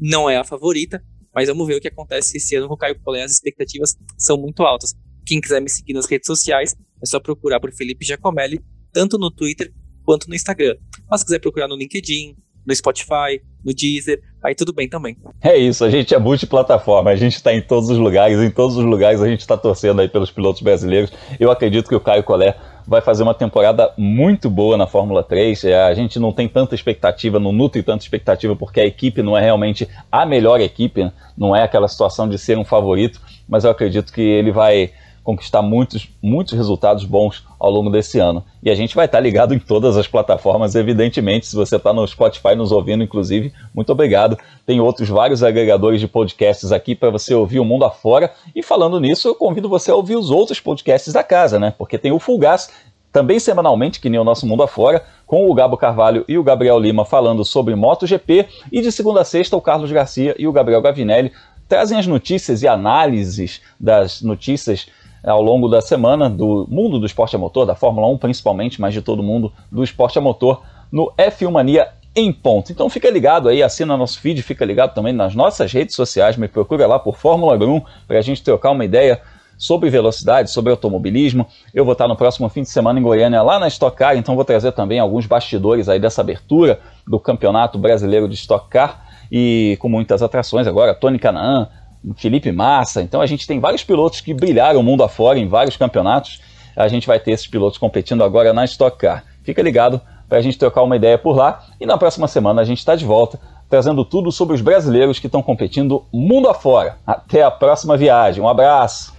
não 0.00 0.28
é 0.28 0.36
a 0.36 0.44
favorita, 0.44 1.02
mas 1.36 1.48
vamos 1.48 1.66
ver 1.66 1.74
o 1.74 1.80
que 1.82 1.88
acontece 1.88 2.38
esse 2.38 2.56
ano 2.56 2.66
com 2.66 2.72
o 2.72 2.78
Caio 2.78 2.98
Collet. 2.98 3.22
As 3.22 3.32
expectativas 3.32 3.94
são 4.16 4.38
muito 4.38 4.62
altas. 4.62 4.94
Quem 5.26 5.38
quiser 5.38 5.60
me 5.60 5.68
seguir 5.68 5.92
nas 5.92 6.06
redes 6.06 6.26
sociais, 6.26 6.74
é 7.02 7.04
só 7.04 7.20
procurar 7.20 7.60
por 7.60 7.70
Felipe 7.74 8.06
Giacomelli, 8.06 8.58
tanto 8.90 9.18
no 9.18 9.30
Twitter 9.30 9.70
quanto 10.02 10.30
no 10.30 10.34
Instagram. 10.34 10.76
Mas 11.10 11.20
se 11.20 11.26
quiser 11.26 11.38
procurar 11.38 11.68
no 11.68 11.76
LinkedIn, 11.76 12.34
no 12.66 12.74
Spotify, 12.74 13.42
no 13.62 13.74
Deezer, 13.74 14.18
aí 14.42 14.54
tudo 14.54 14.72
bem 14.72 14.88
também. 14.88 15.14
É 15.42 15.54
isso, 15.58 15.84
a 15.84 15.90
gente 15.90 16.14
é 16.14 16.18
multiplataforma, 16.18 17.10
a 17.10 17.16
gente 17.16 17.34
está 17.34 17.52
em 17.52 17.60
todos 17.60 17.90
os 17.90 17.98
lugares, 17.98 18.40
em 18.40 18.50
todos 18.50 18.76
os 18.78 18.84
lugares 18.84 19.20
a 19.20 19.28
gente 19.28 19.40
está 19.40 19.58
torcendo 19.58 20.00
aí 20.00 20.08
pelos 20.08 20.30
pilotos 20.30 20.62
brasileiros. 20.62 21.12
Eu 21.38 21.50
acredito 21.50 21.86
que 21.86 21.94
o 21.94 22.00
Caio 22.00 22.24
Collet 22.24 22.56
vai 22.86 23.00
fazer 23.00 23.22
uma 23.22 23.34
temporada 23.34 23.92
muito 23.96 24.48
boa 24.48 24.76
na 24.76 24.86
Fórmula 24.86 25.22
3. 25.22 25.64
É, 25.64 25.82
a 25.82 25.94
gente 25.94 26.18
não 26.18 26.32
tem 26.32 26.46
tanta 26.48 26.74
expectativa, 26.74 27.40
não 27.40 27.52
nutre 27.52 27.82
tanta 27.82 28.04
expectativa, 28.04 28.54
porque 28.54 28.80
a 28.80 28.86
equipe 28.86 29.22
não 29.22 29.36
é 29.36 29.40
realmente 29.40 29.88
a 30.10 30.24
melhor 30.24 30.60
equipe, 30.60 31.04
né? 31.04 31.12
não 31.36 31.54
é 31.54 31.62
aquela 31.62 31.88
situação 31.88 32.28
de 32.28 32.38
ser 32.38 32.56
um 32.56 32.64
favorito, 32.64 33.20
mas 33.48 33.64
eu 33.64 33.70
acredito 33.70 34.12
que 34.12 34.20
ele 34.20 34.52
vai 34.52 34.92
conquistar 35.26 35.60
muitos, 35.60 36.08
muitos 36.22 36.54
resultados 36.54 37.04
bons 37.04 37.44
ao 37.58 37.68
longo 37.68 37.90
desse 37.90 38.20
ano. 38.20 38.44
E 38.62 38.70
a 38.70 38.76
gente 38.76 38.94
vai 38.94 39.06
estar 39.06 39.18
ligado 39.18 39.52
em 39.52 39.58
todas 39.58 39.96
as 39.96 40.06
plataformas, 40.06 40.76
evidentemente. 40.76 41.48
Se 41.48 41.56
você 41.56 41.74
está 41.74 41.92
no 41.92 42.06
Spotify 42.06 42.54
nos 42.54 42.70
ouvindo, 42.70 43.02
inclusive, 43.02 43.52
muito 43.74 43.90
obrigado. 43.90 44.38
Tem 44.64 44.80
outros 44.80 45.08
vários 45.08 45.42
agregadores 45.42 46.00
de 46.00 46.06
podcasts 46.06 46.70
aqui 46.70 46.94
para 46.94 47.10
você 47.10 47.34
ouvir 47.34 47.58
o 47.58 47.64
mundo 47.64 47.84
afora. 47.84 48.32
E 48.54 48.62
falando 48.62 49.00
nisso, 49.00 49.26
eu 49.26 49.34
convido 49.34 49.68
você 49.68 49.90
a 49.90 49.96
ouvir 49.96 50.14
os 50.14 50.30
outros 50.30 50.60
podcasts 50.60 51.12
da 51.12 51.24
casa, 51.24 51.58
né? 51.58 51.74
Porque 51.76 51.98
tem 51.98 52.12
o 52.12 52.20
Fulgaz, 52.20 52.70
também 53.12 53.40
semanalmente, 53.40 53.98
que 53.98 54.08
nem 54.08 54.20
o 54.20 54.24
nosso 54.24 54.46
mundo 54.46 54.62
afora, 54.62 55.04
com 55.26 55.50
o 55.50 55.54
Gabo 55.54 55.76
Carvalho 55.76 56.24
e 56.28 56.38
o 56.38 56.44
Gabriel 56.44 56.78
Lima 56.78 57.04
falando 57.04 57.44
sobre 57.44 57.74
MotoGP. 57.74 58.46
E 58.70 58.80
de 58.80 58.92
segunda 58.92 59.22
a 59.22 59.24
sexta, 59.24 59.56
o 59.56 59.60
Carlos 59.60 59.90
Garcia 59.90 60.36
e 60.38 60.46
o 60.46 60.52
Gabriel 60.52 60.80
Gavinelli 60.80 61.32
trazem 61.68 61.98
as 61.98 62.06
notícias 62.06 62.62
e 62.62 62.68
análises 62.68 63.60
das 63.80 64.22
notícias 64.22 64.86
ao 65.26 65.42
longo 65.42 65.68
da 65.68 65.80
semana 65.80 66.30
do 66.30 66.66
mundo 66.70 66.98
do 66.98 67.06
esporte 67.06 67.34
a 67.34 67.38
motor, 67.38 67.66
da 67.66 67.74
Fórmula 67.74 68.06
1 68.08 68.18
principalmente, 68.18 68.80
mas 68.80 68.94
de 68.94 69.02
todo 69.02 69.22
mundo 69.22 69.52
do 69.70 69.82
esporte 69.82 70.18
a 70.18 70.20
motor, 70.22 70.62
no 70.90 71.12
F1 71.18 71.50
Mania 71.50 71.88
em 72.14 72.32
ponto. 72.32 72.72
Então 72.72 72.88
fica 72.88 73.10
ligado 73.10 73.48
aí, 73.48 73.62
assina 73.62 73.96
nosso 73.96 74.20
feed, 74.20 74.42
fica 74.42 74.64
ligado 74.64 74.94
também 74.94 75.12
nas 75.12 75.34
nossas 75.34 75.72
redes 75.72 75.94
sociais, 75.94 76.36
me 76.36 76.48
procura 76.48 76.86
lá 76.86 76.98
por 76.98 77.16
Fórmula 77.16 77.56
1 77.56 77.82
para 78.06 78.18
a 78.18 78.22
gente 78.22 78.42
trocar 78.42 78.70
uma 78.70 78.84
ideia 78.84 79.20
sobre 79.58 79.90
velocidade, 79.90 80.50
sobre 80.50 80.70
automobilismo. 80.70 81.46
Eu 81.74 81.84
vou 81.84 81.92
estar 81.92 82.06
no 82.06 82.16
próximo 82.16 82.48
fim 82.48 82.62
de 82.62 82.68
semana 82.68 82.98
em 82.98 83.02
Goiânia, 83.02 83.42
lá 83.42 83.58
na 83.58 83.68
Stock 83.68 83.96
Car, 83.96 84.16
então 84.16 84.34
vou 84.34 84.44
trazer 84.44 84.72
também 84.72 84.98
alguns 84.98 85.26
bastidores 85.26 85.88
aí 85.88 85.98
dessa 85.98 86.20
abertura 86.20 86.80
do 87.06 87.18
Campeonato 87.18 87.78
Brasileiro 87.78 88.28
de 88.28 88.34
Stock 88.34 88.68
Car 88.68 89.04
e 89.30 89.76
com 89.80 89.88
muitas 89.88 90.22
atrações 90.22 90.66
agora, 90.66 90.94
Tony 90.94 91.18
Canaan, 91.18 91.68
Felipe 92.14 92.52
Massa. 92.52 93.02
Então 93.02 93.20
a 93.20 93.26
gente 93.26 93.46
tem 93.46 93.58
vários 93.58 93.82
pilotos 93.82 94.20
que 94.20 94.34
brilharam 94.34 94.80
o 94.80 94.82
mundo 94.82 95.02
afora 95.02 95.38
em 95.38 95.48
vários 95.48 95.76
campeonatos. 95.76 96.40
A 96.76 96.88
gente 96.88 97.06
vai 97.06 97.18
ter 97.18 97.32
esses 97.32 97.46
pilotos 97.46 97.78
competindo 97.78 98.22
agora 98.22 98.52
na 98.52 98.64
Stock 98.64 98.98
Car. 98.98 99.24
Fica 99.42 99.62
ligado 99.62 100.00
para 100.28 100.38
a 100.38 100.42
gente 100.42 100.58
trocar 100.58 100.82
uma 100.82 100.96
ideia 100.96 101.16
por 101.16 101.36
lá. 101.36 101.64
E 101.80 101.86
na 101.86 101.96
próxima 101.96 102.28
semana 102.28 102.62
a 102.62 102.64
gente 102.64 102.78
está 102.78 102.94
de 102.94 103.04
volta 103.04 103.40
trazendo 103.68 104.04
tudo 104.04 104.30
sobre 104.30 104.54
os 104.54 104.60
brasileiros 104.60 105.18
que 105.18 105.26
estão 105.26 105.42
competindo 105.42 106.04
mundo 106.12 106.48
afora. 106.48 106.98
Até 107.06 107.42
a 107.42 107.50
próxima 107.50 107.96
viagem. 107.96 108.42
Um 108.42 108.48
abraço! 108.48 109.15